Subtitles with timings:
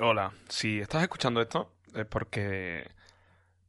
[0.00, 2.88] Hola, si estás escuchando esto es porque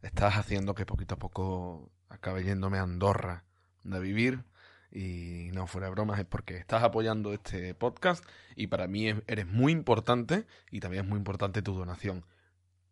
[0.02, 3.44] estás haciendo que poquito a poco acabe yéndome a Andorra
[3.84, 4.44] de vivir
[4.92, 8.24] y no fuera bromas es porque estás apoyando este podcast
[8.56, 12.26] y para mí es- eres muy importante y también es muy importante tu donación.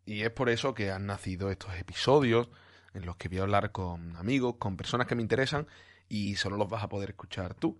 [0.06, 2.48] Y es por eso que han nacido estos episodios
[2.94, 5.66] en los que voy a hablar con amigos, con personas que me interesan
[6.08, 7.78] y solo los vas a poder escuchar tú,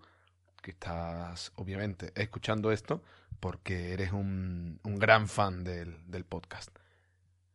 [0.61, 3.03] que estás obviamente escuchando esto
[3.39, 6.69] porque eres un, un gran fan del, del podcast.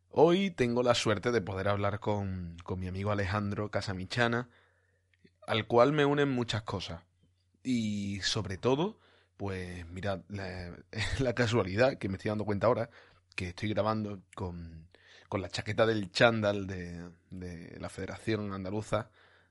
[0.09, 4.49] Hoy tengo la suerte de poder hablar con, con mi amigo Alejandro Casamichana,
[5.45, 7.03] al cual me unen muchas cosas.
[7.63, 8.99] Y sobre todo,
[9.37, 10.75] pues mirad, la,
[11.19, 12.89] la casualidad que me estoy dando cuenta ahora,
[13.35, 14.87] que estoy grabando con,
[15.27, 19.09] con la chaqueta del chándal de, de la Federación Andaluza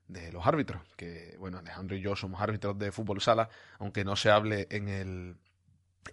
[0.09, 4.17] de los árbitros, que bueno, Alejandro y yo somos árbitros de fútbol sala, aunque no
[4.17, 5.37] se hable en el,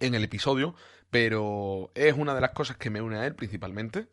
[0.00, 0.74] en el episodio,
[1.10, 4.08] pero es una de las cosas que me une a él principalmente.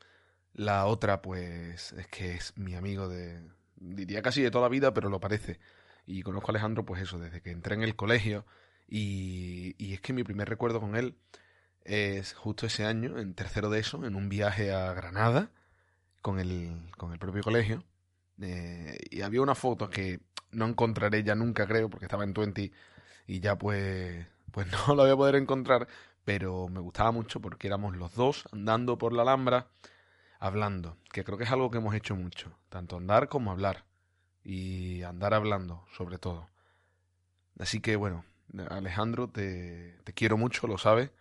[0.53, 3.41] La otra, pues, es que es mi amigo de,
[3.77, 5.59] diría casi de toda la vida, pero lo parece.
[6.05, 8.45] Y conozco a Alejandro, pues eso, desde que entré en el colegio.
[8.87, 11.15] Y, y es que mi primer recuerdo con él
[11.85, 15.51] es justo ese año, en tercero de eso, en un viaje a Granada
[16.21, 17.83] con el, con el propio colegio.
[18.41, 20.19] Eh, y había una foto que
[20.51, 22.71] no encontraré ya nunca, creo, porque estaba en 20
[23.27, 25.87] y ya pues, pues no la voy a poder encontrar,
[26.25, 29.67] pero me gustaba mucho porque éramos los dos andando por la Alhambra
[30.39, 33.85] hablando, que creo que es algo que hemos hecho mucho, tanto andar como hablar,
[34.43, 36.49] y andar hablando sobre todo.
[37.59, 38.23] Así que bueno,
[38.69, 41.11] Alejandro, te, te quiero mucho, lo sabes,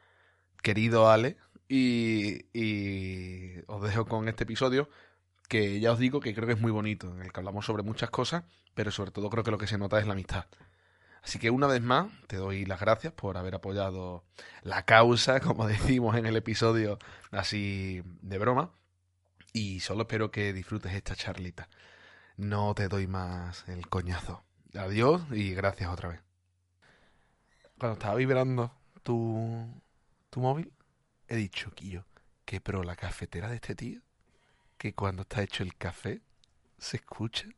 [0.63, 1.37] querido Ale,
[1.69, 4.89] y, y os dejo con este episodio
[5.49, 7.83] que ya os digo que creo que es muy bonito, en el que hablamos sobre
[7.83, 10.45] muchas cosas, pero sobre todo creo que lo que se nota es la amistad.
[11.23, 14.25] Así que una vez más te doy las gracias por haber apoyado
[14.63, 16.99] la causa, como decimos en el episodio
[17.31, 18.73] así de broma,
[19.53, 21.69] y solo espero que disfrutes esta charlita.
[22.37, 24.45] No te doy más el coñazo.
[24.75, 26.21] Adiós y gracias otra vez.
[27.79, 28.73] Cuando estaba vibrando
[29.03, 29.83] tu,
[30.31, 30.73] tu móvil,
[31.27, 32.05] he dicho, Quillo,
[32.45, 34.03] que pro la cafetera de este tío,
[34.79, 36.21] que cuando está hecho el café,
[36.79, 37.49] se escucha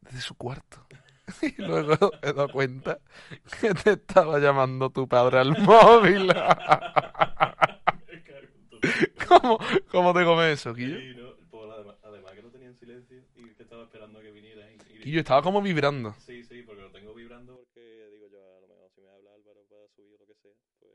[0.00, 0.84] desde su cuarto.
[1.42, 3.00] Y luego he dado cuenta
[3.60, 6.32] que te estaba llamando tu padre al móvil.
[9.26, 9.58] ¿Cómo,
[9.90, 11.00] cómo te comes eso, Quillo?
[11.00, 14.22] Sí, no, pues además, además que lo tenía en silencio y que estaba esperando a
[14.22, 14.70] que viniera.
[14.70, 16.14] Y, Quillo estaba como vibrando.
[16.20, 19.34] Sí, sí, porque lo tengo vibrando porque digo yo, a lo mejor si me habla
[19.34, 20.92] Álvaro para subir o lo que sea, pues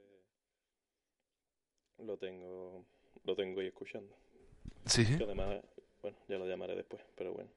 [2.08, 2.86] lo tengo,
[3.26, 4.16] lo tengo ahí escuchando.
[4.86, 5.62] Sí, además,
[6.02, 7.50] bueno, ya lo llamaré después, pero bueno.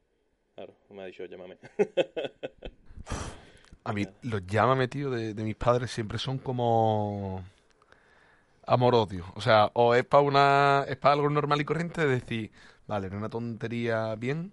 [0.54, 1.58] Claro, me ha dicho llámame.
[3.84, 7.44] A mí los llámame, tío, de, de mis padres siempre son como
[8.66, 9.26] amor-odio.
[9.34, 12.50] O sea, o es para una, es para algo normal y corriente de decir,
[12.86, 14.52] vale, era una tontería bien,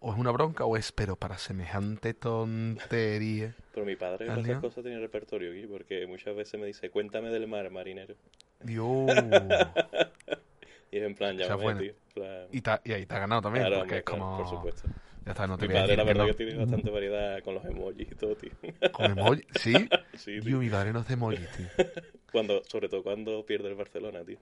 [0.00, 3.54] o es una bronca, o es, pero para semejante tontería.
[3.72, 4.58] Pero mi padre ¿Alguien?
[4.58, 8.14] esas cosas tiene repertorio aquí, porque muchas veces me dice, cuéntame del mar, marinero.
[8.60, 9.10] Dios.
[10.90, 11.94] Y es en plan, llámame, tío.
[12.12, 14.36] Plan, Y, ta- y ahí te ha ganado también, claro, porque es claro, como...
[14.38, 14.88] por supuesto.
[15.24, 16.26] Ya está, no te Mi padre, la que verdad, no.
[16.26, 18.50] que tiene bastante variedad con los emojis y todo, tío.
[18.92, 19.72] Con emoji, ¿sí?
[20.14, 20.42] Sí, tío.
[20.42, 21.66] Dios, mi padre no hace emojis, tío.
[22.32, 24.38] Cuando, sobre todo cuando pierde el Barcelona, tío.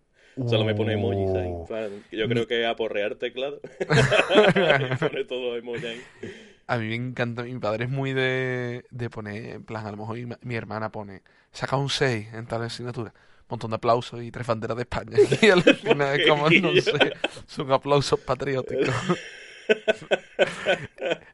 [0.46, 1.48] Solo me pone emojis ahí.
[1.50, 1.66] Uh.
[1.66, 3.60] plan, yo creo que aporrear teclado.
[3.80, 6.00] Y pone todos los emojis ahí.
[6.68, 9.96] A mí me encanta, mi padre es muy de, de poner, en plan, a lo
[9.96, 13.12] mejor mi, mi hermana pone, saca un 6 en tal asignatura,
[13.50, 15.16] montón de aplausos y tres banderas de España.
[15.42, 17.12] Y al final es como, no sé,
[17.46, 18.88] son aplausos patrióticos.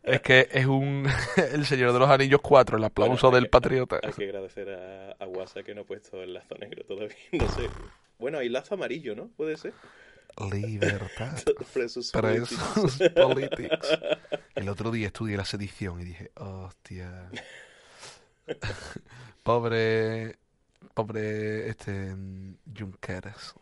[0.03, 1.09] Es que es un,
[1.53, 4.01] el Señor de los Anillos 4, el aplauso Bueno, del que- patriota.
[4.03, 7.17] Hay que agradecer a, a Guasa que no ha puesto el lazo negro todavía.
[7.33, 7.69] No sé.
[8.19, 9.29] Bueno, hay lazo amarillo, ¿no?
[9.37, 9.73] Puede ser.
[10.53, 11.33] Libertad.
[11.73, 13.99] Presos Presos politics.
[14.55, 17.31] El otro día estudié la sedición y dije, hostia.
[19.43, 20.37] Pobre,
[20.97, 22.17] pobre, este,
[22.77, 23.55] Junqueras.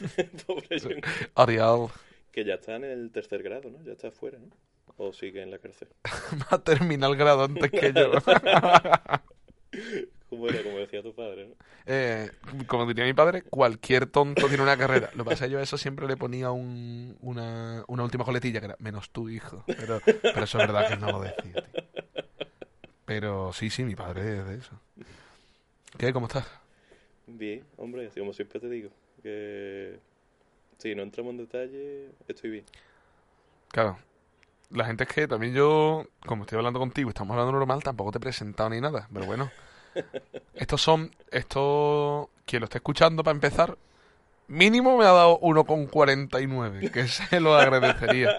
[0.46, 1.00] Pobre Jun.
[1.36, 1.88] Ariel
[2.32, 3.80] Que ya está en el tercer grado, ¿no?
[3.84, 4.48] Ya está afuera, ¿no?
[4.96, 5.88] O sigue en la cárcel.
[6.42, 8.10] va a terminar el grado antes que yo.
[10.28, 11.54] Como era, como decía tu padre, ¿no?
[11.84, 12.30] Eh,
[12.66, 15.10] como diría mi padre, cualquier tonto tiene una carrera.
[15.14, 18.24] Lo que pasa es que yo a eso siempre le ponía un, una, una última
[18.24, 19.62] coletilla que era menos tu hijo.
[19.66, 21.62] Pero, pero eso es verdad que no lo decía, tío.
[23.04, 24.80] Pero sí, sí, mi padre es de eso.
[25.98, 26.14] ¿Qué?
[26.14, 26.61] ¿Cómo estás?
[27.34, 28.90] Bien, hombre, así como siempre te digo.
[29.22, 29.98] Que
[30.78, 32.64] si no entramos en detalle, estoy bien.
[33.68, 33.98] Claro.
[34.70, 38.18] La gente es que también yo, como estoy hablando contigo, estamos hablando normal, tampoco te
[38.18, 39.08] he presentado ni nada.
[39.12, 39.50] Pero bueno,
[40.54, 43.76] estos son, esto, quien lo esté escuchando para empezar,
[44.48, 48.36] mínimo me ha dado 1,49, que se lo agradecería.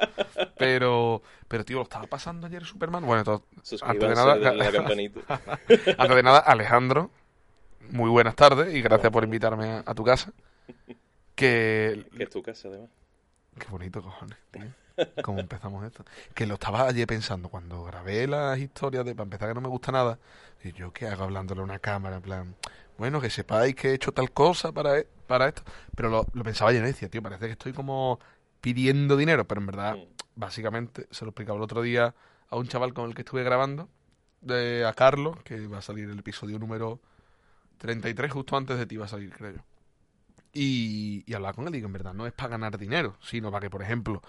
[0.57, 3.06] Pero, pero tío, lo estaba pasando ayer Superman.
[3.06, 3.44] Bueno, todo,
[3.84, 5.19] antes de nada, la campanita.
[5.98, 7.12] antes de nada, Alejandro,
[7.91, 10.31] muy buenas tardes y gracias por invitarme a, a tu casa.
[11.35, 12.89] Que que es tu casa, además.
[13.59, 14.63] Qué bonito, cojones, tío.
[15.24, 16.06] ¿Cómo empezamos esto?
[16.35, 19.68] Que lo estaba ayer pensando cuando grabé las historias de, para empezar, que no me
[19.68, 20.19] gusta nada.
[20.63, 22.18] Y yo, ¿qué hago hablándole a una cámara?
[22.18, 22.56] En plan,
[22.97, 25.63] bueno, que sepáis que he hecho tal cosa para, e- para esto.
[25.95, 28.19] Pero lo, lo pensaba ayer y decía, tío, parece que estoy como
[28.62, 29.47] pidiendo dinero.
[29.47, 30.03] Pero en verdad, Mm.
[30.35, 32.13] básicamente, se lo explicaba el otro día
[32.50, 33.89] a un chaval con el que estuve grabando,
[34.41, 37.00] de, a Carlos, que va a salir el episodio número
[37.83, 39.62] 33, justo antes de ti va a salir, creo yo.
[40.53, 43.51] Y, y hablaba con él y digo, en verdad no es para ganar dinero, sino
[43.51, 44.21] para que, por ejemplo,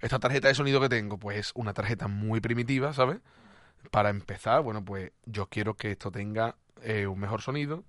[0.00, 3.18] esta tarjeta de sonido que tengo, pues es una tarjeta muy primitiva, ¿sabes?
[3.90, 7.82] Para empezar, bueno, pues yo quiero que esto tenga eh, un mejor sonido,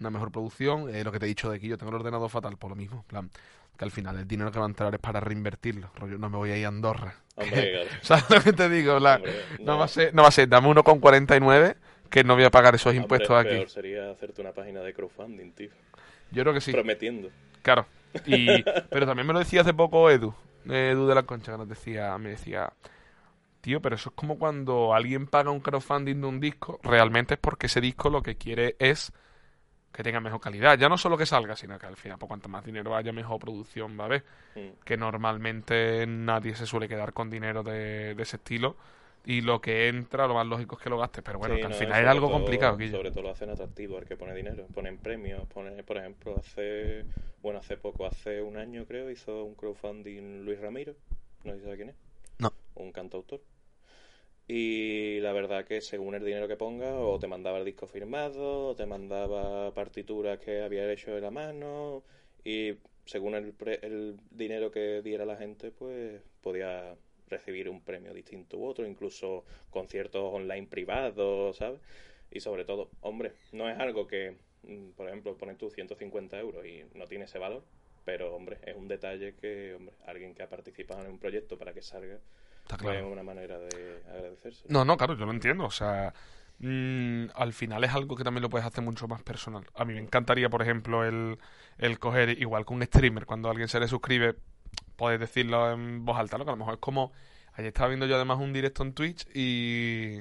[0.00, 0.88] una mejor producción.
[0.94, 2.76] eh, lo que te he dicho de que yo tengo el ordenador fatal, por lo
[2.76, 3.04] mismo.
[3.08, 3.30] Plan,
[3.76, 5.90] que al final el dinero que va a entrar es para reinvertirlo.
[5.96, 7.14] Rollo, no me voy a ir a Andorra.
[7.34, 7.88] Hombre.
[8.02, 8.98] ¿Sabes lo que te digo?
[8.98, 11.76] Plan, Hombre, no va a ser, no va a ser, dame 1,49
[12.12, 13.48] que no voy a pagar esos Hombre, impuestos aquí.
[13.48, 15.70] Peor sería hacerte una página de crowdfunding, tío.
[16.30, 16.70] Yo creo que sí.
[16.70, 17.30] Prometiendo.
[17.62, 17.86] Claro.
[18.26, 20.34] Y, pero también me lo decía hace poco Edu,
[20.66, 22.70] Edu de la Concha, que nos decía, me decía,
[23.62, 27.40] tío, pero eso es como cuando alguien paga un crowdfunding de un disco, realmente es
[27.40, 29.10] porque ese disco lo que quiere es
[29.90, 30.78] que tenga mejor calidad.
[30.78, 33.38] Ya no solo que salga, sino que al final, pues cuanto más dinero haya, mejor
[33.38, 34.24] producción va a haber.
[34.54, 34.84] Mm.
[34.84, 38.76] Que normalmente nadie se suele quedar con dinero de, de ese estilo.
[39.24, 41.22] Y lo que entra, lo más lógico es que lo gastes.
[41.24, 42.96] Pero bueno, Sí, que al no, final es algo todo- complicado, Guillo.
[42.96, 44.66] Sobre todo lo hacen atractivo al que pone dinero.
[44.74, 45.46] Ponen premios.
[45.48, 47.04] Pone, por ejemplo, hace.
[47.40, 50.94] Bueno, hace poco, hace un año creo, hizo un crowdfunding Luis Ramiro.
[51.44, 51.96] No sé si sabe quién es.
[52.38, 52.52] No.
[52.74, 53.40] Un cantautor.
[54.48, 58.68] Y la verdad que según el dinero que ponga, o te mandaba el disco firmado,
[58.68, 62.02] o te mandaba partituras que había hecho de la mano,
[62.44, 62.74] y
[63.06, 66.94] según el, pre- el dinero que diera la gente, pues podía
[67.32, 71.80] recibir un premio distinto u otro, incluso conciertos online privados, ¿sabes?
[72.30, 76.64] Y sobre todo, hombre, no es algo que, mm, por ejemplo, pones tú 150 euros
[76.64, 77.64] y no tiene ese valor,
[78.04, 81.72] pero, hombre, es un detalle que, hombre, alguien que ha participado en un proyecto para
[81.72, 82.18] que salga,
[82.62, 82.98] Está claro.
[82.98, 84.64] es una manera de agradecerse.
[84.68, 85.64] No, no, claro, yo lo entiendo.
[85.64, 86.14] O sea,
[86.58, 89.64] mm, al final es algo que también lo puedes hacer mucho más personal.
[89.74, 91.38] A mí me encantaría, por ejemplo, el,
[91.78, 94.36] el coger, igual que un streamer, cuando alguien se le suscribe,
[94.96, 96.44] puedes decirlo en voz alta, ¿no?
[96.44, 97.12] Que a lo mejor es como.
[97.54, 100.20] Ayer estaba viendo yo además un directo en Twitch y.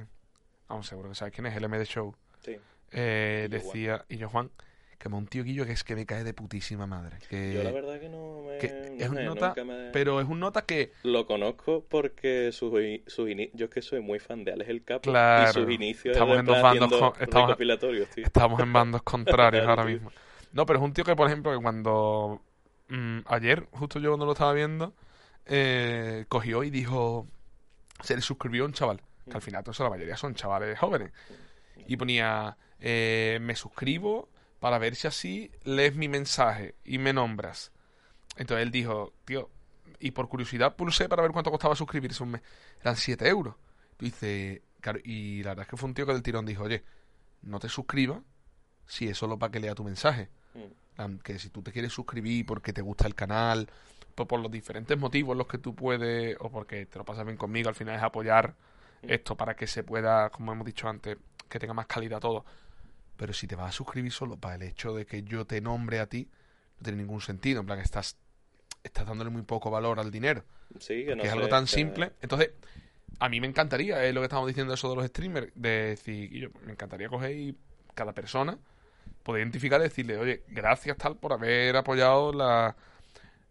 [0.67, 2.15] Vamos, seguro que sabes quién es, el MD Show.
[2.43, 2.57] Sí.
[2.91, 3.67] Eh, Y yo, Juan.
[3.73, 4.51] decía, y yo Juan,
[4.97, 7.17] que me un tío Guillo que es que me cae de putísima madre.
[7.29, 8.57] Que, Yo la verdad que no me...
[8.57, 8.67] que
[8.97, 10.91] no es un nota, me- pero es un nota que.
[11.03, 12.71] Lo conozco porque sus,
[13.07, 15.49] sus ini- yo es que soy muy fan de Alex el Capo Claro.
[15.49, 18.25] y sus inicios Estamos en dos bandos con- estamos- recopilatorios, tío.
[18.25, 20.11] Estamos en bandos contrarios ahora mismo.
[20.53, 22.41] No, pero es un tío que, por ejemplo, que cuando
[22.91, 24.93] mm, ayer, justo yo cuando lo estaba viendo,
[25.45, 27.27] eh, cogió y dijo,
[28.01, 31.11] se le suscribió un chaval, que al final, todo eso, la mayoría son chavales jóvenes,
[31.87, 34.29] y ponía, eh, me suscribo
[34.59, 37.71] para ver si así lees mi mensaje y me nombras.
[38.37, 39.49] Entonces él dijo, tío,
[39.99, 42.41] y por curiosidad pulsé para ver cuánto costaba suscribirse un mes.
[42.81, 43.55] Eran 7 euros.
[43.97, 46.63] Tú dices, claro, y la verdad es que fue un tío que del tirón dijo,
[46.63, 46.83] oye,
[47.41, 48.19] no te suscribas
[48.85, 50.29] si es solo para que lea tu mensaje.
[50.53, 50.80] Mm.
[51.23, 53.69] Que si tú te quieres suscribir porque te gusta el canal,
[54.15, 57.37] por, por los diferentes motivos los que tú puedes, o porque te lo pasas bien
[57.37, 58.55] conmigo, al final es apoyar
[59.03, 61.17] esto para que se pueda, como hemos dicho antes,
[61.49, 62.45] que tenga más calidad todo.
[63.17, 65.99] Pero si te vas a suscribir solo para el hecho de que yo te nombre
[65.99, 66.29] a ti,
[66.79, 67.61] no tiene ningún sentido.
[67.61, 68.17] En plan, estás,
[68.83, 70.43] estás dándole muy poco valor al dinero
[70.79, 72.11] Sí, que no es algo tan que- simple.
[72.21, 72.51] Entonces,
[73.19, 76.31] a mí me encantaría, es lo que estamos diciendo eso de los streamers, de decir,
[76.31, 77.55] yo, me encantaría coger y
[77.93, 78.57] cada persona
[79.23, 82.75] poder identificar y decirle, oye, gracias tal por haber apoyado la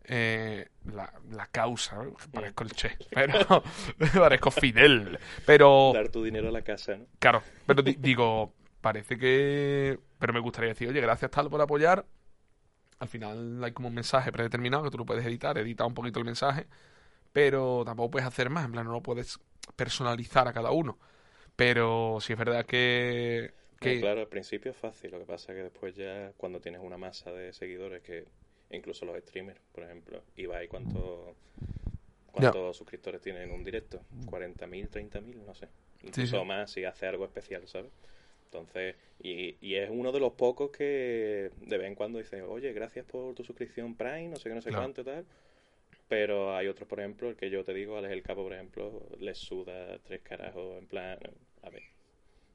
[0.04, 2.14] eh, la, la causa, ¿no?
[2.32, 3.62] parezco el Che, pero
[4.14, 7.06] parezco Fidel, pero Dar tu dinero a la casa, ¿no?
[7.18, 12.06] claro, pero di- digo, parece que, pero me gustaría decir, oye, gracias tal por apoyar.
[12.98, 16.18] Al final hay como un mensaje predeterminado que tú lo puedes editar, edita un poquito
[16.18, 16.66] el mensaje,
[17.32, 19.38] pero tampoco puedes hacer más, en plan, no lo puedes
[19.76, 20.98] personalizar a cada uno.
[21.56, 25.52] Pero sí es verdad que, que No, claro, al principio es fácil, lo que pasa
[25.52, 28.26] es que después ya cuando tienes una masa de seguidores que
[28.70, 31.34] incluso los streamers, por ejemplo, Ibai, ¿cuánto,
[32.32, 34.02] ¿cuántos suscriptores tiene en un directo?
[34.26, 35.44] ¿40.000, 30.000?
[35.44, 35.68] No sé.
[36.02, 36.46] Incluso sí.
[36.46, 37.90] más si hace algo especial, ¿sabes?
[38.46, 42.72] Entonces, y, y es uno de los pocos que de vez en cuando dice, oye,
[42.72, 44.82] gracias por tu suscripción Prime, no sé qué, no sé Claro.
[44.82, 45.26] cuánto y tal.
[46.08, 49.02] Pero hay otros, por ejemplo, el que yo te digo, Alex el Capo, por ejemplo,
[49.20, 51.18] les suda tres carajos, en plan,
[51.62, 51.84] a ver.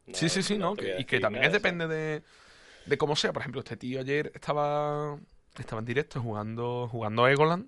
[0.07, 2.23] No- Sí, sí, sí, no y que también es depende de,
[2.85, 3.33] de cómo sea.
[3.33, 5.17] Por ejemplo, este tío ayer estaba
[5.57, 7.67] estaba en directo jugando, jugando Egoland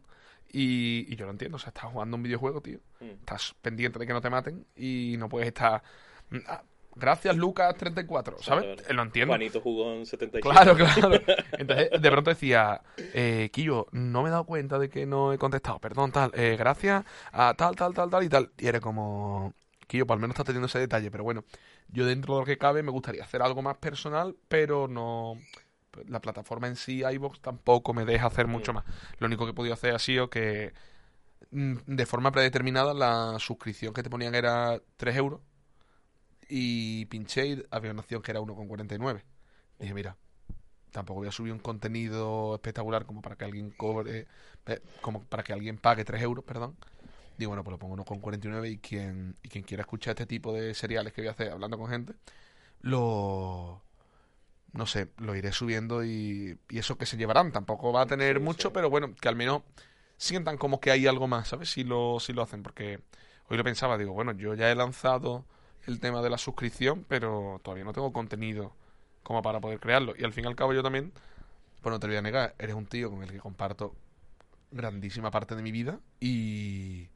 [0.51, 2.79] y, y yo lo entiendo, o sea, estás jugando un videojuego, tío.
[3.00, 3.06] Mm.
[3.20, 5.82] Estás pendiente de que no te maten y no puedes estar...
[6.48, 6.63] "Ah,
[7.00, 8.48] Gracias, Lucas34, ¿sabes?
[8.63, 8.84] Vale, vale.
[8.89, 9.32] Eh, Lo entiendo.
[9.32, 10.41] Juanito jugó en 77.
[10.41, 11.22] Claro, claro.
[11.51, 12.82] Entonces, de pronto decía,
[13.13, 16.56] eh, Quillo, no me he dado cuenta de que no he contestado, perdón, tal, eh,
[16.58, 18.51] gracias a tal, tal, tal, tal y tal.
[18.58, 19.53] Y era como,
[19.88, 21.44] Quillo, por al menos está teniendo ese detalle, pero bueno,
[21.88, 25.39] yo dentro de lo que cabe me gustaría hacer algo más personal, pero no...
[26.08, 28.84] La plataforma en sí, iVoox, tampoco me deja hacer mucho más.
[29.17, 30.74] Lo único que he podido hacer ha sido que
[31.50, 35.41] mm, de forma predeterminada la suscripción que te ponían era 3 euros
[36.50, 39.24] y pinché y había una opción que era 1,49.
[39.79, 40.17] Dije, mira,
[40.91, 44.27] tampoco voy a subir un contenido espectacular como para que alguien cobre,
[44.67, 46.75] eh, como para que alguien pague 3 euros, perdón.
[47.38, 50.74] Digo, bueno, pues lo pongo 1,49 y quien, y quien quiera escuchar este tipo de
[50.74, 52.13] seriales que voy a hacer hablando con gente,
[52.82, 53.84] lo...
[54.74, 57.51] No sé, lo iré subiendo y, y eso que se llevarán.
[57.51, 58.74] Tampoco va a tener Sí, mucho, sí.
[58.74, 59.63] pero bueno, que al menos
[60.17, 61.72] sientan como que hay algo más, ¿sabes?
[61.72, 63.00] Si lo, si lo hacen, porque
[63.50, 65.46] hoy lo pensaba, digo, bueno, yo ya he lanzado
[65.88, 68.75] el tema de la suscripción, pero todavía no tengo contenido
[69.24, 70.13] como para poder crearlo.
[70.17, 71.13] Y al fin y al cabo yo también,
[71.82, 73.96] pues no te voy a negar, eres un tío con el que comparto
[74.72, 77.10] grandísima parte de mi vida y,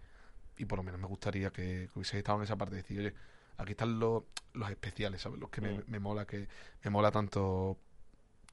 [0.61, 2.99] y por lo menos me gustaría que, que hubiese estado en esa parte de decir,
[2.99, 3.13] oye,
[3.57, 5.39] aquí están los, los especiales, ¿sabes?
[5.39, 5.83] Los que me, Mm.
[5.87, 6.47] me mola, que
[6.83, 7.77] me mola tanto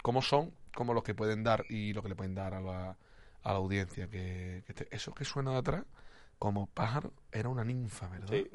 [0.03, 2.91] cómo son, como los que pueden dar y lo que le pueden dar a la,
[3.43, 4.07] a la audiencia.
[4.09, 5.85] Que, que este- eso que suena de atrás,
[6.39, 8.29] como pájaro, era una ninfa, ¿verdad?
[8.31, 8.49] Sí,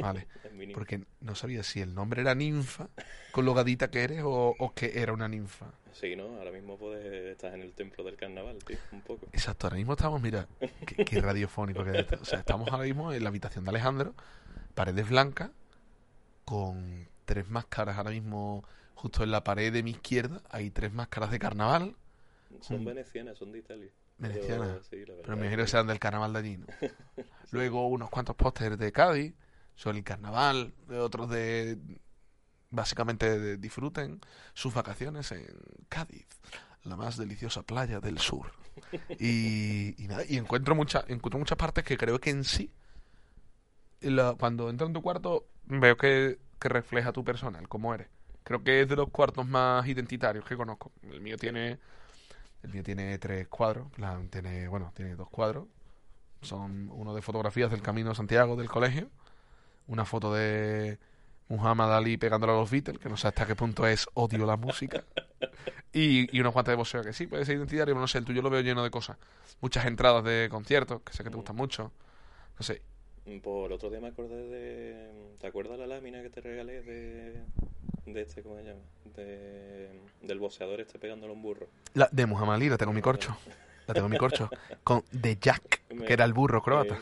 [0.00, 0.26] Vale.
[0.74, 2.88] Porque no sabía si el nombre era ninfa,
[3.32, 5.66] con lo gadita que eres, o, o que era una ninfa.
[5.92, 6.24] Sí, ¿no?
[6.38, 9.26] Ahora mismo puedes estar en el templo del carnaval, tío, un poco.
[9.32, 10.46] Exacto, ahora mismo estamos, mira,
[10.86, 12.18] qué, qué radiofónico que es esto.
[12.20, 14.14] O sea, estamos ahora mismo en la habitación de Alejandro,
[14.74, 15.50] paredes blancas,
[16.44, 18.64] con tres máscaras ahora mismo
[18.94, 20.42] justo en la pared de mi izquierda.
[20.50, 21.96] Hay tres máscaras de carnaval,
[22.60, 22.84] Son Mm.
[22.84, 23.90] venecianas, son de Italia.
[24.18, 24.68] Venecianas.
[24.68, 26.66] Pero, sí, me imagino que serán del carnaval de allí, ¿no?
[27.50, 29.34] Luego unos cuantos pósters de Cádiz
[29.76, 31.78] sobre el carnaval, de otros de...
[32.70, 34.20] Básicamente de- disfruten
[34.52, 35.46] sus vacaciones en
[35.88, 36.26] Cádiz,
[36.82, 38.50] la más deliciosa playa del sur.
[39.20, 42.72] Y, y nada, y encuentro, mucha, encuentro muchas partes que creo que en sí,
[44.00, 48.08] la- cuando entro en tu cuarto, veo que, que refleja tu persona, el cómo eres.
[48.42, 50.92] Creo que es de los cuartos más identitarios que conozco.
[51.02, 51.78] El mío tiene
[52.64, 53.88] el mío tiene tres cuadros,
[54.30, 55.66] tiene, bueno, tiene dos cuadros.
[56.40, 59.08] Son uno de fotografías del Camino Santiago del colegio,
[59.86, 60.98] una foto de
[61.48, 64.56] Muhammad Ali pegándole a los Beatles, que no sé hasta qué punto es odio la
[64.56, 65.04] música.
[65.92, 68.24] Y, y unos guantes de boxeo que sí, puede ser identitario, pero no sé, el
[68.24, 69.16] tuyo lo veo lleno de cosas.
[69.60, 71.92] Muchas entradas de conciertos, que sé que te gustan mucho.
[72.58, 72.82] No sé,
[73.42, 75.36] Por otro día me acordé de...
[75.38, 77.44] ¿Te acuerdas la lámina que te regalé de...
[78.06, 78.80] de este, ¿cómo se llama?
[79.16, 79.88] De...
[80.22, 81.68] del boxeador este pegándole un burro.
[81.94, 83.36] la de Muhammad Ali la tengo en mi corcho.
[83.86, 84.48] La tengo en mi corcho.
[84.82, 86.98] Con The Jack, que era el burro croata.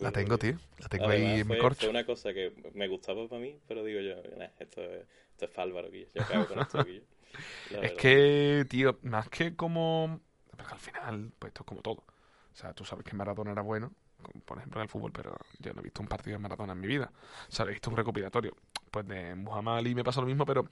[0.00, 0.58] La tengo, tío.
[0.78, 1.80] La tengo ahí Además, en mi corcho.
[1.80, 5.46] fue una cosa que me gustaba para mí, pero digo yo, "Nah, esto es, esto
[5.46, 6.08] es fálvaro, Guille.
[6.14, 7.04] Yo cago con esto, Guille.
[7.70, 7.96] La Es verdad.
[7.96, 10.20] que, tío, más que como...
[10.58, 12.04] Al final, pues esto es como todo.
[12.52, 13.92] O sea, tú sabes que Maradona era bueno,
[14.44, 16.80] por ejemplo en el fútbol, pero yo no he visto un partido de Maradona en
[16.80, 17.10] mi vida.
[17.48, 18.56] O sea, he visto un recopilatorio.
[18.90, 20.68] Pues de Muhammad Ali me pasa lo mismo, pero,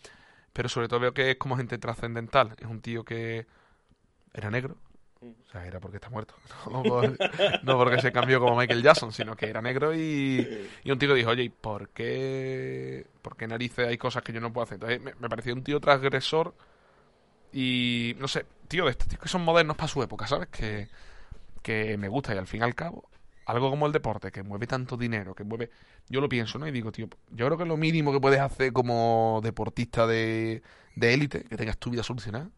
[0.53, 2.55] pero sobre todo veo que es como gente trascendental.
[2.59, 3.47] Es un tío que
[4.35, 4.76] era negro.
[5.21, 5.31] Mm.
[5.31, 6.35] O sea, era porque está muerto.
[6.71, 7.19] No, por-
[7.62, 11.15] no porque se cambió como Michael Jackson, sino que era negro y, y un tío
[11.15, 14.76] dijo, oye, ¿y por qué, por qué narices hay cosas que yo no puedo hacer?
[14.76, 16.55] Entonces me, me pareció un tío transgresor
[17.53, 20.49] y, no sé, tío, de estos tíos que son modernos para su época, ¿sabes?
[20.49, 20.88] Que,
[21.62, 23.09] que me gusta y al fin y al cabo,
[23.47, 25.71] algo como el deporte, que mueve tanto dinero, que mueve...
[26.09, 26.69] Yo lo pienso, ¿no?
[26.69, 30.62] Y digo, tío, yo creo que lo mínimo que puedes hacer como deportista de
[30.97, 32.50] de élite, que tengas tu vida solucionada,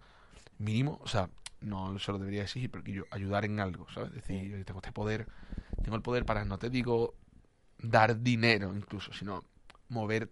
[0.59, 1.29] mínimo, o sea,
[1.61, 4.13] no se lo debería exigir, pero que yo ayudar en algo, ¿sabes?
[4.13, 5.27] Decir, oye, tengo este poder,
[5.83, 7.15] tengo el poder para, no te digo
[7.81, 9.45] dar dinero incluso, sino
[9.89, 10.31] mover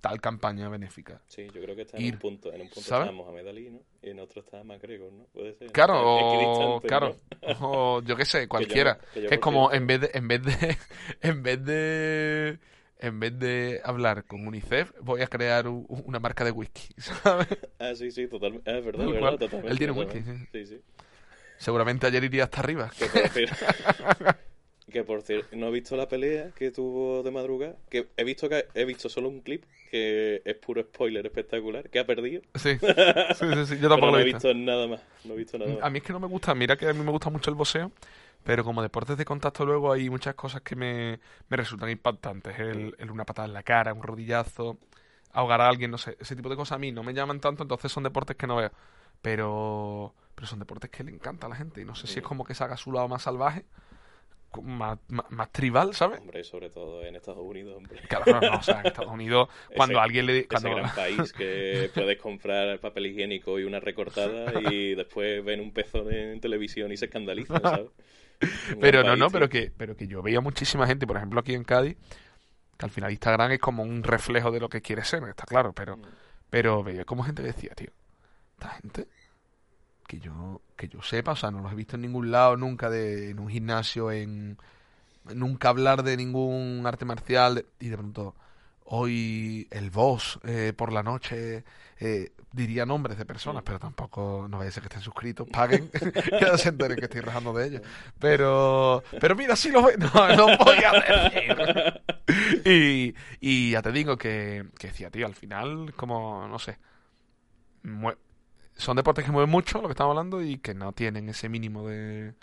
[0.00, 1.20] tal campaña benéfica.
[1.28, 2.52] Sí, yo creo que está en Ir, un punto.
[2.52, 3.08] En un punto ¿sabes?
[3.08, 3.80] está Mohamed Ali, ¿no?
[4.02, 5.24] Y en otro está McGregor, ¿no?
[5.26, 5.70] Puede ser.
[5.72, 5.94] Claro,
[6.76, 7.56] o, claro, ¿no?
[7.60, 8.98] o yo qué sé, cualquiera.
[9.12, 10.76] que yo Que es como en vez de, en vez de,
[11.20, 12.58] en vez de,
[12.98, 17.48] en vez de hablar con UNICEF, voy a crear u- una marca de whisky, ¿sabes?
[17.78, 18.70] Ah, sí, sí, totalmente.
[18.70, 19.70] Ah, es verdad, verdad, totalmente.
[19.70, 20.30] Él tiene totalmente.
[20.32, 20.82] whisky, Sí, sí.
[21.58, 22.90] Seguramente ayer iría hasta arriba.
[24.90, 27.76] Que por cierto, no he visto la pelea que tuvo de madrugada.
[27.90, 31.88] Que he visto que he visto solo un clip que es puro spoiler espectacular.
[31.90, 32.42] Que ha perdido.
[32.54, 32.78] Sí,
[33.34, 34.48] sí, sí, sí, yo Pero tampoco no lo he he visto.
[34.48, 35.02] visto nada más.
[35.24, 35.92] No he visto nada A más.
[35.92, 37.92] mí es que no me gusta, mira que a mí me gusta mucho el boxeo,
[38.44, 42.58] pero como deportes de contacto luego hay muchas cosas que me, me resultan impactantes.
[42.58, 44.78] El, el una patada en la cara, un rodillazo,
[45.32, 47.62] ahogar a alguien, no sé, ese tipo de cosas a mí no me llaman tanto,
[47.64, 48.72] entonces son deportes que no veo.
[49.22, 51.80] Pero, pero son deportes que le encanta a la gente.
[51.80, 53.64] Y no sé si es como que saca su lado más salvaje,
[54.62, 56.20] más, más, tribal, ¿sabes?
[56.20, 58.00] Hombre, sobre todo en Estados Unidos, hombre.
[58.08, 60.46] Claro, no, o sea, en Estados Unidos, cuando alguien le...
[60.46, 60.68] Cuando...
[60.68, 65.72] Ese gran país que puedes comprar papel higiénico y una recortada y después ven un
[65.72, 67.90] pezón en televisión y se escandalizan, ¿sabes?
[68.80, 71.64] pero no, no, pero que, pero que yo veía muchísima gente, por ejemplo aquí en
[71.64, 71.96] Cádiz,
[72.76, 75.72] que al final Instagram es como un reflejo de lo que quiere ser, está claro,
[75.72, 76.02] pero, mm.
[76.48, 77.90] pero veía como gente decía, tío,
[78.52, 79.08] esta gente
[80.08, 82.90] que yo que yo sepa, o sea, no los he visto en ningún lado nunca
[82.90, 84.58] de en un gimnasio, en
[85.34, 88.34] nunca hablar de ningún arte marcial y de pronto
[88.84, 91.62] hoy el boss eh, por la noche
[92.00, 95.90] eh, diría nombres de personas, pero tampoco no vaya a ser que estén suscritos, paguen,
[96.40, 97.82] ya se enteren que estoy rajando de ellos.
[98.18, 102.02] Pero, pero mira, si lo no, no voy a decir.
[102.64, 106.78] Y, y ya te digo que, que decía, tío, al final, como, no sé,
[108.78, 111.86] son deportes que mueven mucho, lo que estamos hablando, y que no tienen ese mínimo
[111.86, 112.34] de,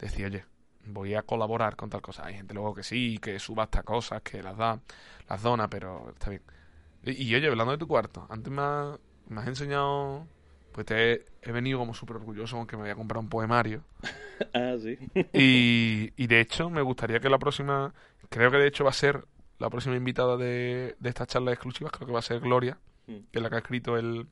[0.00, 0.44] decir, oye,
[0.86, 2.24] voy a colaborar con tal cosa.
[2.24, 4.80] Hay gente luego que sí, que subasta cosas, que las da,
[5.28, 6.42] las dona, pero está bien.
[7.02, 10.26] Y, oye, hablando de tu cuarto, antes me, has enseñado,
[10.72, 13.82] pues te he, venido como súper orgulloso con que me voy a comprar un poemario.
[14.54, 14.96] ah, sí.
[15.32, 17.92] y, y de hecho, me gustaría que la próxima,
[18.28, 19.24] creo que de hecho va a ser
[19.58, 23.18] la próxima invitada de, de estas charlas exclusivas, creo que va a ser Gloria, mm.
[23.32, 24.28] que es la que ha escrito el,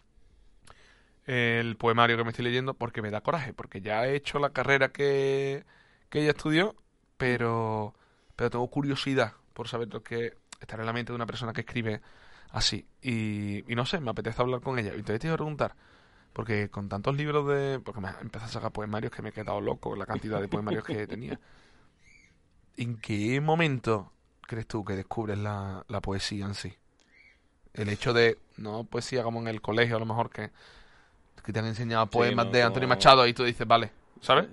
[1.27, 4.51] el poemario que me estoy leyendo porque me da coraje, porque ya he hecho la
[4.51, 5.65] carrera que,
[6.11, 6.77] que ella estudió,
[7.17, 7.95] pero,
[8.37, 11.63] pero tengo curiosidad por saber lo que estar en la mente de una persona que
[11.63, 12.01] escribe
[12.51, 12.87] así.
[13.01, 14.93] Y, y no sé, me apetece hablar con ella.
[14.95, 15.75] Y entonces te iba a preguntar,
[16.33, 17.81] porque con tantos libros de...
[17.81, 20.85] Porque me empezado a sacar poemarios que me he quedado loco la cantidad de poemarios
[20.85, 21.41] que tenía.
[22.77, 24.13] ¿En qué momento
[24.43, 26.75] crees tú que descubres la, la poesía en sí?
[27.73, 30.51] El hecho de, no poesía como en el colegio a lo mejor que
[31.45, 34.47] que te han enseñado poemas de Antonio Machado y tú dices, vale, ¿sabes?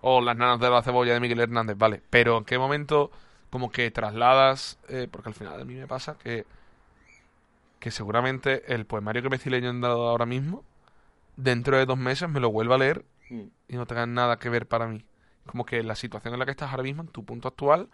[0.00, 2.02] O Las nanas de la cebolla de Miguel Hernández, vale.
[2.08, 3.10] Pero ¿en qué momento
[3.50, 6.46] como que trasladas, eh, porque al final a mí me pasa que,
[7.78, 10.64] que seguramente el poemario que me estoy leyendo ahora mismo,
[11.36, 13.42] dentro de dos meses me lo vuelvo a leer mm.
[13.68, 15.04] y no tenga nada que ver para mí.
[15.46, 17.88] Como que la situación en la que estás ahora mismo, en tu punto actual,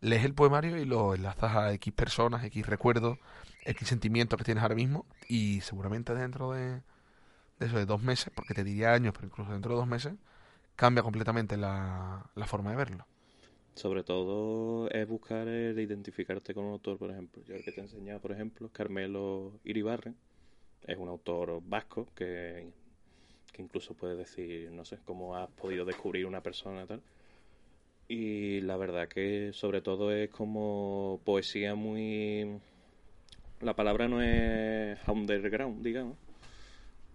[0.00, 3.18] lees el poemario y lo enlazas a X personas, X recuerdos,
[3.64, 6.80] X sentimientos que tienes ahora mismo y seguramente dentro de
[7.58, 10.14] de eso de dos meses, porque te diría años, pero incluso dentro de dos meses,
[10.76, 13.06] cambia completamente la, forma de verlo.
[13.74, 17.42] Sobre todo es buscar el identificarte con un autor, por ejemplo.
[17.44, 20.16] Yo el que te he enseñado, por ejemplo, Carmelo Iribarren.
[20.86, 22.68] Es un autor vasco que,
[23.52, 27.02] que incluso puede decir, no sé, cómo has podido descubrir una persona tal.
[28.08, 32.58] Y la verdad que sobre todo es como poesía muy...
[33.60, 36.16] La palabra no es underground, digamos,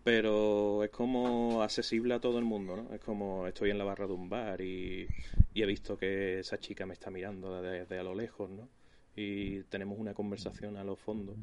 [0.03, 2.93] pero es como accesible a todo el mundo, ¿no?
[2.93, 5.07] Es como estoy en la barra de un bar y,
[5.55, 8.67] he visto que esa chica me está mirando desde a lo lejos, ¿no?
[9.15, 11.35] Y tenemos una conversación a lo fondo,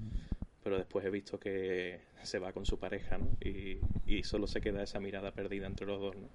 [0.63, 3.29] pero después he visto que se va con su pareja, ¿no?
[3.41, 6.29] Y, y solo se queda esa mirada perdida entre los dos, ¿no?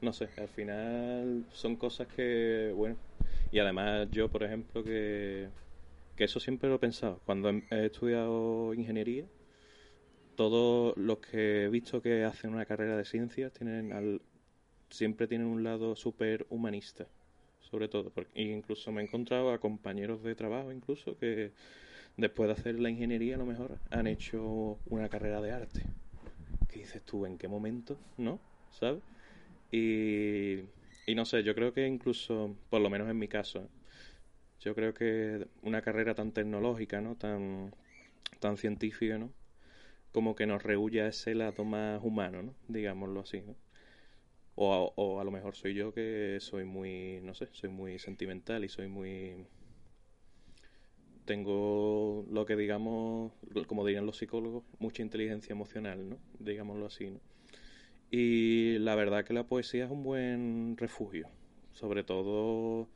[0.00, 2.96] No sé, al final son cosas que, bueno,
[3.50, 5.48] y además yo, por ejemplo, que,
[6.16, 7.20] que eso siempre lo he pensado.
[7.24, 9.24] Cuando he estudiado ingeniería,
[10.34, 14.20] todos los que he visto que hacen una carrera de ciencias tienen al,
[14.90, 17.06] siempre tienen un lado súper humanista,
[17.60, 18.10] sobre todo.
[18.10, 21.52] Porque incluso me he encontrado a compañeros de trabajo, incluso, que
[22.16, 25.82] después de hacer la ingeniería, a lo mejor han hecho una carrera de arte.
[26.68, 27.26] ¿Qué dices tú?
[27.26, 27.98] ¿En qué momento?
[28.16, 28.40] ¿No?
[28.70, 29.02] ¿Sabes?
[29.70, 30.60] Y,
[31.06, 33.68] y no sé, yo creo que incluso, por lo menos en mi caso,
[34.60, 37.16] yo creo que una carrera tan tecnológica, ¿no?
[37.16, 37.74] Tan,
[38.40, 39.30] tan científica, ¿no?
[40.14, 42.54] Como que nos rehuye ese lado más humano, ¿no?
[42.68, 43.56] Digámoslo así, ¿no?
[44.54, 47.98] O a, o a lo mejor soy yo que soy muy, no sé, soy muy
[47.98, 49.46] sentimental y soy muy...
[51.24, 53.32] Tengo lo que digamos,
[53.66, 56.18] como dirían los psicólogos, mucha inteligencia emocional, ¿no?
[56.38, 57.20] Digámoslo así, ¿no?
[58.10, 61.28] Y la verdad que la poesía es un buen refugio,
[61.72, 62.88] sobre todo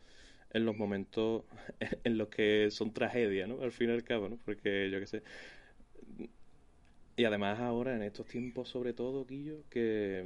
[0.52, 1.44] en los momentos
[2.04, 3.62] en los que son tragedias, ¿no?
[3.62, 4.38] Al fin y al cabo, ¿no?
[4.44, 5.22] Porque yo qué sé,
[7.18, 10.24] y además ahora, en estos tiempos sobre todo, Guillo, que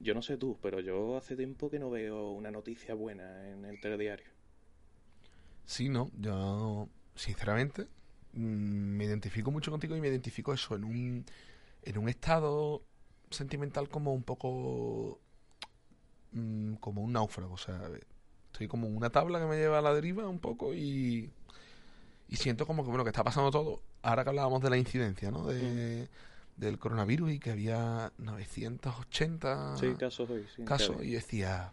[0.00, 3.64] yo no sé tú, pero yo hace tiempo que no veo una noticia buena en
[3.66, 4.26] el telediario.
[5.66, 7.88] Sí, no, yo sinceramente
[8.32, 8.38] mm,
[8.96, 11.26] me identifico mucho contigo y me identifico eso en un,
[11.82, 12.82] en un estado
[13.30, 15.20] sentimental como un poco
[16.32, 17.90] mm, como un náufrago, o sea,
[18.52, 21.30] estoy como una tabla que me lleva a la deriva un poco y
[22.28, 23.82] y siento como que, bueno, que está pasando todo.
[24.02, 25.44] Ahora que hablábamos de la incidencia, ¿no?
[25.46, 26.08] De,
[26.56, 30.46] del coronavirus y que había 980 Sí, casos hoy.
[30.54, 30.96] Sí, casos.
[31.02, 31.72] Y decía,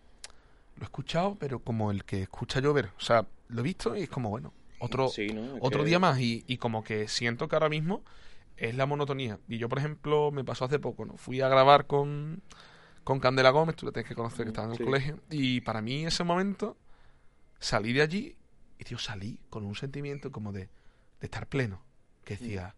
[0.76, 2.92] lo he escuchado, pero como el que escucha llover.
[2.98, 5.56] O sea, lo he visto y es como, bueno, otro, Sí, ¿no?
[5.58, 6.20] Es otro que- día más.
[6.20, 8.04] Y, y como que siento que ahora mismo
[8.58, 9.40] es la monotonía.
[9.48, 11.18] Y yo, por ejemplo, me pasó hace poco, ¿no?
[11.18, 12.42] Fui a grabar con,
[13.04, 14.84] con Candela Gómez, tú la tienes que conocer, que estaba en el Sí.
[14.84, 15.20] colegio.
[15.30, 16.78] Y para mí ese momento,
[17.60, 18.36] salí de allí
[18.78, 21.82] y, tío, salí con un sentimiento como de, de estar pleno.
[22.24, 22.76] Que decía,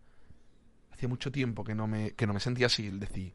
[0.91, 2.87] hacía mucho tiempo que no me, que no me sentía así.
[2.87, 3.33] El decir,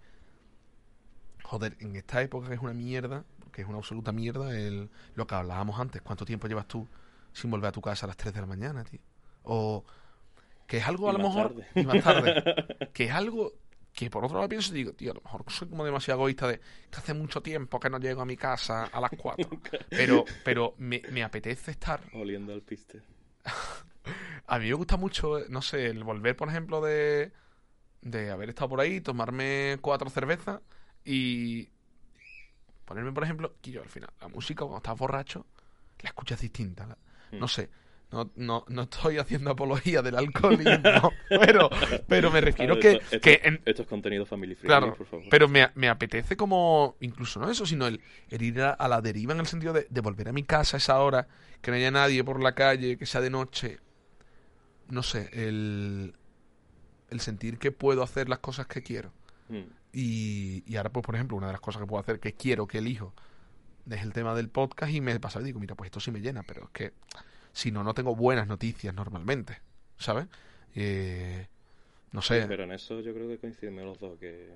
[1.44, 5.26] joder, en esta época que es una mierda, que es una absoluta mierda, el, lo
[5.26, 6.86] que hablábamos antes, ¿cuánto tiempo llevas tú
[7.32, 9.00] sin volver a tu casa a las 3 de la mañana, tío?
[9.44, 9.84] O
[10.66, 11.54] que es algo Y a lo mejor...
[11.54, 11.66] tarde.
[11.74, 12.90] Y más tarde.
[12.92, 13.52] que es algo
[14.04, 16.48] que por otro lado pienso y digo, tío, a lo mejor soy como demasiado egoísta
[16.48, 19.48] de que hace mucho tiempo que no llego a mi casa a las 4.
[19.90, 23.02] pero pero me, me apetece estar Oliendo al piste.
[24.46, 27.32] a mí me gusta mucho, no sé, el volver, por ejemplo, de,
[28.02, 30.60] de haber estado por ahí, tomarme cuatro cervezas
[31.04, 31.68] y
[32.84, 35.46] ponerme, por ejemplo, que yo al final, la música cuando estás borracho,
[36.00, 36.86] la escuchas distinta.
[36.86, 36.98] la-
[37.32, 37.48] No Mm.
[37.48, 37.70] sé,
[38.12, 41.70] no, no, no estoy haciendo apología del alcoholismo, pero,
[42.08, 45.26] pero me refiero que, esto, que en- esto es contenido family friendly, Claro, por favor.
[45.30, 49.00] pero me, me apetece como, incluso no eso, sino el, el ir a, a la
[49.00, 51.28] deriva en el sentido de, de volver a mi casa a esa hora,
[51.62, 53.78] que no haya nadie por la calle, que sea de noche.
[54.88, 56.14] No sé, el,
[57.10, 59.12] el sentir que puedo hacer las cosas que quiero.
[59.48, 59.62] Mm.
[59.92, 62.66] Y, y ahora, pues, por ejemplo, una de las cosas que puedo hacer, que quiero,
[62.66, 63.14] que elijo,
[63.88, 66.20] es el tema del podcast y me pasa y digo, mira, pues esto sí me
[66.20, 66.92] llena, pero es que
[67.52, 69.58] si no, no tengo buenas noticias normalmente,
[69.98, 70.26] ¿sabes?
[70.74, 71.46] Eh,
[72.12, 72.44] no sé.
[72.46, 74.48] Pero en eso yo creo que coincidimos los dos, que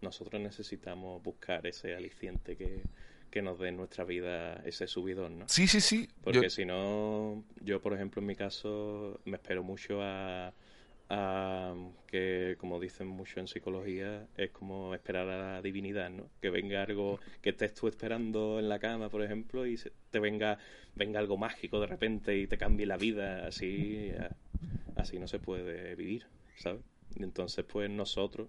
[0.00, 2.82] nosotros necesitamos buscar ese aliciente que,
[3.30, 5.48] que nos dé en nuestra vida ese subidón, ¿no?
[5.48, 6.08] Sí, sí, sí.
[6.22, 10.52] Porque Yo- si no, yo por ejemplo en mi caso me espero mucho a,
[11.08, 11.74] a
[12.06, 16.28] que, como dicen mucho en psicología, es como esperar a la divinidad, ¿no?
[16.40, 19.78] Que venga algo que estés tú esperando en la cama, por ejemplo, y
[20.10, 20.58] te venga,
[20.94, 24.12] venga algo mágico de repente y te cambie la vida, así,
[24.96, 26.82] así no se puede vivir, ¿sabes?
[27.16, 28.48] Entonces pues nosotros,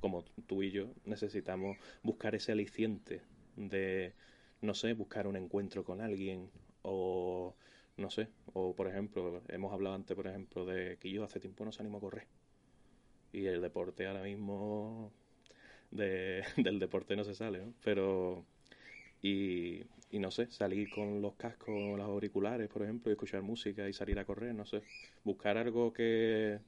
[0.00, 3.22] como tú y yo, necesitamos buscar ese aliciente
[3.56, 4.12] de,
[4.60, 6.50] no sé, buscar un encuentro con alguien
[6.82, 7.54] o,
[7.96, 11.64] no sé, o por ejemplo, hemos hablado antes, por ejemplo, de que yo hace tiempo
[11.64, 12.26] no se animo a correr.
[13.32, 15.12] Y el deporte ahora mismo,
[15.90, 17.74] de, del deporte no se sale, ¿no?
[17.84, 18.44] Pero,
[19.22, 23.88] y, y no sé, salir con los cascos, los auriculares, por ejemplo, y escuchar música
[23.88, 24.82] y salir a correr, no sé.
[25.24, 26.58] Buscar algo que,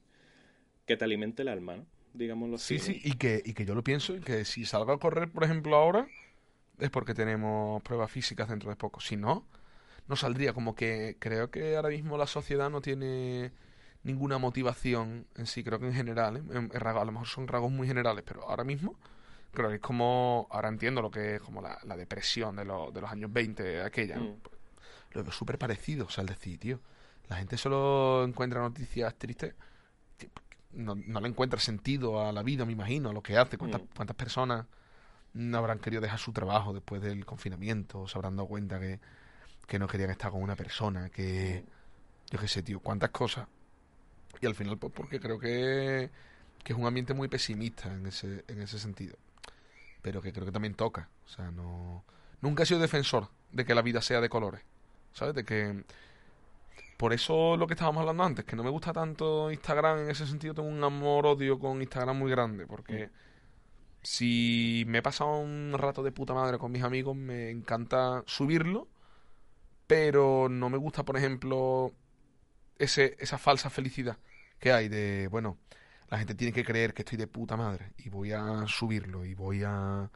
[0.85, 1.85] que te alimente el alma, ¿no?
[2.13, 2.79] Digámoslo así.
[2.79, 5.29] Sí, sí, y que, y que yo lo pienso y que si salgo a correr,
[5.29, 6.07] por ejemplo, ahora,
[6.79, 9.01] es porque tenemos pruebas físicas dentro de poco.
[9.01, 9.45] Si no,
[10.07, 10.53] no saldría.
[10.53, 13.51] Como que creo que ahora mismo la sociedad no tiene
[14.03, 15.63] ninguna motivación en sí.
[15.63, 16.43] Creo que en general, ¿eh?
[16.51, 18.95] En- en rasgos- a lo mejor son rasgos muy generales, pero ahora mismo
[19.51, 22.93] creo que es como, ahora entiendo lo que es como la, la depresión de, los
[22.93, 24.17] de los años 20, aquella.
[24.19, 24.35] Mm.
[25.11, 26.05] Lo veo súper parecido.
[26.05, 26.79] O sea, el decir, tío,
[27.29, 29.55] la gente solo encuentra noticias tristes
[30.73, 33.57] no, no le encuentra sentido a la vida, me imagino, a lo que hace.
[33.57, 33.85] ¿Cuántas, Mm.
[33.95, 34.65] cuántas personas
[35.33, 38.01] no habrán querido dejar su trabajo después del confinamiento?
[38.01, 38.99] O se habrán dado cuenta que,
[39.67, 41.63] que no querían estar con una persona, que...
[42.31, 43.47] Yo qué sé, tío, cuántas cosas.
[44.41, 46.09] Y al final, pues porque creo que,
[46.63, 49.15] que es un ambiente muy pesimista en ese, en ese sentido.
[50.01, 51.09] Pero que creo que también toca.
[51.25, 52.03] O sea, no...
[52.41, 54.61] Nunca he sido defensor de que la vida sea de colores.
[55.13, 55.35] ¿Sabes?
[55.35, 55.83] De que...
[56.97, 60.25] Por eso lo que estábamos hablando antes, que no me gusta tanto Instagram en ese
[60.25, 63.09] sentido, tengo un amor-odio con Instagram muy grande, porque
[64.01, 68.87] si me he pasado un rato de puta madre con mis amigos, me encanta subirlo,
[69.87, 71.93] pero no me gusta, por ejemplo,
[72.79, 74.17] ese, esa falsa felicidad
[74.59, 75.59] que hay de, bueno,
[76.09, 79.33] la gente tiene que creer que estoy de puta madre y voy a subirlo y
[79.35, 80.09] voy a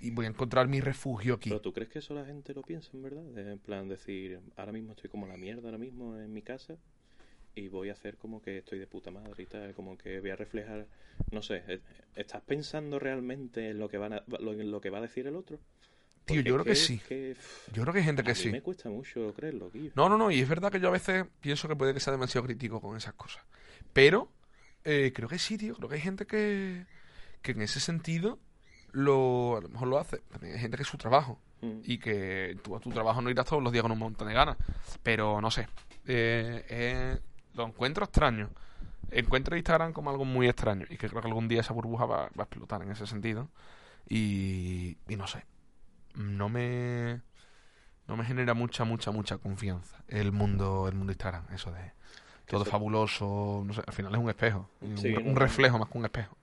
[0.00, 1.50] y voy a encontrar mi refugio aquí.
[1.50, 3.38] Pero tú crees que eso la gente lo piensa, en verdad?
[3.38, 6.78] En plan, decir, ahora mismo estoy como la mierda, ahora mismo en mi casa,
[7.54, 10.30] y voy a hacer como que estoy de puta madre y tal, como que voy
[10.30, 10.86] a reflejar,
[11.32, 11.82] no sé,
[12.16, 15.26] ¿estás pensando realmente en lo que, van a- lo, en lo que va a decir
[15.26, 15.60] el otro?
[16.24, 17.00] Tío, yo creo que sí.
[17.08, 17.36] que,
[17.72, 18.50] Yo creo que hay gente a que mí sí.
[18.50, 19.92] me cuesta mucho creerlo, Guillo.
[19.96, 22.12] No, no, no, y es verdad que yo a veces pienso que puede que sea
[22.12, 23.42] demasiado crítico con esas cosas.
[23.92, 24.30] Pero
[24.84, 25.74] eh, creo que sí, tío.
[25.74, 26.86] Creo que hay gente que,
[27.42, 28.38] que en ese sentido
[28.92, 30.18] lo, a lo mejor lo hace.
[30.30, 31.40] También hay gente que es su trabajo.
[31.62, 31.80] Mm.
[31.84, 34.34] Y que tú a tu trabajo no irás todos los días con un montón de
[34.34, 34.56] ganas.
[35.02, 35.68] Pero no sé.
[36.06, 37.18] eh, eh,
[37.54, 38.50] lo encuentro extraño.
[39.10, 40.86] Encuentro Instagram como algo muy extraño.
[40.88, 43.48] Y que creo que algún día esa burbuja va, va a explotar en ese sentido.
[44.08, 45.44] Y, y no sé.
[46.14, 47.20] No me
[48.08, 51.92] no me genera mucha, mucha, mucha confianza el mundo, el mundo Instagram, eso de
[52.46, 55.38] todo eso- fabuloso, no sé, al final es un espejo, un, Sí, un no, no.
[55.38, 56.36] reflejo más que un espejo.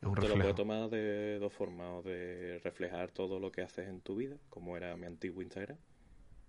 [0.00, 0.40] Es un Te lo reflejo.
[0.40, 4.36] puedes tomar de dos formas, o de reflejar todo lo que haces en tu vida,
[4.50, 5.76] como era mi antiguo Instagram,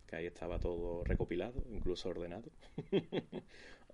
[0.08, 2.50] que ahí estaba todo recopilado, incluso ordenado.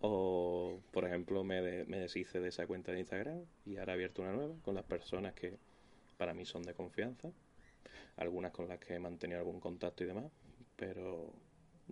[0.01, 3.95] o, por ejemplo, me, de- me deshice de esa cuenta de Instagram y ahora he
[3.95, 5.57] abierto una nueva con las personas que
[6.17, 7.29] para mí son de confianza,
[8.17, 10.31] algunas con las que he mantenido algún contacto y demás,
[10.75, 11.33] pero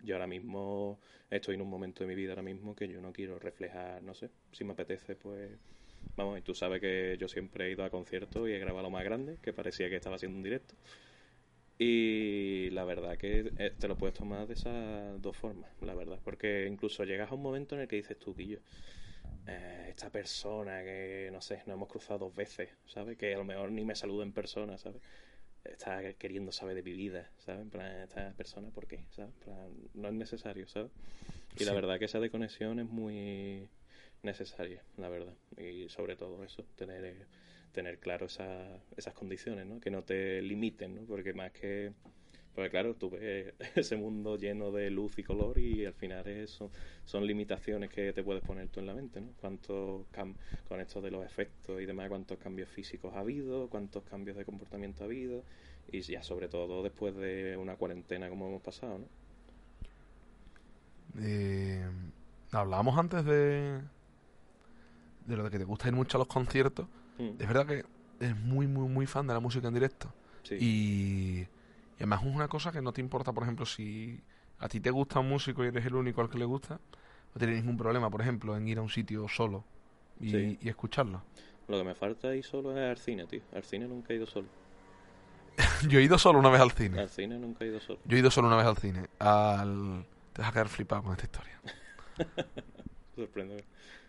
[0.03, 3.12] yo ahora mismo estoy en un momento de mi vida ahora mismo que yo no
[3.13, 5.51] quiero reflejar, no sé, si me apetece, pues
[6.19, 8.89] Vamos, y tú sabes que yo siempre he ido a conciertos y he grabado lo
[8.89, 10.75] más grande, que parecía que estaba haciendo un directo.
[11.77, 16.19] Y la verdad que eh, te lo puedes tomar de esas dos formas, la verdad.
[16.23, 18.60] Porque incluso llegas a un momento en el que dices tú, Guillo,
[19.47, 23.17] eh, esta persona que, no sé, nos hemos cruzado dos veces, ¿sabes?
[23.17, 25.01] Que a lo mejor ni me saluda en persona, ¿sabes?
[25.71, 27.62] Está queriendo saber de mi vida, ¿sabes?
[27.62, 29.05] En plan, esta persona, ¿por qué?
[29.12, 29.34] ¿Sabes?
[29.34, 30.91] En plan, no es necesario, ¿sabes?
[31.58, 33.69] Y la verdad que esa desconexión es muy
[34.23, 35.34] necesaria, la verdad.
[35.58, 37.25] Y sobre todo eso, tener, eh,
[37.71, 39.79] tener claro esa, esas condiciones, ¿no?
[39.79, 41.01] Que no te limiten, ¿no?
[41.05, 41.93] Porque más que...
[42.53, 46.71] Porque claro, tú ves ese mundo lleno de luz y color y al final eso
[47.05, 49.33] son limitaciones que te puedes poner tú en la mente, ¿no?
[49.39, 50.35] Cuántos cam-
[50.67, 54.45] con esto de los efectos y demás, cuántos cambios físicos ha habido, cuántos cambios de
[54.45, 55.45] comportamiento ha habido
[55.88, 59.09] y ya sobre todo después de una cuarentena como hemos pasado, ¿no?
[61.17, 61.88] Eh,
[62.51, 63.81] hablábamos antes de
[65.19, 66.88] de lo de que te gusta ir mucho a los conciertos.
[67.19, 67.85] Mm, Es verdad que
[68.19, 70.13] eres muy, muy, muy fan de la música en directo.
[70.43, 70.67] sí.
[70.67, 71.47] Y,
[71.99, 74.19] y además es una cosa que no te importa, por ejemplo, si
[74.59, 76.75] a ti te gusta un músico y eres el único al que le gusta,
[77.33, 79.63] no tienes ningún problema, por ejemplo, en ir a un sitio solo
[80.19, 80.57] y, Sí.
[80.62, 81.21] y escucharlo.
[81.67, 83.41] Lo que me falta ir solo es al cine, tío.
[83.53, 84.47] Al cine nunca he ido solo.
[85.89, 86.99] Yo he ido solo una vez al cine.
[86.99, 87.99] Al cine nunca he ido solo.
[88.05, 89.07] Yo he ido solo una vez al cine.
[89.19, 90.05] Al...
[90.33, 91.59] Te vas a quedar flipado con esta historia.
[93.15, 93.65] Sorprende.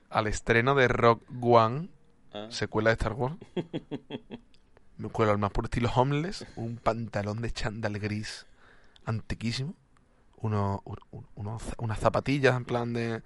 [0.09, 1.88] Al estreno de Rock One,
[2.33, 3.35] Ah, secuela de Star Wars.
[5.00, 8.44] Me cuelo al más puro estilo homeless, un pantalón de chándal gris
[9.06, 9.74] antiquísimo,
[10.36, 10.82] uno,
[11.34, 13.22] unas zapatillas en plan de,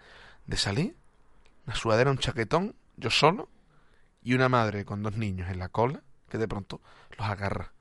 [0.46, 0.96] de salir,
[1.66, 3.48] una sudadera, un chaquetón, yo solo,
[4.22, 6.80] y una madre con dos niños en la cola que de pronto
[7.18, 7.72] los agarra.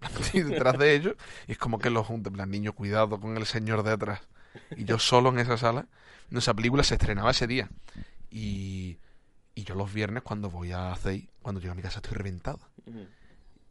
[0.32, 1.16] Y detrás de ellos,
[1.48, 4.20] y es como que los junta, en plan, niño, cuidado con el señor de atrás.
[4.76, 5.88] Y yo solo en esa sala,
[6.30, 7.70] esa película se estrenaba ese día.
[8.30, 8.98] Y,
[9.56, 12.60] y yo los viernes cuando voy a CEI, cuando llego a mi casa estoy reventado.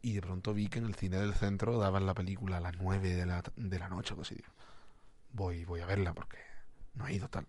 [0.02, 2.76] Y de pronto vi que en el cine del centro daban la película a las
[2.76, 4.36] 9 de la, de la noche o así.
[5.32, 6.38] Voy, voy a verla porque
[6.94, 7.46] no he ido tal.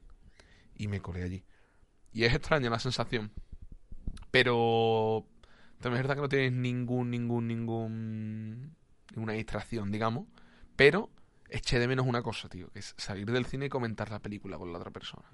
[0.76, 1.43] Y me colé allí.
[2.13, 3.32] Y es extraña la sensación.
[4.30, 5.26] Pero
[5.80, 8.76] también es verdad que no tienes ningún, ningún, ningún...
[9.15, 10.28] ninguna distracción, digamos.
[10.76, 11.10] Pero
[11.50, 14.60] eché de menos una cosa, tío, que es salir del cine y comentar la película
[14.60, 15.28] con la otra persona.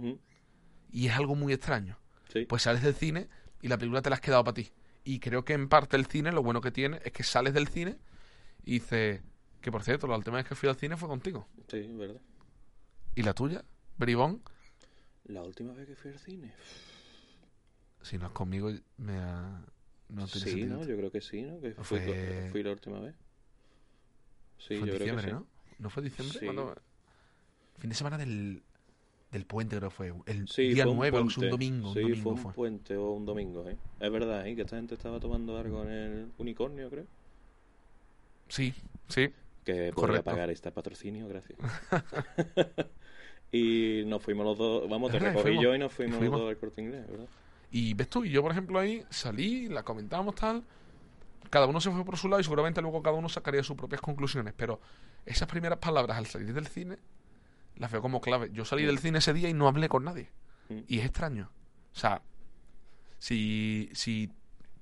[0.90, 1.98] Y es algo muy extraño.
[2.32, 2.46] Sí.
[2.46, 3.28] Pues sales del cine
[3.62, 4.72] y la película te la has quedado para ti.
[5.04, 7.68] Y creo que en parte el cine, lo bueno que tiene es que sales del
[7.68, 7.98] cine
[8.66, 9.22] y dices,
[9.62, 11.48] que por cierto, la última vez que fui al cine fue contigo.
[11.70, 12.22] Sí, es verdad.
[13.16, 13.64] ¿Y la tuya?
[13.98, 14.42] Bribón,
[15.26, 16.54] La última vez que fui al cine.
[18.02, 19.62] si no es conmigo, me ha...
[20.10, 20.78] No tiene sí, sentido.
[20.78, 20.84] ¿no?
[20.86, 21.60] Yo creo que sí, ¿no?
[21.62, 23.16] Que fui, fue- fui la última vez.
[24.60, 25.34] Sí, fue yo en creo diciembre, que sí.
[25.36, 25.48] ¿no?
[25.80, 26.40] ¿No fue diciembre?
[27.80, 28.64] Fin de semana del,
[29.34, 30.14] del puente creo que fue.
[30.28, 31.88] El Sí, día fue un 9, o es un domingo.
[31.90, 32.54] un Sí, domingo fue un fue.
[32.54, 33.76] puente o un domingo, ¿eh?
[34.00, 34.56] Es verdad, ¿eh?
[34.56, 37.06] Que esta gente estaba tomando algo en el unicornio, creo.
[38.48, 38.74] Sí,
[39.10, 39.30] sí.
[39.66, 41.58] Que podría pagar este patrocinio, gracias.
[43.52, 45.64] y nos fuimos los dos, vamos, te recogí fuimos.
[45.64, 46.34] yo y nos fuimos, Fuimos.
[46.40, 47.28] los dos al corte inglés, ¿verdad?
[47.72, 50.64] Y ves tú, y yo por ejemplo ahí salí, la comentábamos tal,
[51.50, 54.02] cada uno se fue por su lado y seguramente luego cada uno sacaría sus propias
[54.02, 54.80] conclusiones, pero
[55.26, 56.98] esas primeras palabras al salir del cine
[57.78, 58.50] las veo como clave.
[58.52, 60.30] Yo salí del cine ese día y no hablé con nadie.
[60.70, 60.80] Mm.
[60.88, 61.52] Y es extraño.
[61.94, 62.22] O sea,
[63.20, 64.32] si, si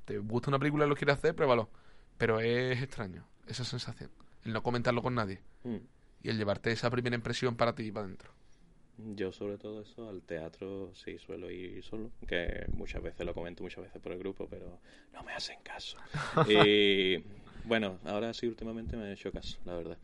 [0.06, 1.69] te gusta una película y lo quieres hacer, pruébalo.
[2.17, 4.12] Pero es extraño esa sensación.
[4.45, 5.41] El no comentarlo con nadie.
[5.63, 5.77] Mm.
[6.23, 8.32] Y el llevarte esa primera impresión para ti y para adentro.
[9.15, 13.63] Yo sobre todo eso, al teatro sí suelo ir solo, que muchas veces lo comento
[13.63, 14.80] muchas veces por el grupo, pero
[15.13, 15.97] no me hacen caso.
[16.47, 17.23] y
[17.65, 19.97] bueno, ahora sí últimamente me han hecho caso, la verdad.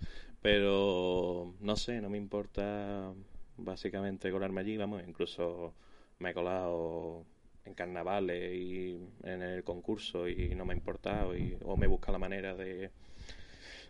[0.47, 3.13] Pero no sé, no me importa
[3.57, 5.73] básicamente colarme allí, vamos, incluso
[6.19, 7.25] me he colado
[7.65, 12.13] en carnavales y en el concurso y no me ha importado y, o me busca
[12.13, 12.91] la manera de,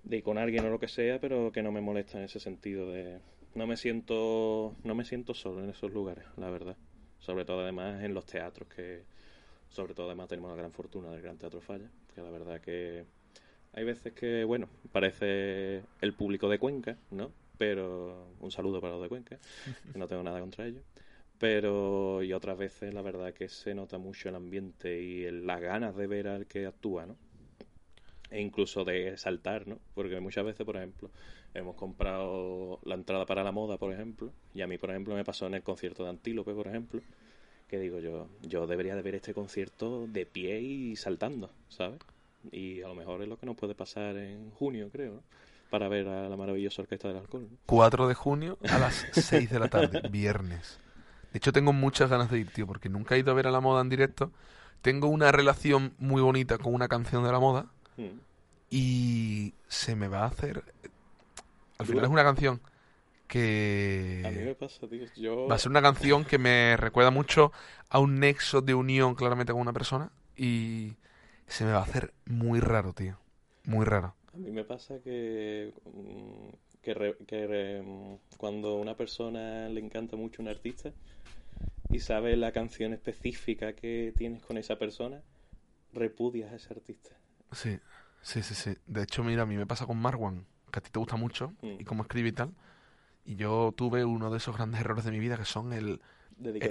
[0.04, 2.39] de ir con alguien o lo que sea, pero que no me molesta en ese
[2.39, 3.20] sentido de
[3.54, 6.76] no me siento no me siento solo en esos lugares, la verdad.
[7.20, 9.04] Sobre todo además en los teatros que
[9.70, 13.06] sobre todo además tenemos la gran fortuna del Gran Teatro Falla, que la verdad que
[13.73, 17.32] hay veces que bueno, parece el público de Cuenca, ¿no?
[17.58, 19.39] Pero un saludo para los de Cuenca,
[19.91, 20.84] que no tengo nada contra ellos.
[21.39, 25.62] Pero, y otras veces la verdad que se nota mucho el ambiente y el- las
[25.62, 27.15] ganas de ver al que actúa, ¿no?
[28.30, 29.80] E incluso de saltar, ¿no?
[29.93, 31.10] Porque muchas veces, por ejemplo,
[31.53, 35.23] hemos comprado la entrada para la moda, por ejemplo, y a mí, por ejemplo, me
[35.23, 37.01] pasó en el concierto de Antílope, por ejemplo,
[37.67, 41.99] que digo yo, yo debería de ver este concierto de pie y saltando, ¿sabes?
[42.51, 45.23] Y a lo mejor es lo que nos puede pasar en junio, creo, ¿no?
[45.69, 47.47] Para ver a la maravillosa Orquesta del Alcohol.
[47.51, 47.57] ¿no?
[47.65, 50.79] 4 de junio a las 6 de la tarde, viernes.
[51.33, 53.51] De hecho, tengo muchas ganas de ir, tío, porque nunca he ido a ver a
[53.51, 54.31] la moda en directo.
[54.81, 57.65] Tengo una relación muy bonita con una canción de la moda
[57.97, 58.19] Mm.
[58.69, 60.63] y se me va a hacer...
[61.79, 62.62] Al final es una canción
[63.33, 63.33] A
[64.29, 65.05] mí me que pasa, tío.
[65.15, 65.47] Yo...
[65.47, 67.51] va a ser una canción que me recuerda mucho
[67.89, 70.93] a un nexo de unión claramente con una persona y
[71.47, 73.17] se me va a hacer muy raro, tío.
[73.65, 74.15] Muy raro.
[74.33, 76.49] A mí me pasa que, mm,
[76.81, 80.91] que, re- que re- mm, cuando a una persona le encanta mucho un artista
[81.89, 85.21] y sabe la canción específica que tienes con esa persona,
[85.93, 87.12] repudias a ese artista.
[87.51, 87.79] Sí,
[88.21, 88.75] sí, sí, sí.
[88.86, 91.53] De hecho, mira, a mí me pasa con Marwan, que a ti te gusta mucho
[91.62, 91.79] Mm.
[91.79, 92.53] y cómo escribe y tal.
[93.25, 96.01] Y yo tuve uno de esos grandes errores de mi vida que son el...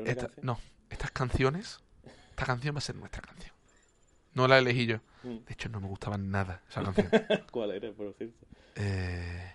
[0.06, 0.58] Esta- no,
[0.90, 1.80] estas canciones,
[2.30, 3.54] esta canción va a ser nuestra canción.
[4.36, 4.98] No la elegí yo.
[5.22, 5.44] Mm.
[5.46, 7.08] De hecho, no me gustaba nada esa canción.
[7.50, 8.46] ¿Cuál era, por cierto?
[8.74, 9.52] Eh,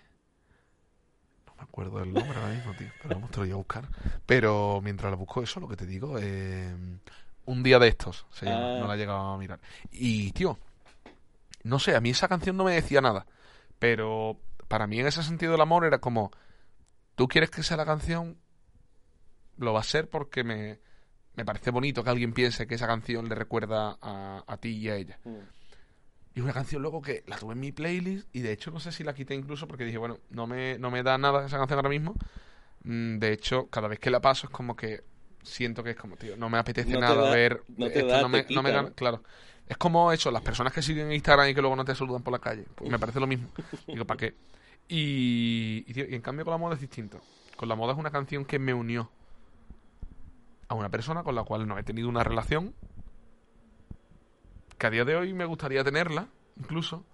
[1.45, 2.87] no me acuerdo del nombre ahora mismo, tío.
[2.99, 3.87] Pero vamos, te lo voy a buscar.
[4.25, 6.75] Pero mientras la busco, eso, lo que te digo, eh,
[7.45, 8.77] un día de estos se llama.
[8.77, 8.79] Ah.
[8.79, 9.59] No la he llegado a mirar.
[9.91, 10.57] Y, tío,
[11.61, 13.27] no sé, a mí esa canción no me decía nada.
[13.77, 16.31] Pero para mí, en ese sentido, el amor era como:
[17.13, 18.35] tú quieres que sea la canción,
[19.57, 20.79] lo va a ser porque me,
[21.35, 24.89] me parece bonito que alguien piense que esa canción le recuerda a, a ti y
[24.89, 25.19] a ella.
[25.23, 25.29] Mm.
[26.33, 28.79] Y es una canción luego que la tuve en mi playlist y de hecho no
[28.79, 31.57] sé si la quité incluso porque dije, bueno, no me, no me da nada esa
[31.57, 32.15] canción ahora mismo.
[32.83, 35.03] Mm, De hecho, cada vez que la paso es como que
[35.43, 38.21] siento que es como, tío, no me apetece No nada da- ver no te da,
[38.21, 39.23] no me, claro.
[39.67, 42.23] Es como eso, las personas que siguen en Instagram y que luego no te saludan
[42.23, 42.65] por la calle.
[42.75, 43.47] Pues me parece lo mismo.
[43.87, 44.35] Digo, ¿para qué?
[44.87, 47.21] Y, y, tío, y en cambio con la moda es distinto.
[47.55, 49.09] Con la moda es una canción que me unió
[50.71, 52.73] a una persona con la cual no he tenido una relación
[54.77, 57.05] que a día de hoy me gustaría tenerla, incluso,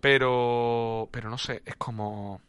[0.00, 2.42] pero, pero no sé, es como...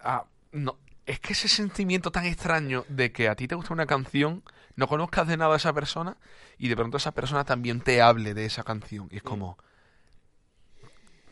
[0.00, 3.86] Ah, no, es que ese sentimiento tan extraño de que a ti te gusta una
[3.86, 4.42] canción,
[4.76, 6.16] no conozcas de nada a esa persona
[6.58, 9.08] y de pronto esa persona también te hable de esa canción.
[9.10, 9.58] Y es como...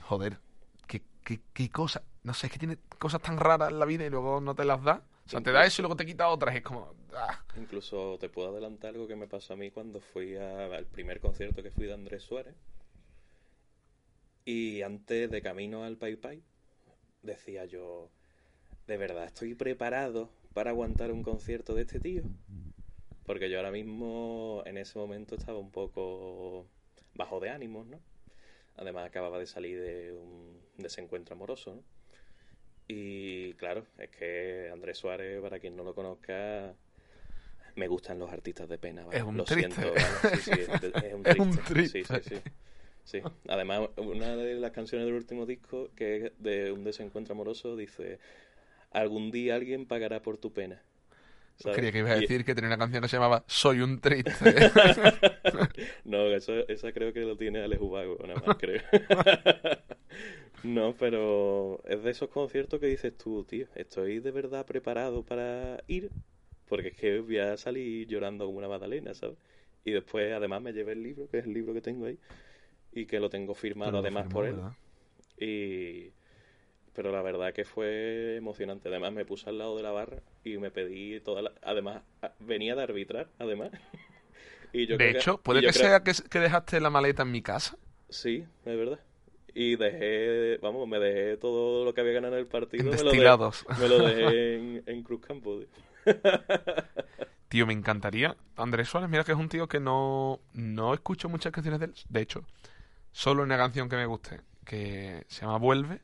[0.02, 0.38] Joder,
[0.86, 2.02] qué, qué, qué cosa...
[2.22, 4.64] No sé, es que tiene cosas tan raras en la vida y luego no te
[4.64, 5.02] las da.
[5.26, 6.54] O sea, te da eso y luego te quita otras.
[6.54, 6.94] es como...
[7.14, 7.42] ah.
[7.56, 11.20] Incluso te puedo adelantar algo que me pasó a mí cuando fui a- al primer
[11.20, 12.54] concierto que fui de Andrés Suárez.
[14.44, 16.42] Y antes de camino al Pai Pai,
[17.22, 18.11] decía yo,
[18.87, 22.22] ¿de verdad estoy preparado para aguantar un concierto de este tío?
[23.24, 26.66] Porque yo ahora mismo, en ese momento, estaba un poco
[27.14, 28.00] bajo de ánimos, ¿no?
[28.76, 31.82] Además, acababa de salir de un desencuentro amoroso, ¿no?
[32.88, 36.74] Y claro, es que Andrés Suárez, para quien no lo conozca,
[37.76, 39.04] me gustan los artistas de pena.
[39.04, 39.18] ¿vale?
[39.18, 39.80] Es un Lo triste.
[39.80, 40.22] siento, ¿vale?
[40.22, 41.62] Sí, sí, es, es un Es un triste.
[41.64, 42.04] triste.
[42.04, 42.42] Sí, sí, sí.
[43.04, 43.22] Sí.
[43.48, 48.18] Además, una de las canciones del último disco, que es de un desencuentro amoroso, dice:
[48.92, 50.82] Algún día alguien pagará por tu pena.
[51.62, 51.77] ¿Sabes?
[51.77, 54.01] Creía que ibas a Y- decir que tenía una canción que se llamaba Soy un
[54.01, 54.33] triste.
[56.05, 58.81] No, eso, esa creo que lo tiene Alex Ubago, nada más creo.
[60.62, 65.83] no, pero es de esos conciertos que dices tú, tío, ¿estoy de verdad preparado para
[65.88, 66.11] ir?
[66.68, 69.37] Porque es que voy a salir llorando como una magdalena, ¿sabes?
[69.85, 72.18] Y después, además, me llevé el libro, que es el libro que tengo ahí,
[72.92, 74.57] y que lo tengo firmado lo además firmó, por él.
[74.57, 74.72] ¿verdad?
[75.38, 76.12] Y...
[76.94, 78.88] Pero la verdad que fue emocionante.
[78.88, 81.52] Además, me puse al lado de la barra y me pedí toda la...
[81.62, 82.02] Además,
[82.40, 83.70] venía de arbitrar, además.
[84.72, 87.31] y yo De creo hecho, puede que creo- sea que, que dejaste la maleta en
[87.31, 87.76] mi casa.
[88.09, 89.00] Sí, es verdad.
[89.55, 92.90] Y dejé, vamos, me dejé todo lo que había ganado en el partido.
[92.90, 93.02] En me
[93.88, 95.59] lo, me dejé en, en Cruz Campo.
[95.59, 95.68] tío.
[97.48, 98.35] Tío, me encantaría.
[98.57, 101.94] Andrés Suárez, mira que es un tío que no, no escucho muchas canciones de él.
[102.08, 102.44] De hecho,
[103.12, 106.00] solo una canción que me guste, que se llama Vuelve.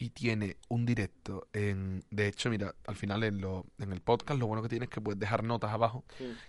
[0.00, 2.02] Y tiene un directo en...
[2.10, 4.90] De hecho, mira, al final en, lo, en el podcast lo bueno que tiene es
[4.90, 6.04] que puedes dejar notas abajo.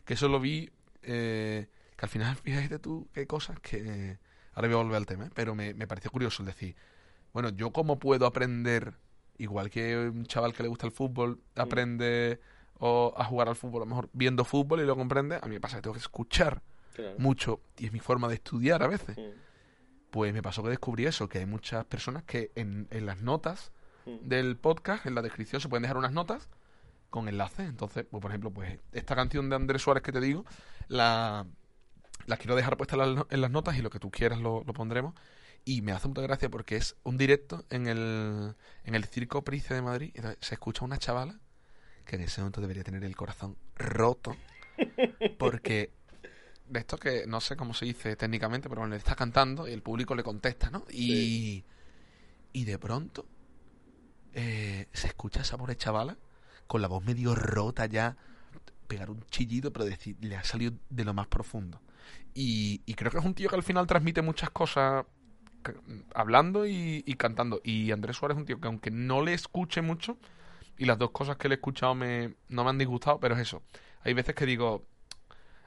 [0.06, 0.72] Que eso lo vi...
[1.04, 4.18] eh, que al final, fíjate tú qué cosas que...
[4.54, 5.30] Ahora voy a volver al tema, ¿eh?
[5.34, 6.76] pero me, me pareció curioso el decir,
[7.34, 8.94] bueno, yo cómo puedo aprender,
[9.38, 12.40] igual que un chaval que le gusta el fútbol, aprende
[12.80, 15.56] o a jugar al fútbol, a lo mejor viendo fútbol y lo comprende, a mí
[15.56, 16.62] me pasa que tengo que escuchar
[16.94, 17.16] Claro.
[17.20, 19.18] mucho y es mi forma de estudiar a veces.
[19.18, 19.22] Mm.
[20.12, 23.72] Pues me pasó que descubrí eso, que hay muchas personas que en, en las notas
[24.06, 24.28] Mm.
[24.28, 26.50] del podcast, en la descripción, se pueden dejar unas notas
[27.10, 27.68] con enlaces.
[27.70, 30.46] Entonces, pues, por ejemplo, pues esta canción de Andrés Suárez que te digo,
[30.88, 31.46] la,
[32.26, 34.64] la quiero dejar puesta en las, en las notas y lo que tú quieras lo,
[34.66, 35.14] lo pondremos.
[35.64, 39.72] Y me hace mucha gracia porque es un directo en el, en el Circo Price
[39.72, 40.12] de Madrid.
[40.16, 41.40] Entonces, se escucha una chavala
[42.06, 44.36] que en ese momento debería tener el corazón roto.
[45.38, 45.92] Porque
[46.72, 49.74] de esto que no sé cómo se dice técnicamente, pero bueno, le está cantando y
[49.74, 50.86] el público le contesta, ¿no?
[50.90, 51.64] Y,
[52.54, 53.26] y de pronto
[54.34, 56.18] eh, se escucha a esa pobre chavala
[56.68, 58.16] con la voz medio rota ya,
[58.88, 61.82] pegar un chillido, pero decir, le ha salido de lo más profundo.
[62.34, 65.06] Y, y creo que es un tío que al final transmite muchas cosas
[66.16, 67.60] hablando y, y cantando.
[67.64, 70.18] Y Andrés Suárez es un tío que aunque no le escuche mucho,
[70.78, 73.42] y las dos cosas que le he escuchado me, no me han disgustado, pero es
[73.42, 73.62] eso.
[74.04, 74.86] Hay veces que digo,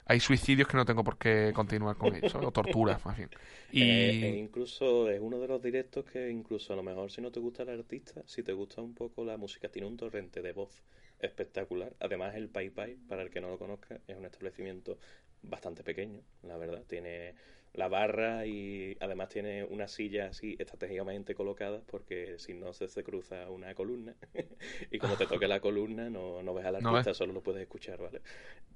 [0.05, 3.29] hay suicidios que no tengo por qué continuar con ellos, o torturas, más bien.
[3.69, 7.21] Y Eh, e incluso es uno de los directos que incluso a lo mejor si
[7.21, 10.41] no te gusta el artista, si te gusta un poco la música, tiene un torrente
[10.41, 10.83] de voz
[11.19, 11.93] espectacular.
[11.99, 14.97] Además el Pai Pai, para el que no lo conozca, es un establecimiento
[15.41, 16.83] bastante pequeño, la verdad.
[16.87, 17.35] Tiene
[17.75, 23.03] la barra y además tiene una silla así estratégicamente colocadas porque si no se, se
[23.03, 24.15] cruza una columna
[24.91, 27.61] y como te toque la columna no, no ves al No artista, solo lo puedes
[27.61, 28.21] escuchar, ¿vale?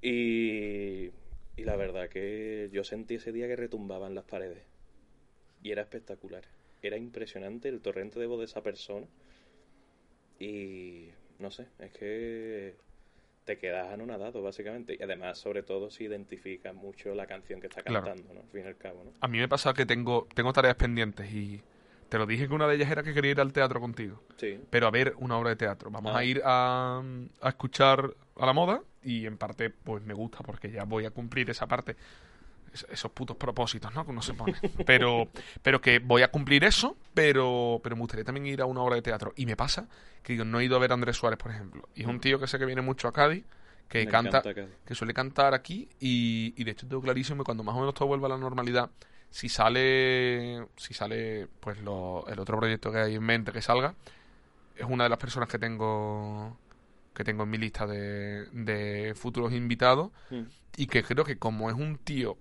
[0.02, 1.12] Y,
[1.56, 4.64] y la verdad que yo sentí ese día que retumbaban las paredes.
[5.62, 6.44] Y era espectacular.
[6.82, 9.08] Era impresionante el torrente de voz de esa persona.
[10.40, 12.76] Y no sé, es que
[13.50, 14.96] te quedas anonadado, básicamente.
[15.00, 18.06] Y además, sobre todo, si identificas mucho la canción que está Claro.
[18.06, 18.42] cantando, ¿no?
[18.42, 19.12] Al fin y al cabo, ¿no?
[19.20, 21.62] a mí me pasa que tengo, tengo tareas pendientes y
[22.10, 24.22] te lo dije que una de ellas era que quería ir al teatro contigo.
[24.38, 24.60] Sí.
[24.70, 25.90] pero a ver una obra de teatro.
[25.90, 26.20] Vamos Ah.
[26.20, 27.02] a ir a,
[27.42, 31.12] a escuchar a la moda y en parte pues me gusta porque ya voy a
[31.12, 31.96] cumplir esa parte.
[32.74, 34.06] Es- Esos putos propósitos, ¿no?
[34.06, 34.54] Que uno se pone.
[34.86, 35.28] Pero,
[35.62, 38.96] pero que voy a cumplir eso, pero, pero me gustaría también ir a una obra
[38.96, 39.34] de teatro.
[39.36, 39.88] Y me pasa
[40.24, 41.88] que digo, no he ido a ver a Andrés Suárez, por ejemplo.
[41.96, 43.44] Y es un tío que sé que viene mucho a Cádiz,
[43.88, 44.66] que Me canta, Cádiz.
[44.86, 47.94] que suele cantar aquí y, y de hecho tengo clarísimo que cuando más o menos
[47.96, 48.92] todo vuelva a la normalidad,
[49.32, 53.96] si sale, si sale pues lo- el otro proyecto que hay en mente que salga,
[54.76, 56.58] es una de las personas que tengo
[57.14, 60.44] que tengo en mi lista de, de futuros invitados Mm.
[60.78, 62.38] y que creo que como es un tío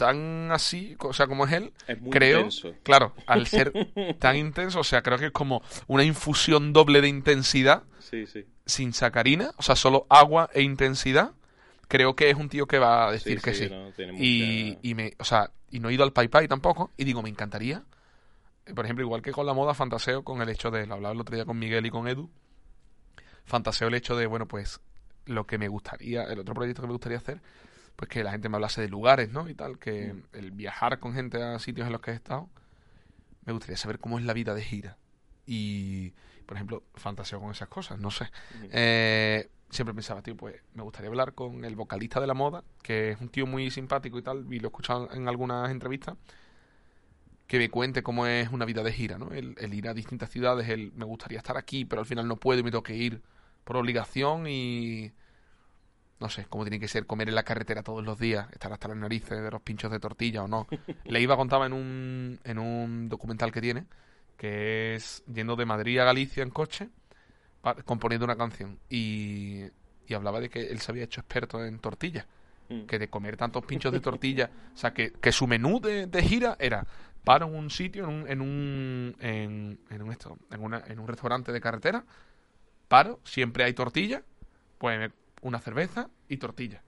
[0.00, 2.74] tan así, o sea, como es él, Es muy creo, intenso.
[2.82, 3.72] claro, al ser
[4.18, 8.44] tan intenso, o sea, creo que es como una infusión doble de intensidad Sí, sí.
[8.66, 11.32] sin sacarina, o sea, solo agua e intensidad,
[11.88, 13.68] creo que es un tío que va a decir que sí.
[13.68, 16.90] no, Y, mucha- y me, o sea, y no he ido al Pai Pai tampoco,
[16.96, 17.82] y digo, me encantaría.
[18.74, 21.20] Por ejemplo, igual que con la moda, fantaseo con el hecho de, lo hablaba el
[21.20, 22.30] otro día con Miguel y con Edu,
[23.44, 24.80] fantaseo el hecho de, bueno, pues
[25.26, 27.40] lo que me gustaría, el otro proyecto que me gustaría hacer,
[28.00, 29.46] pues que la gente me hablase de lugares, ¿no?
[29.46, 30.22] Y tal, que Mm.
[30.32, 32.48] el viajar con gente a sitios en los que he estado,
[33.44, 34.96] me gustaría saber cómo es la vida de gira.
[35.44, 36.14] Y,
[36.46, 38.30] por ejemplo, fantaseo con esas cosas, no sé.
[38.72, 43.10] Eh, siempre pensaba, tío, pues me gustaría hablar con el vocalista de la moda, que
[43.10, 46.16] es un tío muy simpático y tal, y lo he escuchado en algunas entrevistas,
[47.46, 49.30] que me cuente cómo es una vida de gira, ¿no?
[49.32, 52.36] El, el ir a distintas ciudades, el me gustaría estar aquí, pero al final no
[52.36, 53.20] puedo y me tengo que ir
[53.64, 55.12] por obligación y...
[56.20, 58.88] No sé, cómo tiene que ser comer en la carretera todos los días, estar hasta
[58.88, 60.66] las narices de los pinchos de tortilla o no.
[61.04, 63.86] Le iba contaba en un, en un documental que tiene,
[64.36, 66.88] que es yendo de Madrid a Galicia en coche,
[67.84, 69.62] componiendo una canción y,
[70.06, 72.26] y hablaba de que él se había hecho experto en tortillas,
[72.70, 72.82] Mm.
[72.86, 76.22] que de comer tantos pinchos de tortilla, o sea, que, que su menú de, de
[76.22, 76.86] gira era
[77.24, 81.00] paro en un sitio, en un, en un, en, en un, esto, en, una, en
[81.00, 82.04] un restaurante de carretera,
[82.86, 84.22] paro, siempre hay tortilla,
[84.78, 85.10] pues me-
[85.40, 86.82] una cerveza y tortilla.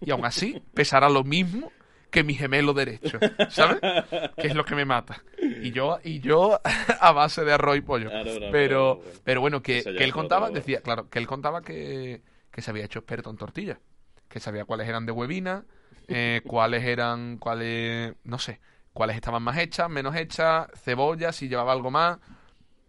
[0.00, 1.72] Y aún así pesará lo mismo
[2.10, 3.18] que mi gemelo derecho,
[3.50, 3.80] ¿sabes?
[4.36, 5.22] Que es lo que me mata.
[5.36, 6.60] Y yo, y yo
[7.00, 8.08] a base de arroz y pollo.
[8.08, 9.10] No, pero, bueno.
[9.24, 12.84] pero bueno, que, que él contaba, decía, claro, que él contaba que, que se había
[12.84, 13.78] hecho experto en tortillas,
[14.28, 15.64] que sabía cuáles eran de huevina,
[16.06, 18.60] eh, cuáles eran, cuáles, no sé,
[18.92, 22.18] cuáles estaban más hechas, menos hechas, cebolla, si llevaba algo más,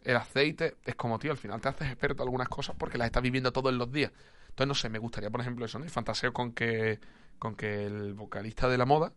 [0.05, 3.07] el aceite, es como, tío, al final te haces experto en algunas cosas porque las
[3.07, 4.11] estás viviendo todos los días.
[4.49, 5.85] Entonces, no sé, me gustaría, por ejemplo, eso, ¿no?
[5.85, 6.99] Y fantaseo con que,
[7.39, 9.11] con que el vocalista de la moda,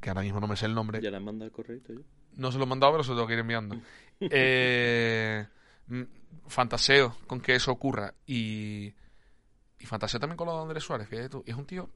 [0.00, 1.94] que ahora mismo no me sé el nombre, ¿Ya le han mandado el correo yo?
[2.34, 3.76] no se lo he mandado, pero se lo tengo que ir enviando.
[4.20, 5.46] Eh,
[5.88, 6.02] mm,
[6.48, 8.12] fantaseo con que eso ocurra.
[8.26, 8.94] Y,
[9.78, 11.42] y fantaseo también con lo de Andrés Suárez, fíjate tú.
[11.46, 11.90] Y es un tío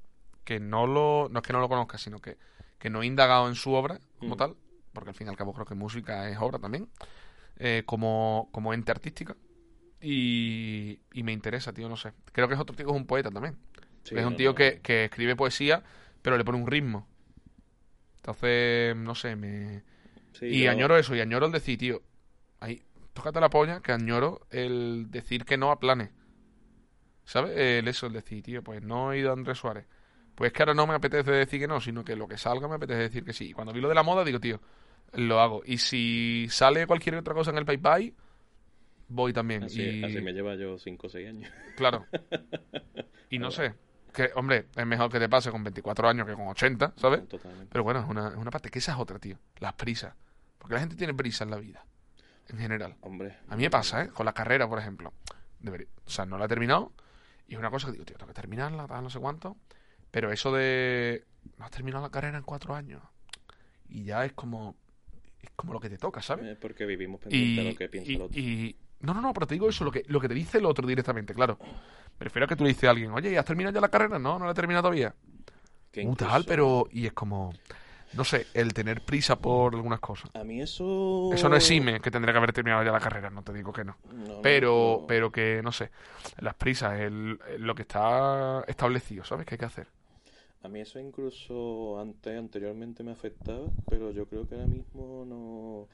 [0.45, 1.29] que no lo.
[1.31, 2.37] No es que no lo conozca, sino que,
[2.79, 4.39] que no he indagado en su obra como Mm.
[4.39, 4.57] tal.
[4.93, 6.89] Porque al fin y al cabo creo que música es obra también.
[7.61, 9.37] Eh, como, como ente artística.
[10.01, 12.13] Y, y me interesa, tío, no sé.
[12.33, 13.57] Creo que es otro tío que es un poeta también.
[14.03, 14.55] Sí, es un tío no.
[14.57, 15.85] que, que escribe poesía,
[16.23, 17.07] pero le pone un ritmo.
[18.17, 19.83] Entonces, no sé, me,
[20.33, 22.03] Sí, y añoro eso, y añoro el decir, tío,
[22.61, 22.83] ahí,
[23.13, 26.11] tócate la polla, que añoro el decir que no a planes.
[27.25, 27.53] ¿sabes?
[27.57, 29.87] El eso, el decir, tío, pues no he ido a Andrés Suárez.
[30.35, 32.77] Pues que ahora no me apetece decir que no, sino que lo que salga me
[32.77, 33.51] apetece decir que sí.
[33.51, 34.61] Y cuando vi lo de la moda, digo, tío,
[35.13, 35.63] lo hago.
[35.65, 38.13] Y si sale cualquier otra cosa en el PayPal,
[39.09, 39.65] voy también.
[39.65, 40.05] Así, y...
[40.05, 41.53] así me lleva yo 5 o 6 años.
[41.77, 42.07] Claro.
[43.33, 43.75] Y no sé,
[44.13, 47.29] que, hombre, es mejor que te pase con 24 años que con 80, ¿sabes?
[47.29, 47.69] Totalmente.
[47.71, 49.39] Pero bueno, es una, es una parte que esa es otra, tío.
[49.61, 50.15] Las prisas.
[50.59, 51.85] Porque la gente tiene prisa en la vida,
[52.49, 52.97] en general.
[53.03, 53.39] Hombre.
[53.49, 54.09] A mí me pasa, ¿eh?
[54.09, 55.13] Con la carrera, por ejemplo.
[55.61, 56.93] Debería- o sea, no la he terminado.
[57.47, 59.57] Y es una cosa que digo, tío, tengo que terminarla, tal, no sé cuánto.
[60.11, 61.25] Pero eso de...
[61.57, 63.03] No has terminado la carrera en cuatro años.
[63.89, 64.75] Y ya es como...
[65.43, 66.47] Es como lo que te toca, ¿sabes?
[66.47, 68.41] Es porque vivimos pendientes Y, de lo que piensa y- el otro.
[68.41, 70.67] y- No, no, no, pero te digo eso, lo que, lo que te dice el
[70.67, 71.59] otro directamente, claro.
[72.19, 74.19] Prefiero que tú le dices a alguien, oye, ¿has terminado ya la carrera?
[74.19, 75.15] No, no la he terminado todavía.
[75.97, 76.87] Uh, tal, pero...
[76.93, 77.55] Y es como...
[78.13, 80.31] No sé, el tener prisa por algunas cosas.
[80.35, 81.31] A mí eso...
[81.33, 83.85] Eso no exime que tendría que haber terminado ya la carrera, no te digo que
[83.85, 83.97] no.
[84.13, 85.07] No, no, Pero, no.
[85.07, 85.91] pero que, no sé,
[86.41, 89.47] las prisas, el, el- lo que está establecido, ¿sabes?
[89.47, 89.87] ¿Qué hay que hacer?
[90.63, 95.89] A mí eso incluso antes, anteriormente me afectaba, pero yo creo que ahora mismo no...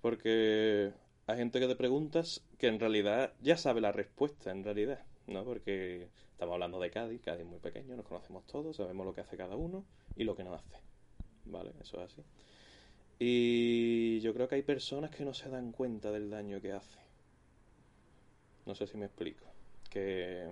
[0.00, 0.92] Porque
[1.26, 5.44] hay gente que te preguntas que en realidad ya sabe la respuesta, en realidad, ¿no?
[5.44, 9.22] Porque estamos hablando de Cádiz, Cádiz es muy pequeño, nos conocemos todos, sabemos lo que
[9.22, 9.84] hace cada uno
[10.14, 10.76] y lo que no hace,
[11.46, 11.72] ¿vale?
[11.80, 12.22] Eso es así.
[13.18, 16.98] Y yo creo que hay personas que no se dan cuenta del daño que hace.
[18.66, 19.46] No sé si me explico.
[19.90, 20.48] Que...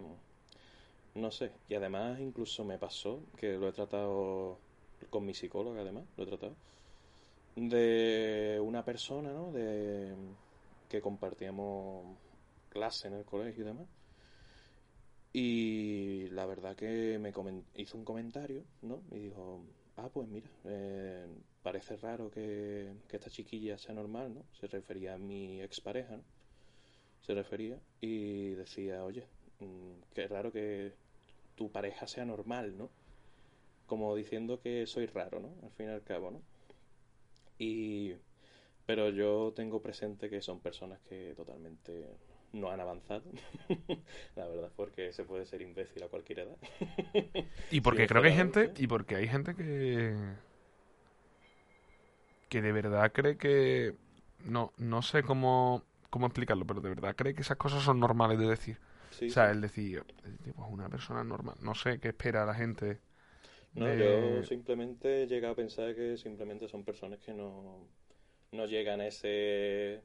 [1.14, 1.52] No sé.
[1.68, 4.58] Y además incluso me pasó, que lo he tratado
[5.10, 6.54] con mi psicóloga además, lo he tratado,
[7.56, 9.52] de una persona, ¿no?
[9.52, 10.14] De
[10.88, 12.16] que compartíamos
[12.70, 13.86] clase en el colegio y demás.
[15.34, 17.32] Y la verdad que me
[17.76, 19.02] hizo un comentario, ¿no?
[19.10, 19.60] Y dijo,
[19.96, 21.26] ah, pues mira, eh,
[21.62, 24.44] parece raro que, que esta chiquilla sea normal, ¿no?
[24.52, 26.24] Se refería a mi expareja, ¿no?
[27.22, 29.26] Se refería y decía, oye,
[29.60, 30.92] mm, qué raro que
[31.56, 32.90] tu pareja sea normal, ¿no?
[33.86, 35.54] Como diciendo que soy raro, ¿no?
[35.62, 36.42] Al fin y al cabo, ¿no?
[37.58, 38.14] Y...
[38.86, 42.18] Pero yo tengo presente que son personas que totalmente
[42.52, 43.24] no han avanzado,
[44.36, 46.56] la verdad, porque se puede ser imbécil a cualquier edad.
[47.70, 50.14] Y porque Sí, creo que hay gente, y porque hay gente que
[52.48, 53.94] que de verdad cree que
[54.44, 58.38] no, no sé cómo, cómo explicarlo, pero de verdad cree que esas cosas son normales
[58.38, 58.78] de decir.
[59.12, 59.52] Sí, O sea, sí.
[59.52, 60.04] el decir,
[60.56, 63.00] pues una persona normal, no sé qué espera la gente.
[63.74, 67.86] No, de- yo simplemente llegado a pensar que simplemente son personas que no,
[68.52, 70.02] no llegan a ese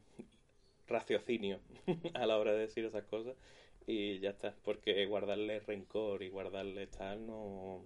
[0.88, 1.60] raciocinio
[2.16, 3.36] a la hora de decir esas cosas
[3.88, 7.86] y ya está, porque guardarle rencor y guardarle tal no...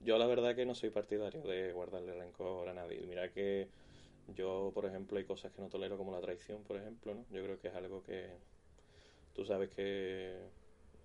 [0.00, 3.06] Yo la verdad que no soy partidario de guardarle rencor a nadie.
[3.06, 3.68] Mira que
[4.28, 7.26] yo, por ejemplo, hay cosas que no tolero como la traición, por ejemplo, ¿no?
[7.30, 8.38] Yo creo que es algo que
[9.34, 10.36] tú sabes que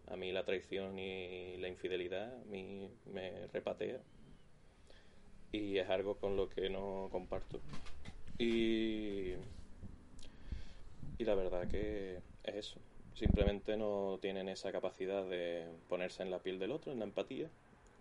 [0.08, 4.00] a mí la traición y la infidelidad a mí me repatea.
[5.52, 7.60] Y es algo con lo que no comparto.
[8.38, 9.34] Y,
[11.18, 12.80] y la verdad que es eso.
[13.14, 17.50] Simplemente no tienen esa capacidad de ponerse en la piel del otro, en la empatía.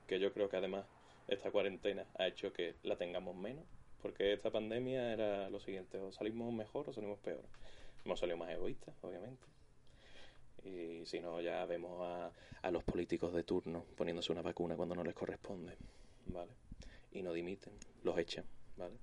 [0.07, 0.85] Que yo creo que además
[1.29, 3.65] esta cuarentena ha hecho que la tengamos menos.
[4.03, 7.43] Porque esta pandemia era lo siguiente, o salimos mejor o salimos peor.
[8.05, 9.56] Hemos salido más egoístas, obviamente.
[10.67, 14.95] Y si no, ya vemos a, a los políticos de turno poniéndose una vacuna cuando
[14.95, 15.77] no les corresponde,
[16.27, 16.51] ¿vale?
[17.13, 18.45] Y no dimiten, los echan,
[18.77, 18.97] ¿vale?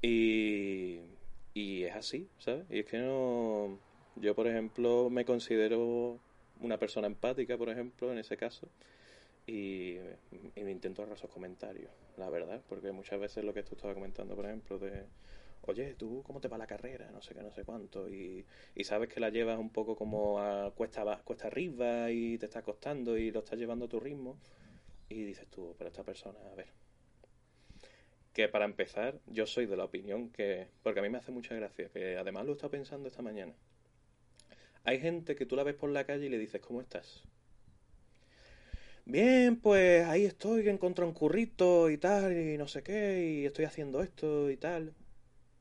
[0.00, 1.00] Y,
[1.52, 2.66] y es así, ¿sabes?
[2.70, 3.78] Y es que no...
[4.16, 6.20] Yo, por ejemplo, me considero
[6.60, 8.68] una persona empática, por ejemplo, en ese caso,
[9.46, 9.96] y,
[10.54, 13.94] y me intento ahorrar esos comentarios, la verdad, porque muchas veces lo que tú estabas
[13.94, 15.04] comentando, por ejemplo, de
[15.66, 17.10] oye, ¿tú cómo te va la carrera?
[17.10, 18.08] No sé qué, no sé cuánto.
[18.08, 18.44] Y,
[18.82, 23.16] sabes que la llevas un poco como a cuesta, cuesta arriba y te está costando
[23.16, 24.38] y lo estás llevando a tu ritmo.
[25.08, 26.68] Y dices tú, pero esta persona, a ver.
[28.32, 31.54] Que para empezar, yo soy de la opinión que, porque a mí me hace mucha
[31.54, 33.54] gracia, que además lo he estado pensando esta mañana.
[34.84, 37.24] Hay gente que tú la ves por la calle y le dices, ¿cómo estás?
[39.06, 43.46] Bien, pues ahí estoy, que encontré un currito y tal, y no sé qué, y
[43.46, 44.94] estoy haciendo esto y tal.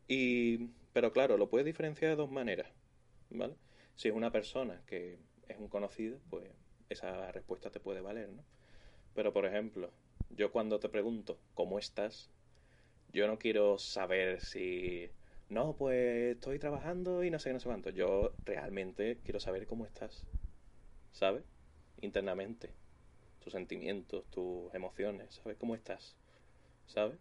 [0.07, 2.67] Y, pero claro, lo puedes diferenciar de dos maneras,
[3.29, 3.55] ¿vale?
[3.95, 6.49] Si es una persona que es un conocido, pues
[6.89, 8.43] esa respuesta te puede valer, ¿no?
[9.13, 9.91] Pero, por ejemplo,
[10.29, 12.29] yo cuando te pregunto, ¿cómo estás?
[13.11, 15.09] Yo no quiero saber si...
[15.49, 17.89] No, pues estoy trabajando y no sé qué, no sé cuánto.
[17.91, 20.25] Yo realmente quiero saber cómo estás,
[21.11, 21.43] ¿sabes?
[22.01, 22.73] Internamente.
[23.39, 25.57] Tus sentimientos, tus emociones, ¿sabes?
[25.57, 26.15] ¿Cómo estás?
[26.87, 27.19] ¿Sabes?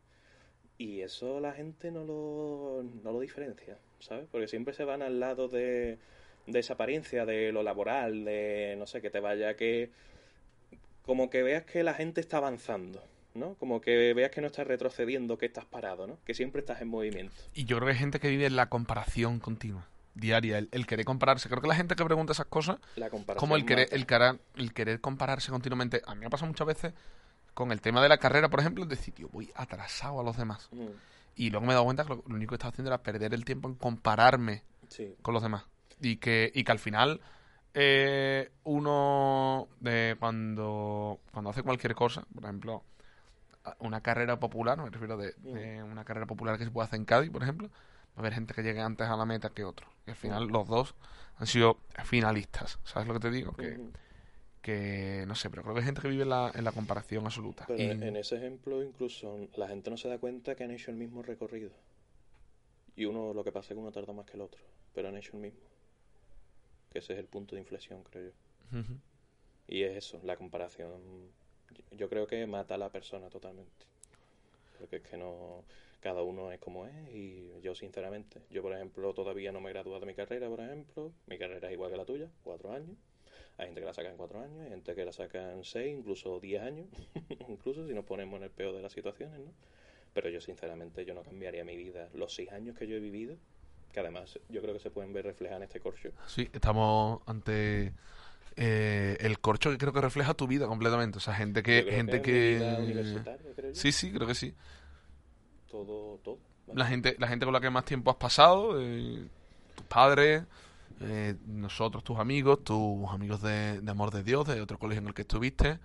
[0.78, 4.26] Y eso la gente no lo, no lo diferencia, ¿sabes?
[4.30, 5.98] Porque siempre se van al lado de,
[6.46, 9.90] de esa apariencia, de lo laboral, de no sé, que te vaya que
[11.04, 13.04] como que veas que la gente está avanzando,
[13.34, 13.54] ¿no?
[13.54, 16.18] Como que veas que no estás retrocediendo, que estás parado, ¿no?
[16.24, 17.34] Que siempre estás en movimiento.
[17.54, 20.86] Y yo creo que hay gente que vive en la comparación continua, diaria, el, el
[20.86, 21.48] querer compararse.
[21.48, 24.38] Creo que la gente que pregunta esas cosas, La comparación como el querer, el, querer,
[24.56, 26.02] el querer compararse continuamente.
[26.06, 26.92] A mí me ha pasado muchas veces
[27.54, 30.68] con el tema de la carrera, por ejemplo, decir, tío, voy atrasado a los demás.
[30.72, 30.86] Mm,
[31.36, 33.34] Y luego me he dado cuenta que lo, lo único que estaba haciendo era perder
[33.34, 35.64] el tiempo en compararme Sí, con los demás.
[36.00, 37.20] Y que, y que al final
[37.74, 42.82] eh, uno de cuando, cuando hace cualquier cosa, por ejemplo,
[43.78, 47.04] una carrera popular, me refiero de, de una carrera popular que se puede hacer en
[47.06, 49.86] Cádiz, por ejemplo, va a haber gente que llegue antes a la meta que otro.
[50.06, 50.94] Y al final los dos
[51.38, 52.78] han sido finalistas.
[52.84, 53.52] ¿Sabes lo que te digo?
[53.52, 53.78] Que.
[54.62, 57.24] Que no sé, pero creo que hay gente que vive en la, en la comparación
[57.26, 57.64] absoluta.
[57.66, 60.90] Pero Y- en ese ejemplo incluso la gente no se da cuenta que han hecho
[60.90, 61.70] el mismo recorrido.
[62.96, 64.60] Y uno lo que pasa es que uno tarda más que el otro,
[64.94, 65.60] pero han hecho el mismo.
[66.90, 68.30] Que ese es el punto de inflexión, creo
[68.72, 68.78] yo.
[69.66, 71.00] Y es eso, la comparación.
[71.92, 73.86] Yo creo que mata a la persona totalmente.
[74.78, 75.64] Porque es que no.
[76.00, 76.92] Cada uno es como es.
[77.14, 80.60] Y yo, sinceramente, yo, por ejemplo, todavía no me he graduado de mi carrera, por
[80.60, 81.12] ejemplo.
[81.26, 82.96] Mi carrera es igual que la tuya, cuatro años.
[83.58, 85.96] Hay gente que la saca en cuatro años, hay gente que la saca en seis,
[85.96, 86.86] incluso diez años.
[87.48, 89.52] incluso si nos ponemos en el peor de las situaciones, ¿no?
[90.14, 92.08] Pero yo, sinceramente, yo no cambiaría mi vida.
[92.14, 93.36] Los seis años que yo he vivido,
[93.92, 96.10] que además yo creo que se pueden ver reflejados en este corcho.
[96.26, 97.92] Sí, estamos ante
[98.56, 101.18] eh, el corcho que creo que refleja tu vida completamente.
[101.18, 101.84] O sea, gente que...
[101.84, 102.58] Gente que...
[102.94, 103.74] yo.
[103.74, 104.54] Sí, sí, creo que sí.
[105.70, 106.38] Todo, todo.
[106.74, 109.26] La gente, la gente con la que más tiempo has pasado, eh,
[109.74, 110.44] tus padres,
[111.00, 115.08] eh, nosotros, tus amigos, tus amigos de, de amor de Dios, de otro colegio en
[115.08, 115.78] el que estuviste,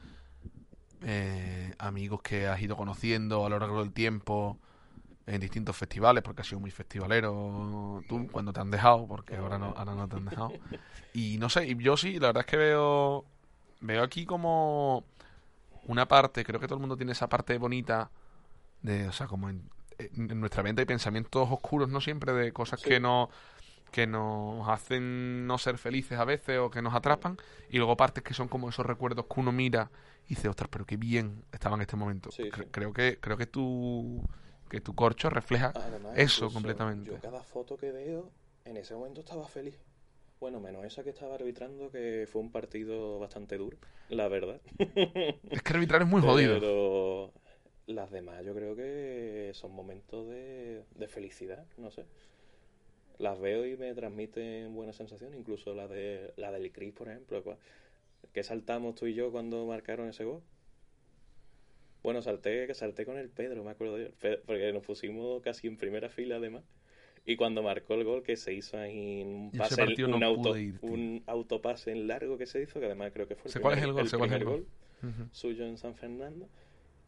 [1.04, 4.58] eh, amigos que has ido conociendo a lo largo del tiempo
[5.26, 9.58] en distintos festivales, porque has sido muy festivalero tú cuando te han dejado, porque ahora
[9.58, 10.54] no, ahora no te han dejado.
[11.14, 13.26] Y no sé, y yo sí, la verdad es que veo,
[13.82, 15.04] veo aquí como
[15.86, 18.10] una parte, creo que todo el mundo tiene esa parte bonita
[18.82, 22.80] de, o sea, como en, en nuestra mente hay pensamientos oscuros, no siempre de cosas
[22.80, 22.88] Sí.
[22.90, 23.30] que no
[23.98, 27.36] que nos hacen no ser felices a veces o que nos atrapan
[27.72, 29.90] y luego partes que son como esos recuerdos que uno mira
[30.28, 32.30] y dice, ostras, pero qué bien estaba en este momento.
[32.30, 32.70] Sí, Cre- sí.
[32.72, 34.22] Creo que creo que tu
[34.70, 37.10] que tu corcho refleja Además, eso completamente.
[37.10, 38.30] Yo cada foto que veo,
[38.66, 39.80] en ese momento estaba feliz.
[40.40, 43.78] Bueno, menos esa que estaba arbitrando, que fue un partido bastante duro,
[44.10, 44.62] la verdad.
[45.50, 46.60] Es que arbitrar es muy jodido.
[46.60, 47.34] Pero
[47.88, 52.06] las demás yo creo que son momentos de, de felicidad, no sé.
[53.20, 57.44] Las veo y me transmiten buenas sensaciones, incluso la de la del Cris, por ejemplo,
[58.34, 60.42] que saltamos tú y yo cuando marcaron ese gol.
[62.04, 65.78] Bueno, salté, salté con el Pedro, me acuerdo yo, Pe- porque nos pusimos casi en
[65.78, 66.64] primera fila además.
[67.26, 71.24] Y cuando marcó el gol que se hizo ahí un pase, un, auto, ir, un
[71.28, 73.80] autopase en largo que se hizo, que además creo que fue el Sé cuál es
[73.82, 74.68] primer- el gol, sé cuál es el primer gol.
[75.34, 76.48] Suyo en San Fernando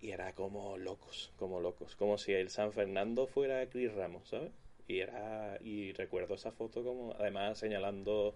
[0.01, 4.51] y era como locos, como locos, como si el San Fernando fuera Chris Ramos, ¿sabes?
[4.89, 8.35] Y era y recuerdo esa foto como además señalando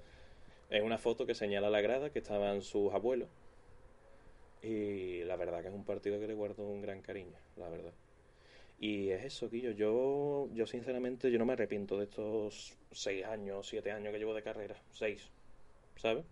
[0.69, 3.27] es una foto que señala la grada que estaban sus abuelos.
[4.61, 7.91] Y la verdad que es un partido que le guardo un gran cariño, la verdad.
[8.79, 9.71] Y es eso, Guillo.
[9.71, 14.33] Yo, yo sinceramente, yo no me arrepiento de estos seis años, siete años que llevo
[14.33, 14.75] de carrera.
[14.91, 15.29] Seis,
[15.95, 16.23] ¿sabes?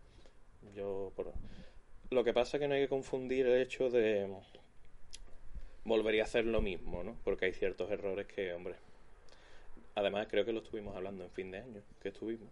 [0.76, 1.34] Yo, por...
[2.10, 4.28] Lo que pasa es que no hay que confundir el hecho de
[5.84, 7.18] volvería a hacer lo mismo, ¿no?
[7.24, 8.76] Porque hay ciertos errores que, hombre.
[9.96, 12.50] Además, creo que lo estuvimos hablando en fin de año, que estuvimos.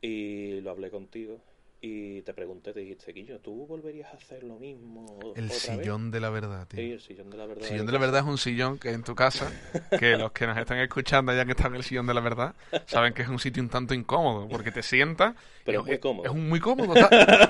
[0.00, 1.40] Y lo hablé contigo.
[1.84, 5.04] Y te pregunté, te dijiste, Guillo, ¿tú volverías a hacer lo mismo
[5.34, 5.58] El otra vez?
[5.58, 6.78] sillón de la verdad, tío.
[6.78, 7.64] Sí, el sillón de la verdad.
[7.64, 9.50] El sillón de la verdad es un sillón que en tu casa,
[9.98, 12.54] que los que nos están escuchando ya que están en el sillón de la verdad,
[12.86, 15.34] saben que es un sitio un tanto incómodo, porque te sientas...
[15.64, 16.26] Pero es muy cómodo.
[16.26, 16.94] Es un muy cómodo,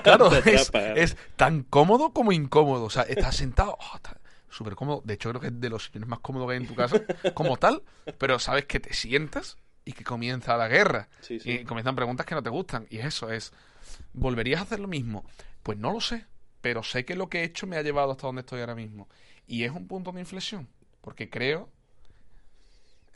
[0.01, 2.85] claro, es, es tan cómodo como incómodo.
[2.85, 4.19] O sea, estás sentado, oh, está
[4.53, 5.01] súper cómodo.
[5.03, 7.01] De hecho, creo que es de los sillones más cómodos que hay en tu casa,
[7.33, 7.83] como tal,
[8.17, 11.09] pero sabes que te sientas y que comienza la guerra.
[11.21, 11.51] Sí, sí.
[11.51, 12.87] Y comienzan preguntas que no te gustan.
[12.89, 13.51] Y eso es,
[14.13, 15.25] ¿volverías a hacer lo mismo?
[15.63, 16.25] Pues no lo sé,
[16.61, 19.07] pero sé que lo que he hecho me ha llevado hasta donde estoy ahora mismo.
[19.47, 20.69] Y es un punto de inflexión,
[21.01, 21.69] porque creo,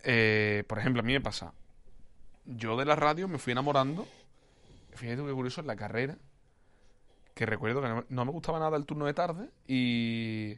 [0.04, 1.54] eh, por ejemplo, a mí me pasa,
[2.46, 4.08] yo de la radio me fui enamorando,
[4.96, 6.18] fíjate qué curioso, en la carrera,
[7.34, 10.58] que recuerdo que no, no me gustaba nada el turno de tarde y,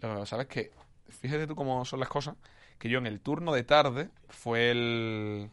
[0.00, 0.70] lo que
[1.08, 2.36] fíjate tú cómo son las cosas,
[2.78, 5.50] que yo en el turno de tarde fue el...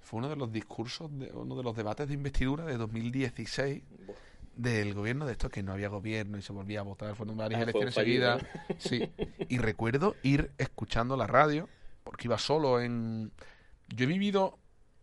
[0.00, 4.16] Fue uno de los discursos, de, uno de los debates de investidura de 2016 Buah.
[4.56, 7.60] del gobierno de esto que no había gobierno y se volvía a votar, fueron varias
[7.60, 8.42] Ah, elecciones seguidas.
[8.78, 9.08] Sí.
[9.48, 11.68] Y recuerdo ir escuchando la radio,
[12.02, 13.30] porque iba solo en...
[13.88, 14.58] Yo he vivido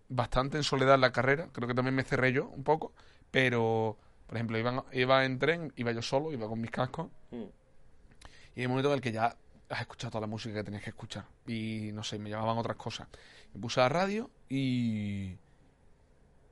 [0.10, 1.50] bastante en soledad la carrera.
[1.54, 2.94] Creo que también me cerré yo un poco.
[3.32, 7.08] Pero, por ejemplo, iba, iba en tren, iba yo solo, iba con mis cascos.
[7.32, 7.44] Mm.
[8.58, 9.36] Y un momento en el que ya
[9.70, 11.26] has escuchado toda la música que tenías que escuchar.
[11.46, 13.08] Y no sé, me llamaban otras cosas.
[13.54, 15.36] Me puse a la radio y.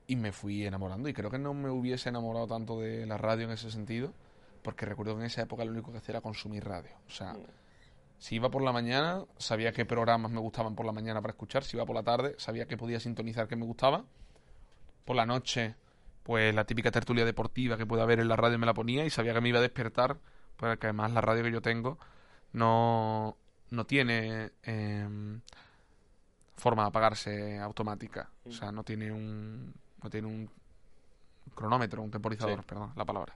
[0.08, 1.10] Y me fui enamorando.
[1.10, 4.14] Y creo que no me hubiese enamorado tanto de la radio en ese sentido.
[4.62, 6.91] Porque recuerdo que en esa época lo único que hacía era consumir radio.
[7.08, 7.43] O sea, Mm.
[8.20, 11.64] si iba por la mañana, sabía qué programas me gustaban por la mañana para escuchar.
[11.64, 14.06] Si iba por la tarde, sabía que podía sintonizar que me gustaba.
[15.06, 15.76] Por la noche,
[16.24, 19.10] pues la típica tertulia deportiva que puede haber en la radio me la ponía y
[19.10, 20.18] sabía que me iba a despertar.
[20.58, 21.97] Porque además la radio que yo tengo
[22.53, 23.36] no,
[23.72, 25.41] no tiene em,
[26.56, 28.30] forma de apagarse automática.
[28.45, 30.49] O sea, no tiene un, no tiene un
[31.53, 32.66] cronómetro, un temporizador, Sí.
[32.68, 33.36] perdón, la palabra.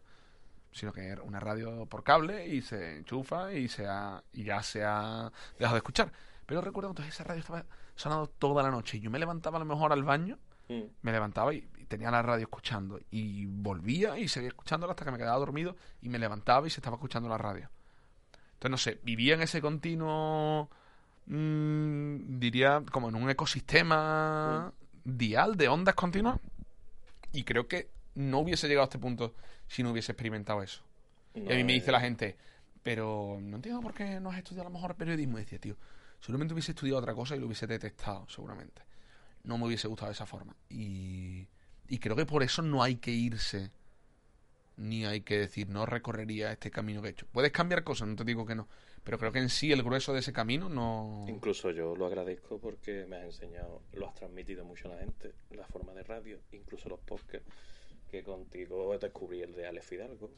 [0.71, 4.61] Sino que era una radio por cable y se enchufa y, se ha- y ya
[4.63, 6.11] se ha dejado de escuchar.
[6.45, 7.65] Pero recuerdo que entonces esa radio estaba
[7.95, 10.37] sonando toda la noche y yo me levantaba a lo mejor al baño
[10.69, 10.83] Mm.
[11.01, 15.17] me levantaba y tenía la radio escuchando y volvía y seguía escuchándola hasta que me
[15.17, 17.69] quedaba dormido y me levantaba y se estaba escuchando la radio.
[18.53, 20.69] Entonces, no sé, vivía en ese continuo,
[21.25, 24.71] mm, diría, como en un ecosistema
[25.03, 26.39] dial de ondas continuas
[27.33, 29.33] y creo que no hubiese llegado a este punto
[29.67, 30.83] si no hubiese experimentado eso.
[31.33, 32.37] Y a mí me dice la gente,
[32.83, 35.37] pero no entiendo por qué no has estudiado a lo mejor periodismo.
[35.37, 35.75] Y decía, tío,
[36.19, 38.83] seguramente hubiese estudiado otra cosa y lo hubiese detestado, seguramente.
[39.43, 40.55] No me hubiese gustado de esa forma.
[40.69, 41.47] Y,
[41.89, 43.71] y creo que por eso no hay que irse,
[44.77, 47.25] ni hay que decir, no recorrería este camino que he hecho.
[47.31, 48.67] Puedes cambiar cosas, no te digo que no.
[49.03, 51.25] Pero creo que en sí el grueso de ese camino no...
[51.27, 55.33] Incluso yo lo agradezco porque me has enseñado, lo has transmitido mucho a la gente,
[55.51, 57.47] la forma de radio, incluso los podcasts,
[58.11, 60.31] que contigo descubrí el de Alex Fidalgo.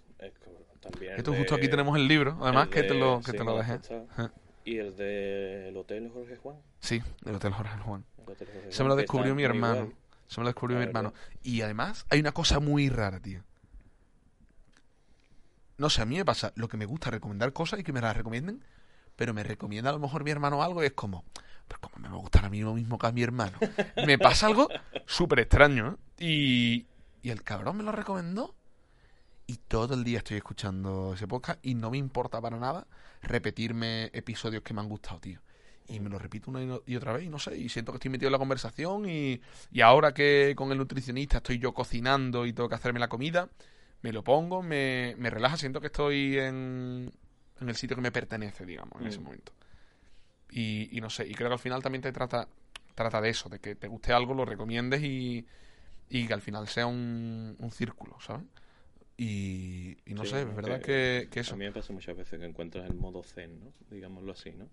[0.80, 3.20] También Esto el justo de- aquí tenemos el libro, además el que te de- lo,
[3.20, 3.80] que sí, te lo dejé.
[4.64, 6.58] Y el del Hotel Jorge Juan.
[6.80, 8.06] Sí, del Hotel Jorge Juan.
[8.18, 9.92] el Hotel Jorge Se Juan, me lo que descubrió mi hermano.
[10.32, 11.14] Se me lo descubrió mi hermano.
[11.44, 13.44] Y además hay una cosa muy rara, tío.
[15.78, 18.00] No sé, a mí me pasa lo que me gusta recomendar cosas y que me
[18.00, 18.64] las recomienden,
[19.18, 21.26] pero me recomienda a lo mejor mi hermano algo y es como,
[21.68, 23.58] pero como me va a gustar a mí lo mismo que a mi hermano.
[24.08, 24.70] Me pasa algo
[25.06, 26.24] súper extraño, ¿eh?
[26.24, 26.88] Y,
[27.28, 28.56] y el cabrón me lo recomendó
[29.48, 32.88] y todo el día estoy escuchando ese podcast y no me importa para nada
[33.22, 35.42] repetirme episodios que me han gustado, tío.
[35.88, 38.12] Y me lo repito una y otra vez y no sé, y siento que estoy
[38.12, 42.54] metido en la conversación y, y ahora que con el nutricionista estoy yo cocinando y
[42.54, 43.50] tengo que hacerme la comida,
[44.02, 47.12] me lo pongo, me, me relaja, siento que estoy en,
[47.60, 49.26] en el sitio que me pertenece, digamos, en ese Mm.
[49.26, 49.52] momento.
[50.52, 52.48] Y, y no sé, y creo que al final también te trata,
[52.96, 55.46] trata de eso, de que te guste algo, lo recomiendes y,
[56.10, 58.46] y que al final sea un, un círculo, ¿sabes?
[59.18, 61.54] Y, y no Sí, sé, es que- verdad que, que eso.
[61.54, 63.74] A mí me pasa muchas veces que encuentras el modo zen, ¿no?
[63.90, 64.70] Digámoslo así, ¿no?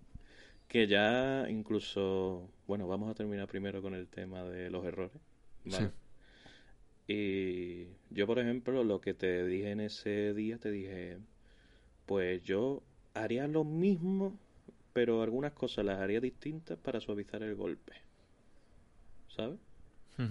[0.69, 5.19] Que ya incluso, bueno, vamos a terminar primero con el tema de los errores,
[5.65, 5.87] ¿vale?
[5.87, 5.93] Sí.
[7.11, 11.17] Y yo, por ejemplo, lo que te dije en ese día, te dije,
[12.05, 12.83] pues yo
[13.15, 14.37] haría lo mismo,
[14.93, 17.93] pero algunas cosas las haría distintas para suavizar el golpe,
[19.35, 19.57] ¿sabes?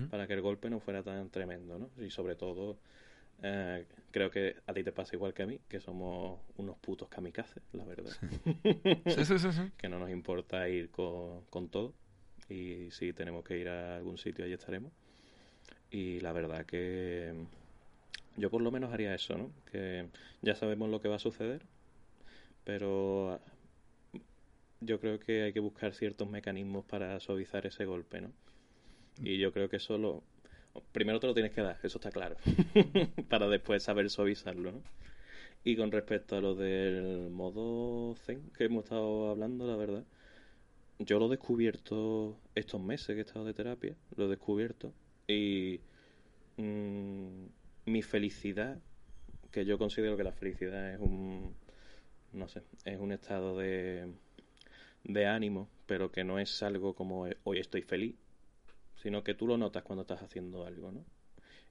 [0.09, 1.91] Para que el golpe no fuera tan tremendo, ¿no?
[2.05, 2.78] Y sobre todo,
[3.43, 7.09] eh, creo que a ti te pasa igual que a mí, que somos unos putos
[7.09, 8.12] kamikazes, la verdad.
[9.07, 9.72] Sí, sí, sí, sí.
[9.78, 11.95] que no nos importa ir con, con todo.
[12.49, 14.93] Y si tenemos que ir a algún sitio, allí estaremos.
[15.91, 17.34] Y la verdad que
[18.36, 19.51] yo por lo menos haría eso, ¿no?
[19.70, 20.09] Que
[20.43, 21.62] ya sabemos lo que va a suceder,
[22.64, 23.41] pero
[24.80, 28.32] yo creo que hay que buscar ciertos mecanismos para suavizar ese golpe, ¿no?
[29.22, 30.22] Y yo creo que eso lo...
[30.93, 32.37] Primero te lo tienes que dar, eso está claro,
[33.29, 34.83] para después saber suavizarlo.
[35.64, 40.05] Y con respecto a lo del modo zen que hemos estado hablando, la verdad,
[40.99, 44.93] yo lo he descubierto estos meses que he estado de terapia, lo he descubierto
[45.26, 45.81] y
[46.57, 47.47] mm,
[47.87, 48.79] mi felicidad,
[49.51, 51.55] que yo considero que la felicidad es un,
[52.33, 54.12] no sé, es un estado de,
[55.05, 58.14] de ánimo, pero que no es algo como hoy estoy feliz,
[59.03, 61.05] sino que tú lo notas cuando estás haciendo algo, ¿no?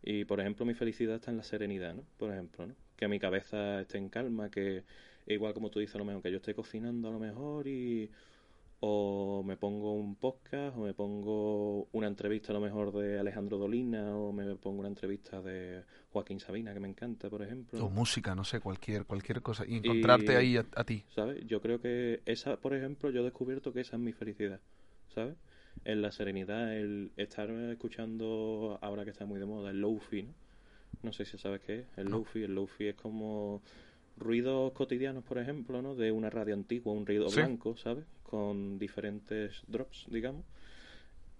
[0.03, 2.03] Y por ejemplo, mi felicidad está en la serenidad, ¿no?
[2.17, 2.75] Por ejemplo, ¿no?
[2.95, 4.83] Que mi cabeza esté en calma, que
[5.27, 8.09] igual como tú dices, a lo mejor que yo esté cocinando a lo mejor y
[8.79, 13.57] o me pongo un podcast o me pongo una entrevista a lo mejor de Alejandro
[13.57, 17.83] Dolina o me pongo una entrevista de Joaquín Sabina que me encanta, por ejemplo.
[17.83, 19.65] O música, no sé, cualquier, cualquier cosa.
[19.67, 21.03] Y encontrarte Y- ahí a, a ti.
[21.15, 21.43] ¿sabes?
[21.47, 24.59] Yo creo que esa, por ejemplo, yo he descubierto que esa es mi felicidad,
[25.15, 25.35] ¿sabes?
[25.87, 30.33] En la serenidad, el estar escuchando, ahora que está muy de moda, el lofi, ¿no?
[31.01, 32.17] No sé si sabes qué es, el No.
[32.17, 32.43] lofi.
[32.43, 33.61] El lofi es como
[34.17, 35.95] ruidos cotidianos, por ejemplo, ¿no?
[35.95, 37.37] De una radio antigua, un ruido Sí.
[37.39, 38.03] blanco, ¿sabes?
[38.23, 40.43] Con diferentes drops, digamos.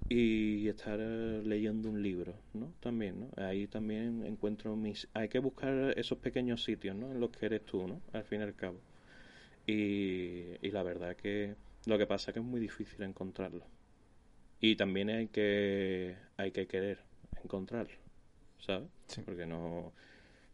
[0.09, 2.71] y estar eh, leyendo un libro, ¿no?
[2.79, 3.29] También, ¿no?
[3.35, 5.09] Ahí también encuentro mis...
[5.13, 7.11] Hay que buscar esos pequeños sitios, ¿no?
[7.11, 7.99] En los que eres tú, ¿no?
[8.13, 8.79] Al fin y al cabo.
[9.65, 11.55] Y, y la verdad que
[11.87, 13.65] lo que pasa es que es muy difícil encontrarlo.
[14.59, 16.99] Y también hay que, hay que querer
[17.43, 17.97] encontrarlo,
[18.59, 18.89] ¿sabes?
[19.25, 19.93] Porque no,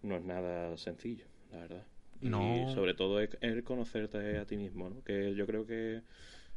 [0.01, 1.85] no es nada sencillo, la verdad.
[2.21, 5.03] Y sobre todo es, el conocerte a ti mismo, ¿no?
[5.03, 6.01] Que yo creo que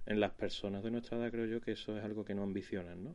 [0.06, 3.02] en las personas de nuestra edad creo yo que eso es algo que no ambicionan,
[3.02, 3.14] ¿no?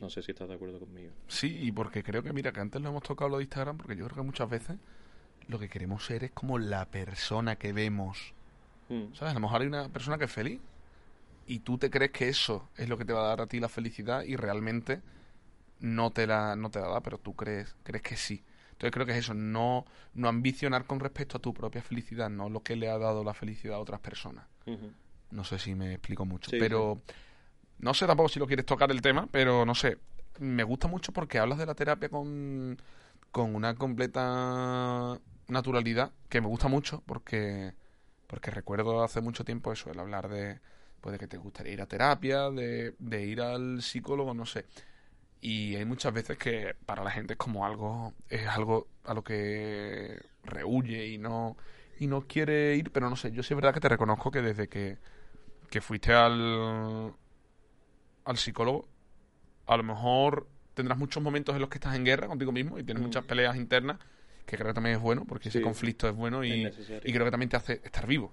[0.00, 1.12] No sé si estás de acuerdo conmigo.
[1.28, 3.96] Sí, y porque creo que, mira, que antes lo hemos tocado lo de Instagram, porque
[3.96, 4.76] yo creo que muchas veces
[5.48, 8.34] lo que queremos ser es como la persona que vemos.
[8.88, 9.14] Mm.
[9.14, 9.32] ¿Sabes?
[9.32, 10.60] A lo mejor hay una persona que es feliz
[11.46, 13.60] y tú te crees que eso es lo que te va a dar a ti
[13.60, 15.02] la felicidad y realmente
[15.80, 18.44] no te la, no te la da, pero tú crees, crees que sí.
[18.72, 19.84] Entonces creo que es eso, no,
[20.14, 23.34] no ambicionar con respecto a tu propia felicidad, no lo que le ha dado la
[23.34, 24.46] felicidad a otras personas.
[25.30, 27.00] No sé si me explico mucho, pero
[27.78, 29.98] no sé tampoco si lo quieres tocar el tema, pero no sé,
[30.38, 32.80] me gusta mucho porque hablas de la terapia con,
[33.30, 35.18] con una completa
[35.48, 37.74] naturalidad que me gusta mucho porque
[38.26, 40.58] porque recuerdo hace mucho tiempo eso, el hablar de
[41.04, 44.64] pues de que te gustaría ir a terapia, de, de ir al psicólogo, no sé.
[45.42, 49.22] Y hay muchas veces que para la gente es como algo, es algo a lo
[49.22, 51.58] que rehuye y no,
[52.00, 54.40] y no quiere ir, pero no sé, yo sí es verdad que te reconozco que
[54.40, 54.96] desde que,
[55.68, 57.12] que fuiste al,
[58.24, 58.88] al psicólogo,
[59.66, 62.82] a lo mejor tendrás muchos momentos en los que estás en guerra contigo mismo y
[62.82, 63.06] tienes mm.
[63.06, 63.98] muchas peleas internas,
[64.46, 67.30] que creo que también es bueno, porque ese conflicto es bueno y, y, creo que
[67.30, 68.32] también te hace estar vivo.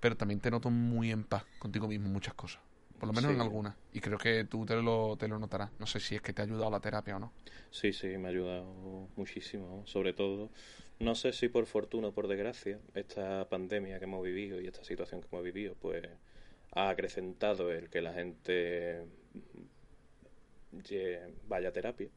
[0.00, 2.60] Pero también te noto muy en paz contigo mismo muchas cosas
[2.98, 3.76] por lo menos en algunas.
[3.92, 5.70] Y creo que tú te lo, te lo notarás.
[5.78, 7.32] No sé si es que te ha ayudado la terapia o no.
[7.70, 9.82] Sí, sí, me ha ayudado muchísimo.
[9.86, 10.50] Sobre todo,
[10.98, 14.84] no sé si por fortuna o por desgracia, esta pandemia que hemos vivido y esta
[14.84, 16.08] situación que hemos vivido, pues
[16.72, 19.04] ha acrecentado el que la gente
[21.48, 22.08] vaya a terapia.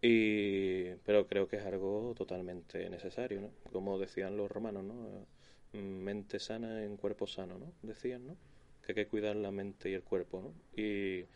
[0.00, 3.50] Y, pero creo que es algo totalmente necesario, ¿no?
[3.72, 5.26] Como decían los romanos, ¿no?
[5.72, 7.72] Mente sana en cuerpo sano, ¿no?
[7.82, 8.36] Decían, ¿no?
[8.88, 10.54] que hay que cuidar la mente y el cuerpo, ¿no?
[10.82, 11.26] Y,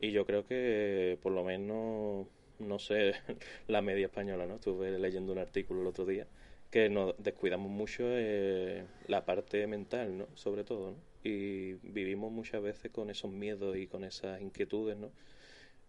[0.00, 2.26] y yo creo que por lo menos,
[2.58, 3.12] no sé,
[3.68, 4.54] la media española, ¿no?
[4.56, 6.26] Estuve leyendo un artículo el otro día
[6.70, 10.26] que nos descuidamos mucho eh, la parte mental, ¿no?
[10.34, 10.96] Sobre todo, ¿no?
[11.22, 15.10] Y vivimos muchas veces con esos miedos y con esas inquietudes, ¿no?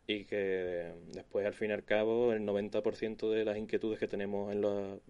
[0.08, 4.54] Y que después, al fin y al cabo, el 90% de las inquietudes que tenemos
[4.54, 5.02] en,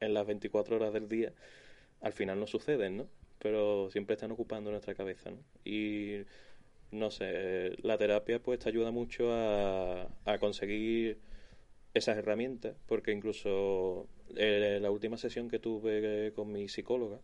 [0.00, 1.32] en las 24 horas del día,
[2.00, 3.08] al final no suceden, ¿no?
[3.38, 5.38] pero siempre están ocupando nuestra cabeza, ¿no?
[5.64, 6.24] Y
[6.90, 11.18] no sé, la terapia pues te ayuda mucho a, a conseguir
[11.94, 17.20] esas herramientas, porque incluso eh, la última sesión que tuve con mi psicóloga,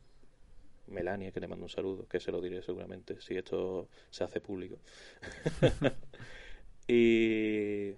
[0.86, 4.40] Melania, que le mando un saludo, que se lo diré seguramente si esto se hace
[4.40, 4.78] público.
[6.88, 7.94] y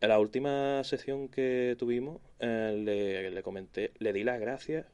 [0.00, 4.86] en la última sesión que tuvimos, eh, le, le comenté, le di las gracias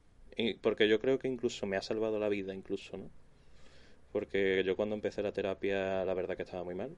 [0.62, 3.10] porque yo creo que incluso me ha salvado la vida, incluso, ¿no?
[4.12, 6.96] Porque yo cuando empecé la terapia, la verdad que estaba muy mal.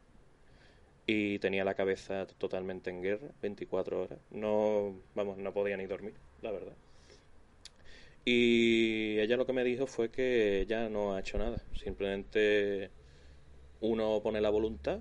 [1.06, 4.18] Y tenía la cabeza totalmente en guerra, 24 horas.
[4.30, 6.74] No, vamos, no podía ni dormir, la verdad.
[8.24, 11.62] Y ella lo que me dijo fue que ya no ha hecho nada.
[11.74, 12.90] Simplemente
[13.80, 15.00] uno pone la voluntad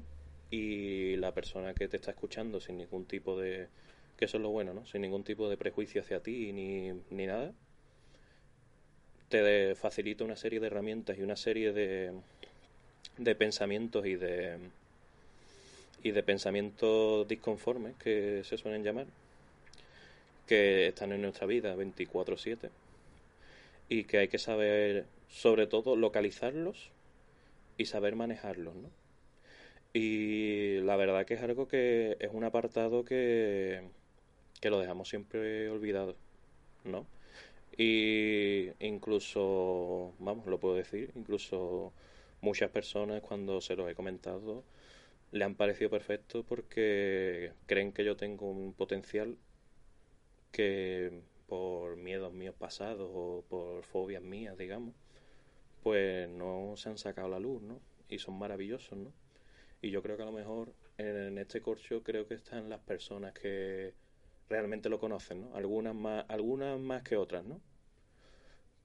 [0.50, 3.70] y la persona que te está escuchando sin ningún tipo de...
[4.18, 4.86] que eso es lo bueno, ¿no?
[4.86, 7.54] Sin ningún tipo de prejuicio hacia ti ni, ni nada
[9.32, 12.12] te facilita una serie de herramientas y una serie de,
[13.18, 14.58] de pensamientos y de
[16.04, 19.06] y de pensamientos disconformes que se suelen llamar
[20.48, 22.70] que están en nuestra vida 24/7
[23.88, 26.90] y que hay que saber sobre todo localizarlos
[27.78, 28.90] y saber manejarlos ¿no?
[29.94, 33.82] y la verdad que es algo que es un apartado que
[34.60, 36.16] que lo dejamos siempre olvidado
[36.84, 37.06] ¿no?
[37.84, 41.94] Y incluso, vamos, lo puedo decir, incluso
[42.40, 44.64] muchas personas cuando se lo he comentado
[45.32, 49.36] le han parecido perfecto porque creen que yo tengo un potencial
[50.52, 54.94] que por miedos míos pasados o por fobias mías, digamos,
[55.82, 57.80] pues no se han sacado la luz, ¿no?
[58.10, 59.12] Y son maravillosos, ¿no?
[59.82, 63.34] Y yo creo que a lo mejor en este corcho creo que están las personas
[63.34, 63.96] que
[64.50, 65.56] realmente lo conocen, ¿no?
[65.56, 67.60] Algunas más, algunas más que otras, ¿no?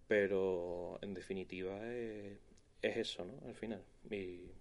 [0.09, 2.38] Pero en definitiva es,
[2.82, 3.48] eso, ¿no?
[3.48, 3.82] Al final.
[4.11, 4.52] Y,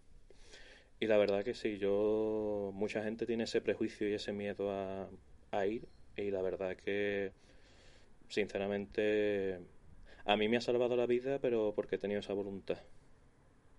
[1.00, 5.10] y la verdad que sí, yo, mucha gente tiene ese prejuicio y ese miedo a,
[5.52, 5.88] a ir
[6.18, 7.34] y la verdad que,
[8.30, 9.60] sinceramente,
[10.26, 12.80] a mí me ha salvado la vida, pero porque he tenido esa voluntad,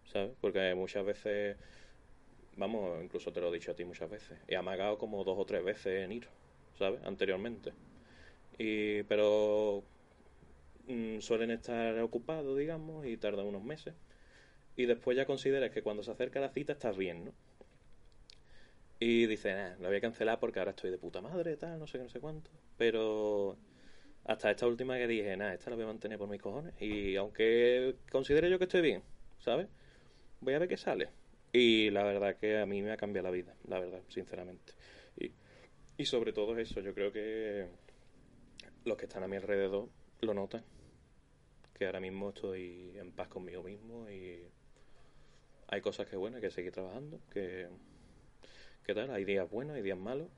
[0.05, 0.37] ¿sabes?
[0.41, 1.57] Porque muchas veces
[2.57, 4.39] vamos, incluso te lo he dicho a ti muchas veces.
[4.49, 6.29] He amagado como dos o tres veces en ir,
[6.79, 7.01] ¿sabes?
[7.05, 7.73] Anteriormente.
[8.59, 9.85] Y, pero
[10.87, 13.95] mm, suelen estar ocupados, digamos, y tardan unos meses.
[14.77, 17.33] Y después ya consideras que cuando se acerca la cita estás bien, ¿no?
[18.99, 21.87] Y dices, nah, lo voy a cancelar porque ahora estoy de puta madre, tal, no
[21.87, 22.51] sé qué, no sé cuánto.
[22.79, 23.59] Pero
[24.25, 26.75] hasta esta última que dije, nada, esta la voy a mantener por mis cojones.
[26.81, 29.03] Y aunque considere yo que estoy bien,
[29.39, 29.69] ¿sabes?
[30.41, 31.09] Voy a ver qué sale.
[31.53, 34.73] Y la verdad que a mí me ha cambiado la vida, la verdad, sinceramente.
[35.19, 35.33] Y,
[35.99, 37.67] y sobre todo eso, yo creo que
[38.85, 39.89] los que están a mi alrededor
[40.21, 40.65] lo notan.
[41.77, 44.49] Que ahora mismo estoy en paz conmigo mismo y
[45.69, 47.69] hay cosas que, bueno, hay que seguir trabajando, que,
[48.85, 50.29] que tal, hay días buenos, hay días malos,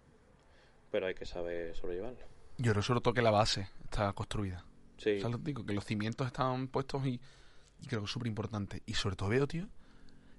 [0.90, 2.26] pero hay que saber sobrellevarlo.
[2.56, 4.64] Yo creo sobre todo que la base está construida.
[4.96, 5.18] Sí.
[5.18, 7.20] O sea, digo, que los cimientos están puestos y,
[7.80, 8.82] y creo que es súper importante.
[8.84, 9.68] Y sobre todo veo, tío,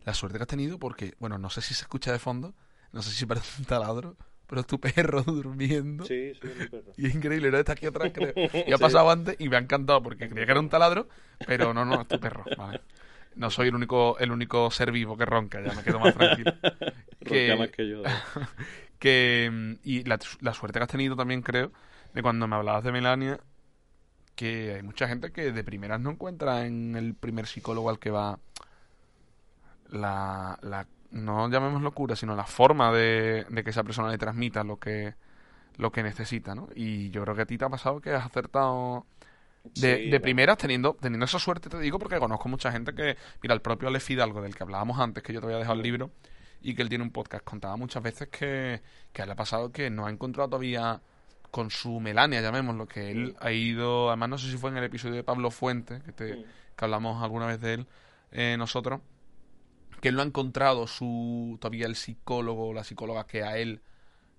[0.03, 2.55] la suerte que has tenido porque, bueno, no sé si se escucha de fondo,
[2.91, 4.17] no sé si parece un taladro,
[4.49, 6.03] pero es tu perro durmiendo.
[6.05, 6.91] Sí, sí, mi perro.
[6.97, 7.57] Y es increíble, ¿no?
[7.59, 8.33] Está aquí atrás, creo.
[8.35, 8.81] Y ha Sí.
[8.81, 11.07] pasado antes y me ha encantado porque creía que era un taladro,
[11.45, 12.81] pero no, no, es tu perro, ¿vale?
[13.35, 16.51] No soy el único, el único ser vivo que ronca, ya me quedo más tranquilo.
[17.21, 18.03] Ronca más que yo.
[18.99, 21.71] que mm, y la, la suerte que has tenido también creo
[22.13, 23.39] de cuando me hablabas de Melania
[24.35, 28.09] que hay mucha gente que de primeras no encuentra en el primer psicólogo al que
[28.09, 28.39] va
[29.89, 34.63] la, la no llamemos locura sino la forma de, de que esa persona le transmita
[34.63, 35.15] lo que
[35.77, 36.67] lo que necesita ¿no?
[36.75, 39.05] y yo creo que a ti te ha pasado que has acertado
[39.63, 43.17] de, Sí, de primeras teniendo teniendo esa suerte te digo porque conozco mucha gente que
[43.41, 45.83] mira el propio Ale Fidalgo del que hablábamos antes que yo te había dejado el
[45.83, 46.11] libro
[46.61, 48.81] y que él tiene un podcast contaba muchas veces que,
[49.11, 51.01] que le ha pasado que no ha encontrado todavía
[51.51, 54.83] con su Melania llamémoslo que él ha ido además no sé si fue en el
[54.83, 56.45] episodio de Pablo Fuente que, te,
[56.75, 57.87] que hablamos alguna vez de él
[58.31, 59.01] eh, nosotros
[60.01, 63.81] que él no ha encontrado su todavía el psicólogo o la psicóloga que a él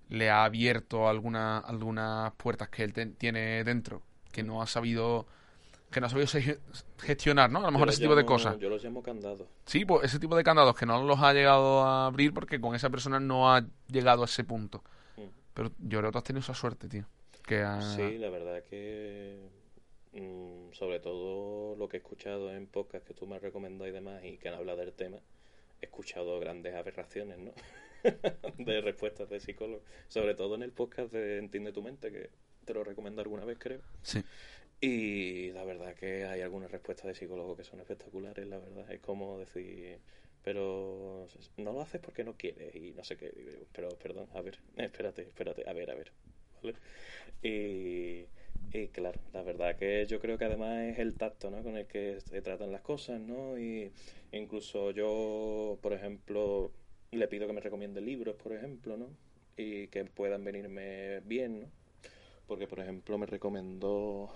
[0.09, 4.01] le ha abierto alguna, algunas puertas que él ten- tiene dentro
[4.31, 5.25] que no ha sabido
[5.91, 6.27] que no ha sabido
[6.99, 9.47] gestionar no a lo mejor ese tipo de cosas Yo los llamo candados.
[9.65, 12.75] Sí, pues ese tipo de candados que no los ha llegado a abrir porque con
[12.75, 14.83] esa persona no ha llegado a ese punto.
[15.17, 15.21] Mm.
[15.53, 17.05] Pero yo creo que tú has tenido esa suerte, tío.
[17.45, 19.49] Que ha- Sí, la verdad que
[20.13, 23.91] mm, sobre todo lo que he escuchado en podcast que tú me has recomendado y
[23.91, 25.17] demás y que han hablado del tema,
[25.81, 27.53] escuchado grandes aberraciones, ¿no?
[28.57, 32.29] de respuestas de psicólogos, sobre todo en el podcast de Entiende tu mente, que
[32.65, 33.81] te lo recomiendo alguna vez, creo.
[34.01, 34.23] Sí.
[34.79, 38.91] Y la verdad que hay algunas respuestas de psicólogos que son espectaculares, la verdad.
[38.91, 39.99] Es como decir,
[40.43, 41.27] pero
[41.57, 43.31] no lo haces porque no quieres y no sé qué.
[43.71, 46.11] Pero, perdón, a ver, espérate, espérate, a ver, a ver.
[46.63, 46.75] ¿Vale?
[47.43, 48.25] Y,
[48.73, 51.61] y claro, la verdad que yo creo que además es el tacto, ¿no?
[51.63, 53.57] Con el que se tratan las cosas, ¿no?
[53.57, 53.91] Y
[54.31, 56.71] incluso yo, por ejemplo,
[57.11, 59.07] le pido que me recomiende libros, por ejemplo, ¿no?
[59.57, 61.67] Y que puedan venirme bien, ¿no?
[62.47, 64.29] Porque, por ejemplo, me recomendó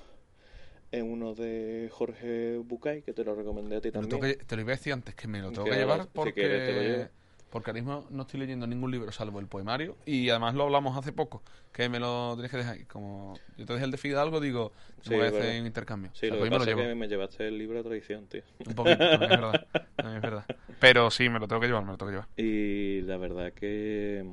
[0.91, 4.21] en uno de Jorge Bucay, que te lo recomendé a ti lo también.
[4.21, 6.31] que- te lo iba a decir antes, que me lo tengo Que llevar si porque,
[6.33, 7.24] quieres, te lo.
[7.55, 10.97] Porque ahora mismo no estoy leyendo ningún libro salvo el poemario y además lo hablamos
[10.97, 11.41] hace poco,
[11.71, 12.85] que me lo tienes que dejar.
[12.87, 15.65] Como yo te dejé el de Fidalgo, digo, te Sí, voy a es hacer un
[15.67, 16.11] intercambio.
[16.13, 16.89] Sí, O sea, lo pues que me lo pasa es llevo.
[16.89, 18.43] que me llevaste el libro de tradición, tío.
[18.65, 19.59] Un poquito, también es verdad.
[19.99, 20.47] también es verdad.
[20.79, 22.29] Pero sí, me lo tengo que llevar, me lo tengo que llevar.
[22.37, 24.23] Y la verdad que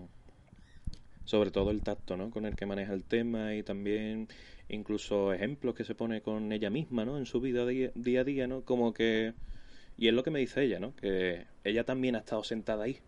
[1.24, 2.30] sobre todo el tacto, ¿no?
[2.30, 4.28] Con el que maneja el tema y también
[4.68, 7.18] incluso ejemplos que se pone con ella misma, ¿no?
[7.18, 8.64] En su vida día, día a día, ¿no?
[8.64, 9.34] Como que
[9.96, 10.96] y es lo que me dice ella, ¿no?
[10.96, 13.00] Que ella también ha estado sentada ahí.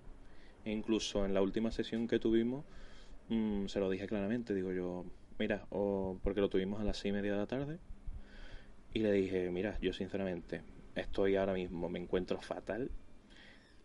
[0.65, 2.65] Incluso en la última sesión que tuvimos
[3.29, 5.05] mm, se lo dije claramente, digo yo,
[5.39, 7.79] mira, o porque lo tuvimos a las seis y media de la tarde
[8.93, 10.63] y le dije, mira, yo sinceramente
[10.95, 12.91] estoy ahora mismo, me encuentro fatal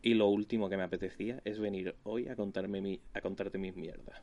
[0.01, 3.75] y lo último que me apetecía es venir hoy a contarme mi, a contarte mis
[3.75, 4.21] mierdas.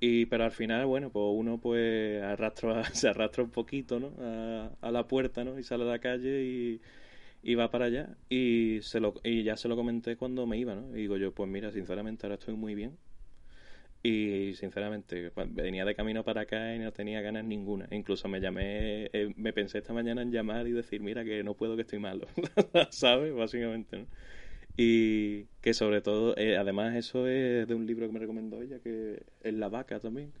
[0.00, 4.12] Y pero al final, bueno, pues uno pues arrastra, se arrastra un poquito, ¿no?
[4.20, 5.58] A, a la puerta, ¿no?
[5.58, 6.80] Y sale a la calle y,
[7.42, 8.16] y va para allá.
[8.28, 10.96] Y se lo, y ya se lo comenté cuando me iba, ¿no?
[10.96, 12.98] Y digo yo, pues mira, sinceramente ahora estoy muy bien.
[14.04, 17.86] Y sinceramente, cuando venía de camino para acá y no tenía ganas ninguna.
[17.92, 21.54] Incluso me llamé, eh, me pensé esta mañana en llamar y decir, mira que no
[21.54, 22.26] puedo, que estoy malo.
[22.90, 23.32] ¿Sabes?
[23.34, 24.06] Básicamente, ¿no?
[24.76, 28.80] Y que sobre todo, eh, además eso es de un libro que me recomendó ella,
[28.80, 30.32] que es La Vaca también.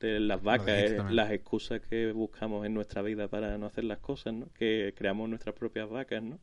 [0.00, 3.98] De las vacas, eh, las excusas que buscamos en nuestra vida para no hacer las
[3.98, 4.52] cosas, ¿no?
[4.54, 6.38] Que creamos nuestras propias vacas, ¿no?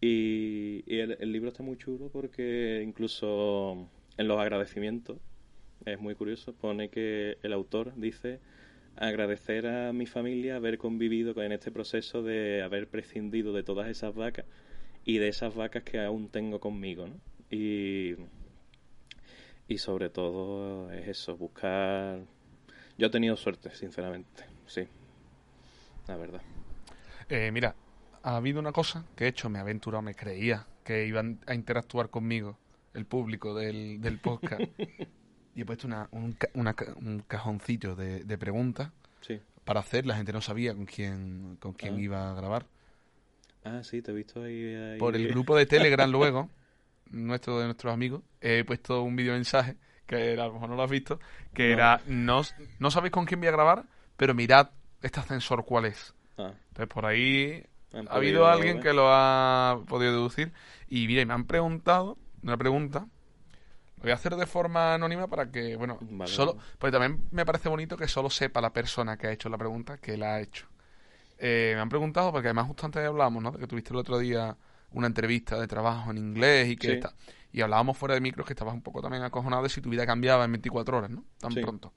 [0.00, 5.18] Y, y el, el libro está muy chulo porque incluso en los agradecimientos,
[5.86, 8.40] es muy curioso, pone que el autor dice
[8.96, 13.88] agradecer a mi familia haber convivido con- en este proceso de haber prescindido de todas
[13.88, 14.46] esas vacas
[15.04, 17.20] y de esas vacas que aún tengo conmigo, ¿no?
[17.50, 18.16] Y,
[19.68, 22.20] y sobre todo es eso, buscar...
[22.96, 24.86] Yo he tenido suerte, sinceramente, sí,
[26.06, 26.42] la verdad.
[27.28, 27.74] Eh, mira,
[28.22, 31.54] ha habido una cosa que he hecho, me he aventurado, me creía que iban a
[31.54, 32.56] interactuar conmigo
[32.92, 34.62] el público del, del podcast.
[35.56, 38.90] y he puesto una, un, ca- una ca- un cajoncito de, de preguntas
[39.22, 39.40] Sí.
[39.64, 40.04] para hacer.
[40.06, 42.00] La gente no sabía con quién, con quién Ah.
[42.00, 42.66] iba a grabar.
[43.64, 44.74] Ah, sí, te he visto ahí.
[44.74, 46.48] ahí- Por el grupo de Telegram luego,
[47.10, 49.76] nuestro de nuestros amigos, he puesto un video mensaje
[50.06, 51.18] que a lo mejor no lo has visto,
[51.54, 51.72] que No.
[51.74, 52.42] era, no,
[52.78, 53.84] no sabéis con quién voy a grabar,
[54.16, 54.70] pero mirad
[55.02, 56.14] este ascensor cuál es.
[56.38, 58.82] Ah, Entonces por ahí han ha habido alguien ver.
[58.82, 60.52] que lo ha podido deducir.
[60.88, 63.06] Y mira, y me han preguntado una pregunta.
[63.96, 66.58] Lo voy a hacer de forma anónima para que, bueno, Vale, solo.
[66.78, 69.96] Porque también me parece bonito que solo sepa la persona que ha hecho la pregunta
[69.98, 70.66] que la ha hecho.
[71.38, 73.50] Eh, me han preguntado, porque además justo antes hablábamos, ¿no?
[73.52, 74.56] De que tuviste el otro día
[74.92, 76.92] una entrevista de trabajo en inglés y que Sí.
[76.94, 77.14] está.
[77.52, 80.06] Y hablábamos fuera de micros que estabas un poco también acojonado de si tu vida
[80.06, 81.24] cambiaba en 24 horas, ¿no?
[81.38, 81.60] Tan Sí.
[81.60, 81.92] pronto.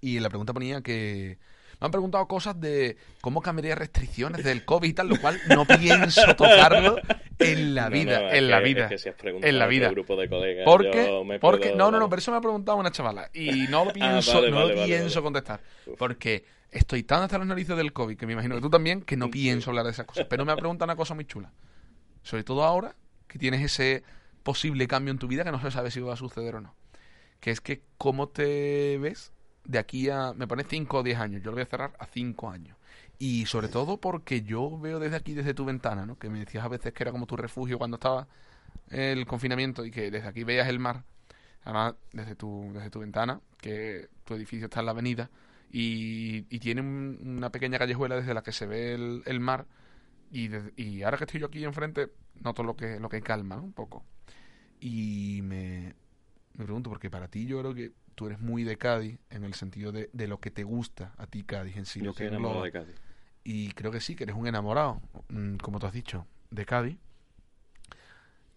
[0.00, 1.38] Y la pregunta ponía que
[1.80, 5.64] me han preguntado cosas de cómo cambiaría restricciones del COVID y tal, lo cual no
[5.66, 6.96] pienso tocarlo
[7.38, 8.84] en la vida, no, en la que- vida.
[8.84, 9.90] es que si has preguntado en la vida.
[9.90, 12.90] grupo de colegas, Porque, porque puedo- no, no, no, pero eso me ha preguntado una
[12.90, 15.96] chavala y no lo pienso, Ah, vale, no vale, lo vale, pienso contestar, Uf.
[15.98, 19.16] porque estoy tan hasta las narices del COVID que me imagino que tú también que
[19.16, 20.26] no pienso hablar de esas cosas.
[20.28, 21.52] Pero me ha preguntado una cosa muy chula,
[22.22, 22.94] sobre todo ahora
[23.28, 24.02] que tienes ese
[24.42, 26.74] posible cambio en tu vida que no se sabe si va a suceder o no,
[27.40, 29.32] que es que cómo te ves
[29.64, 32.06] de aquí a, me pone 5 o 10 años, yo lo voy a cerrar a
[32.06, 32.76] 5 años.
[33.18, 36.18] Y sobre todo porque yo veo desde aquí, desde tu ventana, ¿no?
[36.18, 38.26] Que me decías a veces que era como tu refugio cuando estaba
[38.90, 41.04] el confinamiento y que desde aquí veías el mar.
[41.64, 45.30] Además, desde tu, desde tu ventana, que tu edificio está en la avenida
[45.70, 49.66] y, y tiene un- una pequeña callejuela desde la que se ve el, el mar.
[50.32, 52.10] Y, de- y ahora que estoy yo aquí enfrente,
[52.42, 53.64] noto lo que, lo que calma ¿no?
[53.64, 54.04] un poco.
[54.80, 55.94] Y me,
[56.54, 59.54] me pregunto, porque para ti yo creo que tú eres muy de Cádiz en el
[59.54, 62.26] sentido de, de lo que te gusta a ti Cádiz en sí, Yo lo que
[62.26, 62.64] engloba.
[62.64, 62.96] de Cádiz.
[63.44, 66.98] Y creo que sí, que eres un enamorado, mm, como tú has dicho, de Cádiz.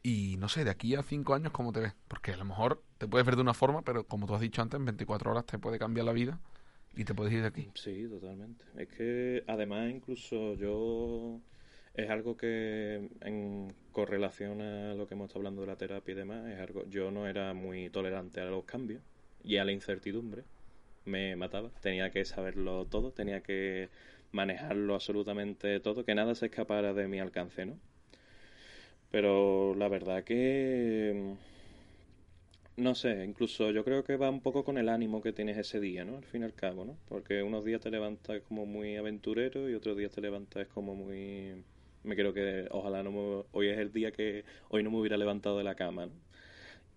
[0.04, 1.94] Y no sé, de aquí a cinco años, ¿cómo te ves?
[2.08, 4.62] Porque a lo mejor te puedes ver de una forma, pero como tú has dicho
[4.62, 6.40] antes, en 24 horas te puede cambiar la vida
[6.96, 7.70] y te puedes ir de aquí.
[7.74, 8.64] Sí, totalmente.
[8.78, 11.40] Es que además incluso yo
[11.98, 16.16] es algo que en correlación a lo que hemos estado hablando de la terapia y
[16.16, 19.02] demás, es algo yo no era muy tolerante a los cambios
[19.44, 20.44] y a la incertidumbre.
[21.06, 23.90] Me mataba, tenía que saberlo todo, tenía que
[24.32, 27.80] manejarlo absolutamente todo, que nada se escapara de mi alcance, ¿no?
[29.12, 31.36] Pero la verdad que
[32.78, 35.80] no sé, incluso yo creo que va un poco con el ánimo que tienes ese
[35.80, 36.18] día, ¿no?
[36.18, 36.98] Al fin y al cabo, ¿no?
[37.08, 41.64] Porque unos días te levantas como muy aventurero y otros días te levantas como muy...
[42.06, 43.44] Me creo que ojalá no me...
[43.52, 46.14] Hoy es el día que hoy no me hubiera levantado de la cama, ¿no?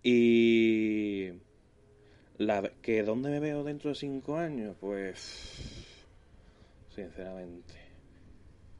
[0.03, 1.31] Y...
[2.37, 2.71] La...
[2.81, 4.75] ¿Que dónde me veo dentro de cinco años?
[4.79, 5.95] Pues...
[6.89, 7.73] Sinceramente.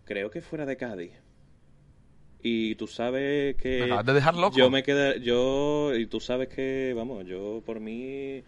[0.05, 1.11] Creo que fuera de Cádiz.
[2.41, 3.79] Y tú sabes que...
[3.79, 4.55] Me acabas de dejar loco.
[4.55, 8.43] Yo me quedé, yo, y tú sabes que, vamos, yo por mí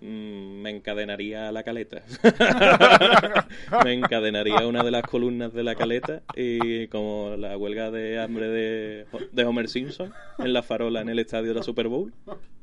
[0.00, 2.02] me encadenaría a la caleta.
[3.84, 8.18] me encadenaría a una de las columnas de la caleta y como la huelga de
[8.18, 12.12] hambre de, Homer Simpson en la farola en el estadio de la Super Bowl,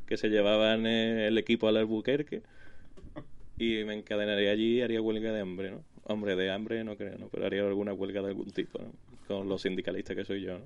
[0.05, 2.41] que se llevaban eh, el equipo al Albuquerque.
[3.57, 5.83] Y me encadenaría allí y haría huelga de hambre, ¿no?
[6.03, 7.29] Hombre, de hambre no creo, ¿no?
[7.29, 8.91] Pero haría alguna huelga de algún tipo, ¿no?
[9.27, 10.65] Con los sindicalistas que soy yo, ¿no?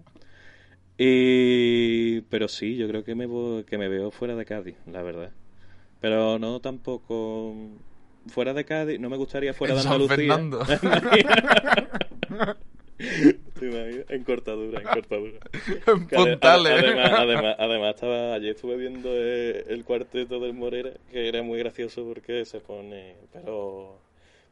[0.98, 2.22] Y...
[2.30, 3.28] Pero sí, yo creo que me,
[3.66, 5.32] que me veo fuera de Cádiz, la verdad.
[6.02, 7.56] Pero no tampoco...
[8.28, 10.36] Fuera de Cádiz, no me gustaría fuera de Andalucía.
[13.62, 15.40] En cortadura, en cortadura.
[15.88, 16.74] En puntales.
[16.74, 22.06] Además, además, además estaba, ayer estuve viendo el cuarteto del Morera, que era muy gracioso
[22.06, 24.00] porque se pone, pero,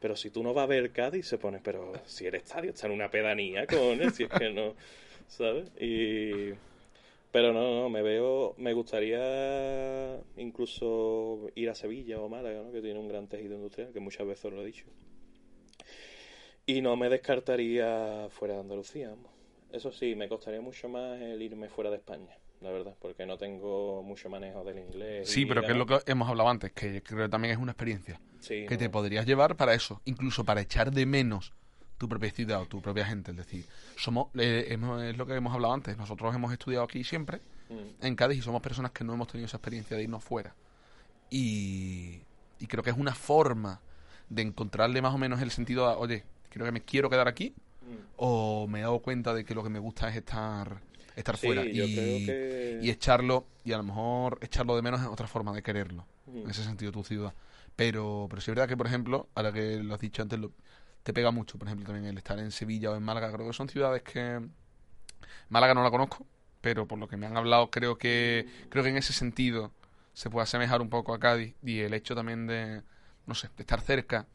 [0.00, 2.86] pero si tú no vas a ver Cádiz, se pone, pero si el estadio está
[2.86, 4.74] en una pedanía, con si es que no,
[5.28, 5.70] ¿sabes?
[5.80, 6.52] Y,
[7.34, 12.70] pero no, no, me veo, me gustaría incluso ir a Sevilla o Málaga, ¿no?
[12.70, 14.84] Que tiene un gran tejido industrial, que muchas veces lo he dicho.
[16.64, 19.32] Y no me descartaría fuera de Andalucía, vamos.
[19.72, 23.36] Eso sí, me costaría mucho más el irme fuera de España, la verdad, porque no
[23.36, 25.28] tengo mucho manejo del inglés.
[25.28, 27.72] Sí, pero que es lo que hemos hablado antes, que creo que también es una
[27.72, 31.52] experiencia Sí, que te podrías llevar para eso, incluso para echar de menos
[31.98, 33.30] tu propia ciudad o tu propia gente.
[33.30, 33.64] Es decir,
[33.96, 34.66] somos, eh,
[35.08, 37.40] es lo que hemos hablado antes, nosotros hemos estudiado aquí siempre,
[37.70, 40.54] Mm, en Cádiz, y somos personas que no hemos tenido esa experiencia de irnos fuera.
[41.30, 42.20] Y,
[42.60, 43.80] y creo que es una forma
[44.28, 47.54] de encontrarle más o menos el sentido a, oye, creo que me quiero quedar aquí,
[47.82, 47.94] mm.
[48.16, 50.80] o me he dado cuenta de que lo que me gusta es estar
[51.16, 52.80] estar Sí, fuera y, que...
[52.82, 56.38] y echarlo, y a lo mejor echarlo de menos es otra forma de quererlo, Mm.
[56.44, 57.32] en ese sentido tu ciudad.
[57.76, 60.52] Pero, pero sí es verdad que, por ejemplo, ahora que lo has dicho antes, lo-
[61.04, 63.52] te pega mucho, por ejemplo, también el estar en Sevilla o en Málaga, creo que
[63.52, 64.40] son ciudades que...
[65.50, 66.26] Málaga no la conozco,
[66.60, 69.70] pero por lo que me han hablado creo que creo que en ese sentido
[70.14, 71.54] se puede asemejar un poco a Cádiz.
[71.62, 72.82] Y el hecho también de
[73.26, 74.26] no sé de estar cerca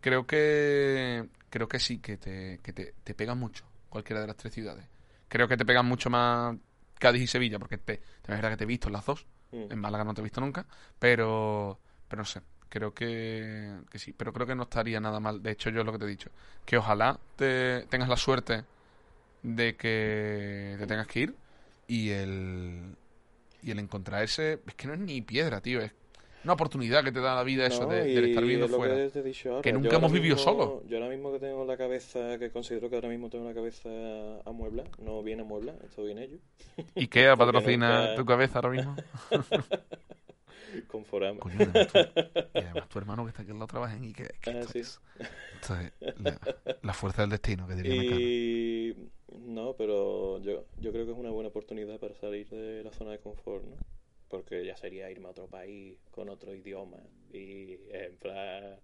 [0.00, 4.36] creo que creo que sí que te que te, te pegan mucho cualquiera de las
[4.36, 4.84] tres ciudades.
[5.28, 6.56] Creo que te pegan mucho más
[6.98, 9.24] Cádiz y Sevilla porque te, te es verdad que te he visto en las dos.
[9.52, 9.70] Mm.
[9.70, 10.66] en Málaga no te he visto nunca
[10.98, 12.40] pero pero no sé
[12.74, 15.86] creo que, que sí pero creo que no estaría nada mal de hecho yo es
[15.86, 16.30] lo que te he dicho
[16.66, 18.64] que ojalá te tengas la suerte
[19.42, 21.34] de que te tengas que ir
[21.88, 22.96] y el
[23.62, 25.92] y el encontrar ese es que no es ni piedra tío es
[26.44, 29.08] una oportunidad que te da la vida eso No, de, y estar viviendo fuera que
[29.48, 29.72] ahora.
[29.72, 30.82] Yo nunca hemos vivido solos.
[30.90, 33.88] Yo ahora mismo que tengo la cabeza, que considero que ahora mismo tengo la cabeza
[34.44, 36.38] amueblada, no viene amueblada, esto viene ello,
[36.96, 38.98] Ikea Porque patrocina nunca- tu cabeza ahora mismo
[40.82, 41.40] con forama.
[41.40, 41.98] Coño, además tú,
[42.54, 44.78] y además tu hermano que está aquí al lado trabaja en Ikea que Ah, sí.
[44.80, 45.00] es,
[46.18, 46.38] la,
[46.82, 48.20] la fuerza del destino que diría Mecano.
[48.20, 48.96] Y
[49.46, 53.12] no, pero yo, yo creo que es una buena oportunidad para salir de la zona
[53.12, 53.76] de confort, ¿no?
[54.28, 56.98] Porque ya sería irme a otro país con otro idioma
[57.32, 58.76] y en plan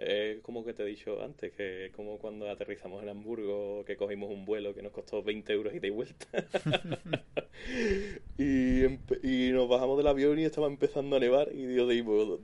[0.00, 3.96] es como que te he dicho antes, que es como cuando aterrizamos en Hamburgo, que
[3.96, 6.26] cogimos un vuelo que nos costó 20 euros ida y vuelta.
[8.38, 8.84] y,
[9.22, 12.40] y nos bajamos del avión y estaba empezando a nevar y yo digo,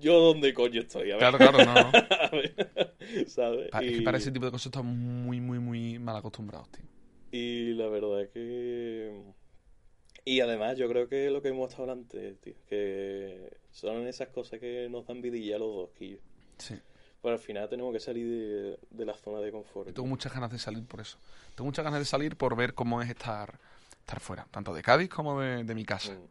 [0.00, 1.12] ¿yo dónde coño estoy?
[1.12, 3.70] A ver, Claro, claro, no, ¿sabes?
[3.80, 6.84] Es que para ese tipo de cosas estamos muy, muy, muy mal acostumbrados, tío.
[7.30, 9.12] Y la verdad es que...
[10.24, 14.58] Y además yo creo que lo que hemos estado antes, tío, que son esas cosas
[14.58, 16.18] que nos dan vidilla a los dos, Quillo.
[16.60, 16.78] Sí.
[17.22, 19.88] Pero al final tenemos que salir de, de la zona de confort.
[19.88, 21.18] Yo tengo muchas ganas de salir por eso.
[21.54, 23.58] Tengo muchas ganas de salir por ver cómo es estar,
[23.98, 26.12] estar fuera, tanto de Cádiz como de, de mi casa.
[26.12, 26.28] Mm.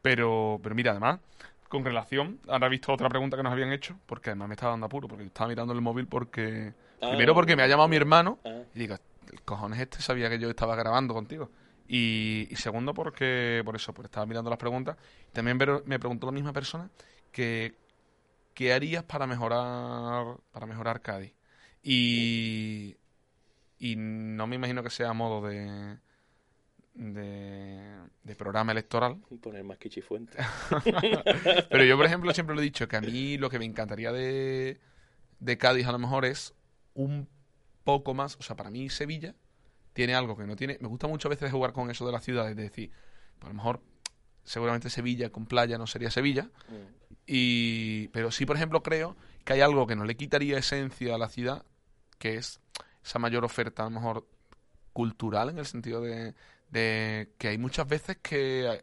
[0.00, 1.20] Pero, pero mira, además,
[1.68, 4.72] con relación, ahora he visto otra pregunta que nos habían hecho, porque además me estaba
[4.72, 6.72] dando apuro, porque estaba mirando el móvil porque...
[7.00, 8.96] Ah, primero porque me ha llamado mi hermano Ah, y digo,
[9.30, 11.50] el cojones este sabía que yo estaba grabando contigo.
[11.88, 14.96] Y, y segundo porque, por eso, pues estaba mirando las preguntas.
[15.32, 16.88] También me preguntó la misma persona
[17.30, 17.74] que
[18.54, 21.34] qué harías para mejorar para mejorar Cádiz.
[21.82, 22.96] Y,
[23.78, 25.98] y no me imagino que sea a modo de,
[26.94, 29.18] de, de programa electoral.
[29.42, 30.38] poner más quichifuente.
[31.70, 34.12] Pero yo, por ejemplo, siempre lo he dicho que a mí lo que me encantaría
[34.12, 34.80] de,
[35.40, 36.54] de Cádiz a lo mejor es
[36.94, 37.28] un
[37.84, 39.34] poco más, o sea, para mí Sevilla
[39.92, 40.78] tiene algo que no tiene.
[40.80, 42.90] Me gusta mucho a veces jugar con eso de las ciudades, de decir,
[43.38, 43.82] pues a lo mejor
[44.44, 46.74] seguramente Sevilla con playa no sería Sevilla, Mm.
[47.26, 51.18] y pero sí, por ejemplo, creo que hay algo que no le quitaría esencia a
[51.18, 51.64] la ciudad,
[52.18, 52.60] que es
[53.04, 54.26] esa mayor oferta a lo mejor
[54.92, 56.34] cultural en el sentido de,
[56.70, 58.80] de que hay muchas veces que hay,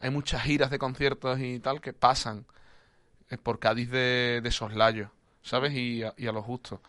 [0.00, 2.46] hay muchas giras de conciertos y tal que pasan
[3.30, 5.10] eh, por Cádiz de, de soslayo,
[5.42, 5.72] ¿sabes?
[5.72, 6.82] Y a, y a lo justo.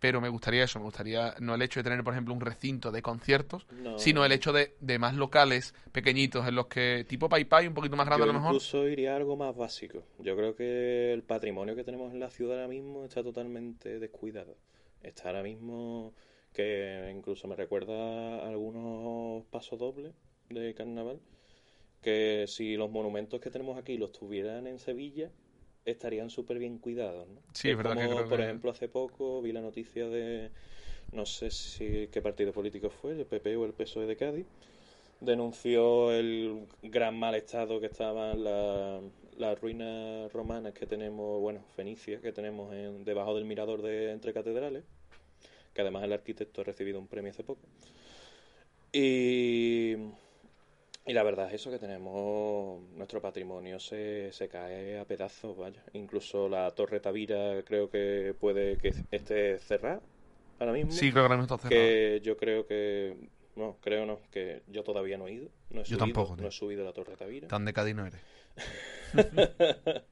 [0.00, 2.90] Pero me gustaría eso, me gustaría no el hecho de tener, por ejemplo, un recinto
[2.90, 7.28] de conciertos, No, sino el hecho de, de más locales pequeñitos en los que, tipo
[7.28, 8.54] Pai Pai, un poquito más grande Yo a lo mejor.
[8.54, 10.02] incluso iría a algo más básico.
[10.18, 14.56] Yo creo que el patrimonio que tenemos en la ciudad ahora mismo está totalmente descuidado.
[15.02, 16.14] Está ahora mismo
[16.52, 17.94] que incluso me recuerda
[18.44, 20.12] a algunos pasos dobles
[20.48, 21.20] de carnaval,
[22.02, 25.30] que si los monumentos que tenemos aquí los tuvieran en Sevilla,
[25.84, 27.40] estarían súper bien cuidados, ¿no?
[27.54, 30.50] Sí, es verdad que como, creo por que- ejemplo, hace poco vi la noticia de,
[31.12, 34.46] no sé si qué partido político fue, el PP o el PSOE de Cádiz,
[35.20, 39.00] denunció el gran mal estado que estaban la-
[39.38, 44.32] las ruinas romanas que tenemos, bueno, fenicias que tenemos en, debajo del mirador de entre
[44.32, 44.84] catedrales,
[45.74, 47.60] que además el arquitecto ha recibido un premio hace poco.
[48.92, 49.94] Y,
[51.10, 55.82] y la verdad es eso que tenemos, nuestro patrimonio se, se cae a pedazos, vaya.
[55.92, 60.00] Incluso la Torre Tavira creo que puede que esté cerrada
[60.58, 61.82] ahora mismo Sí, creo que ahora mismo está cerrado.
[61.82, 63.16] que yo creo que
[63.56, 66.42] no creo no que yo todavía no he ido no he Yo subido, tampoco, tío.
[66.42, 68.20] no he subido la Torre Tavira Tan de Cádiz no eres.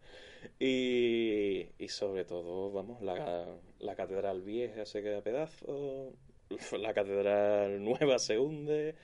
[0.59, 3.47] y, y sobre todo vamos la,
[3.79, 6.15] la catedral vieja se queda a pedazos
[6.79, 8.95] la catedral nueva se hunde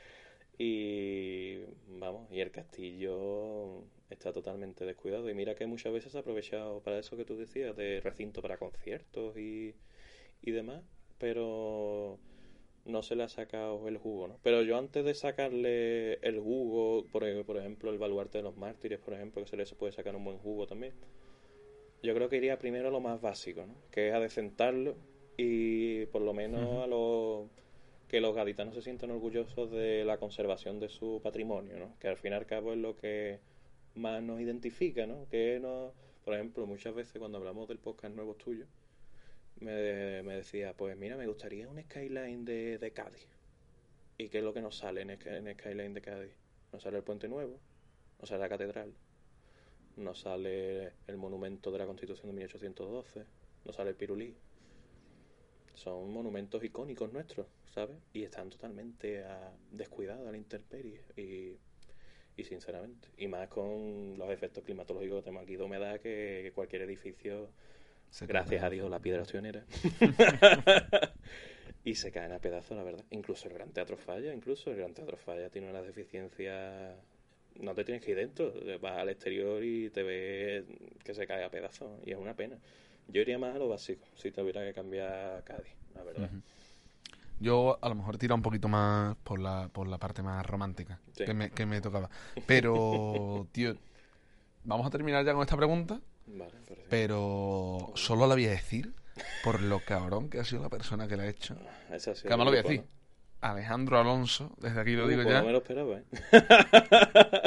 [0.59, 1.59] y
[1.89, 6.81] vamos y el castillo está totalmente descuidado y mira que muchas veces se ha aprovechado
[6.83, 9.75] para eso que tú decías de recinto para conciertos y,
[10.43, 10.83] y demás
[11.19, 12.19] pero
[12.87, 14.39] no se le ha sacado el jugo, ¿no?
[14.43, 18.57] Pero yo antes de sacarle el jugo, por, e- por ejemplo, el baluarte de los
[18.57, 20.95] mártires, por ejemplo, que se le puede sacar un buen jugo también,
[22.03, 23.75] yo creo que iría primero a lo más básico, ¿no?
[23.91, 24.97] Que es adecentarlo
[25.37, 27.49] y por lo menos a lo
[28.15, 31.99] que los gaditanos se sientan orgullosos de la conservación de su patrimonio, ¿no?
[31.99, 33.41] Que al fin y al cabo es lo que
[33.97, 35.27] más nos identifica, ¿no?
[35.29, 35.93] Que nos,
[36.25, 38.67] por ejemplo, muchas veces cuando hablamos del podcast nuevo tuyo,
[39.59, 43.27] me, me decía, pues mira, me gustaría un skyline de, Cádiz.
[44.17, 46.37] ¿Y qué es lo que nos sale en, en skyline de Cádiz?
[46.73, 47.59] Nos sale el Puente Nuevo,
[48.21, 48.95] nos sale la Catedral,
[49.97, 53.25] nos sale el monumento de la Constitución de 1812,
[53.65, 54.37] nos sale el Pirulí.
[55.75, 57.97] Son monumentos icónicos nuestros, ¿sabes?
[58.13, 61.01] Y están totalmente a, descuidados a la intemperie.
[61.17, 61.59] Y,
[62.37, 66.83] y sinceramente, y más con los efectos climatológicos que tenemos aquí de humedad, que, cualquier
[66.83, 67.51] edificio,
[68.23, 69.65] gracias a Dios, la piedra pionera.
[71.85, 73.05] y se caen a pedazos, la verdad.
[73.11, 76.97] Incluso el Gran Teatro Falla, incluso el Gran Teatro Falla tiene una deficiencia
[77.61, 80.65] no te tienes que ir dentro, vas al exterior y te ves
[81.05, 82.59] que se cae a pedazos y es una pena.
[83.07, 86.31] Yo iría más a lo básico, si tuviera que cambiar Cádiz, la verdad.
[87.45, 90.99] Yo a lo mejor tira un poquito más por la, por la parte más romántica
[91.15, 92.09] que, me, que me tocaba.
[92.47, 93.77] Pero, tío,
[94.65, 96.01] vamos a terminar ya con esta pregunta.
[96.27, 96.55] Vale,
[96.89, 98.95] pero solo la voy a decir
[99.43, 101.55] por lo cabrón que ha sido la persona que la ha hecho.
[101.91, 102.85] Ah, que además lo voy a decir.
[103.43, 105.41] Alejandro Alonso, desde aquí lo uh, digo pues ya.
[105.41, 106.05] No me lo esperaba, ¿eh?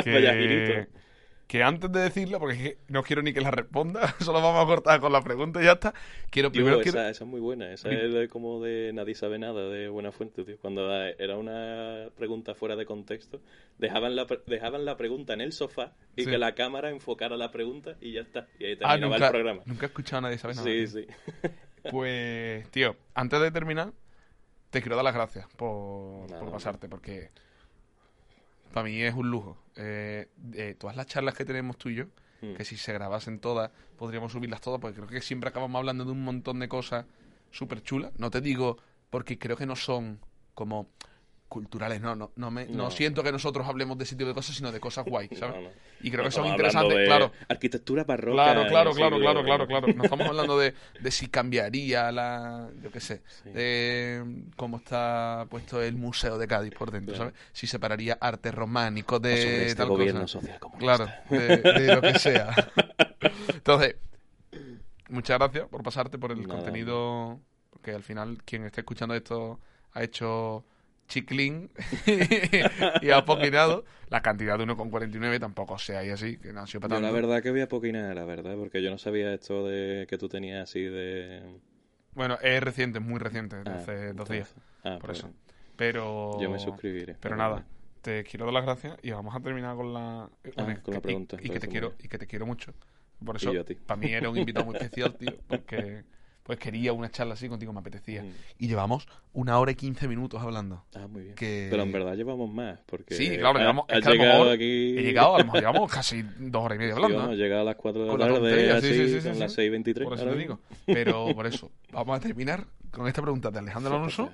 [0.03, 0.87] que,
[1.47, 4.99] que antes de decirlo, porque no quiero ni que la responda, solo vamos a cortar
[4.99, 5.93] con la pregunta y ya está.
[6.29, 6.81] Quiero primero.
[6.81, 10.43] esa, esa, es muy buena, esa es como de Nadie sabe nada, de Buena Fuente,
[10.43, 10.57] tío.
[10.59, 13.41] Cuando era una pregunta fuera de contexto,
[13.77, 17.95] dejaban la, dejaban la pregunta en el sofá y que la cámara enfocara la pregunta
[18.01, 18.47] y ya está.
[18.59, 19.61] Y ahí ah, terminaba el programa.
[19.65, 20.67] Nunca he escuchado a Nadie sabe nada.
[20.67, 21.07] Sí, sí.
[21.89, 23.93] Pues, tío, antes de terminar,
[24.69, 27.29] te quiero dar las gracias por, pasarte, porque
[28.77, 29.57] para mí es un lujo.
[29.75, 30.27] Eh,
[30.77, 32.05] todas las charlas que tenemos tú y yo,
[32.41, 32.53] hmm.
[32.53, 36.11] que si se grabasen todas, podríamos subirlas todas, porque creo que siempre acabamos hablando de
[36.11, 37.07] un montón de cosas
[37.49, 38.11] súper chulas.
[38.19, 38.77] No te digo
[39.09, 40.19] porque creo que no son
[40.53, 40.89] como
[41.47, 42.91] culturales, no, no, no, me, no.
[42.91, 45.71] siento que nosotros hablemos de ese tipo de cosas, sino de cosas guay, ¿sabes?
[46.01, 47.31] y creo que son interesantes, claro.
[47.47, 48.43] Arquitectura barroca.
[48.43, 49.87] Claro, claro, claro, claro, claro, claro.
[49.93, 54.23] No estamos hablando de, de si cambiaría la, yo qué sé, de
[54.55, 57.33] cómo está puesto el museo de Cádiz por dentro, ¿sabes?
[57.53, 62.53] Si separaría arte románico de este tal gobierno social Claro, de, lo que sea.
[63.53, 63.95] Entonces,
[65.09, 69.59] muchas gracias por pasarte por el contenido, porque al final quien esté escuchando esto
[69.93, 70.65] ha hecho
[71.07, 71.69] chiclín
[73.01, 73.85] y ha poquinado.
[74.09, 77.41] La cantidad de 1,49 tampoco sea ahí así, que no ha sido para La verdad
[77.43, 80.63] que voy a poquinar, la verdad, porque yo no sabía esto de que tú tenías
[80.63, 81.41] así de...
[82.13, 84.55] Bueno, es reciente, es muy reciente, ah, hace dos días.
[84.83, 85.33] Ah, por pues eso.
[85.75, 86.37] Pero...
[86.39, 87.17] Yo me suscribiré.
[87.19, 87.65] Pero nada,
[88.01, 91.37] te quiero dar las gracias y vamos a terminar con la, ah, con la pregunta.
[91.41, 92.73] Y, que te quiero, y que te quiero mucho.
[93.23, 93.51] Por eso,
[93.85, 96.05] para mí era un invitado muy especial, tío, porque
[96.47, 98.23] pues quería una charla así contigo, me apetecía.
[98.23, 98.31] Mm.
[98.59, 100.85] Y llevamos una hora y quince minutos hablando.
[100.95, 101.35] Ah, muy bien.
[101.37, 103.15] Pero en verdad llevamos más, porque...
[103.15, 103.85] Sí, claro, llevamos...
[103.89, 104.97] llegado aquí...
[104.97, 107.17] He llegado, a lo mejor llevamos casi dos horas y media hablando.
[107.17, 109.69] Sí, hemos llegado a las cuatro de la tarde, así, sí, sí, son las seis
[109.69, 110.07] veintitrés.
[110.07, 110.61] Por eso te digo.
[110.85, 114.31] Pero por eso, vamos a terminar con esta pregunta de Alejandro Alonso,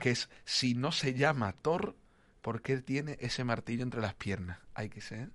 [0.00, 1.94] que es, si no se llama Thor,
[2.40, 4.60] ¿por qué tiene ese martillo entre las piernas?
[4.74, 5.28] Hay que ser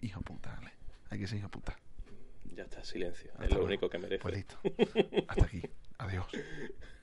[0.00, 0.58] hijo puta.
[1.10, 1.76] Hay que ser hijo puta.
[2.52, 3.32] Ya está, silencio.
[3.40, 4.22] Es lo único que merece.
[4.22, 4.58] Pues listo.
[5.28, 5.62] Hasta aquí.
[5.98, 6.26] Adiós.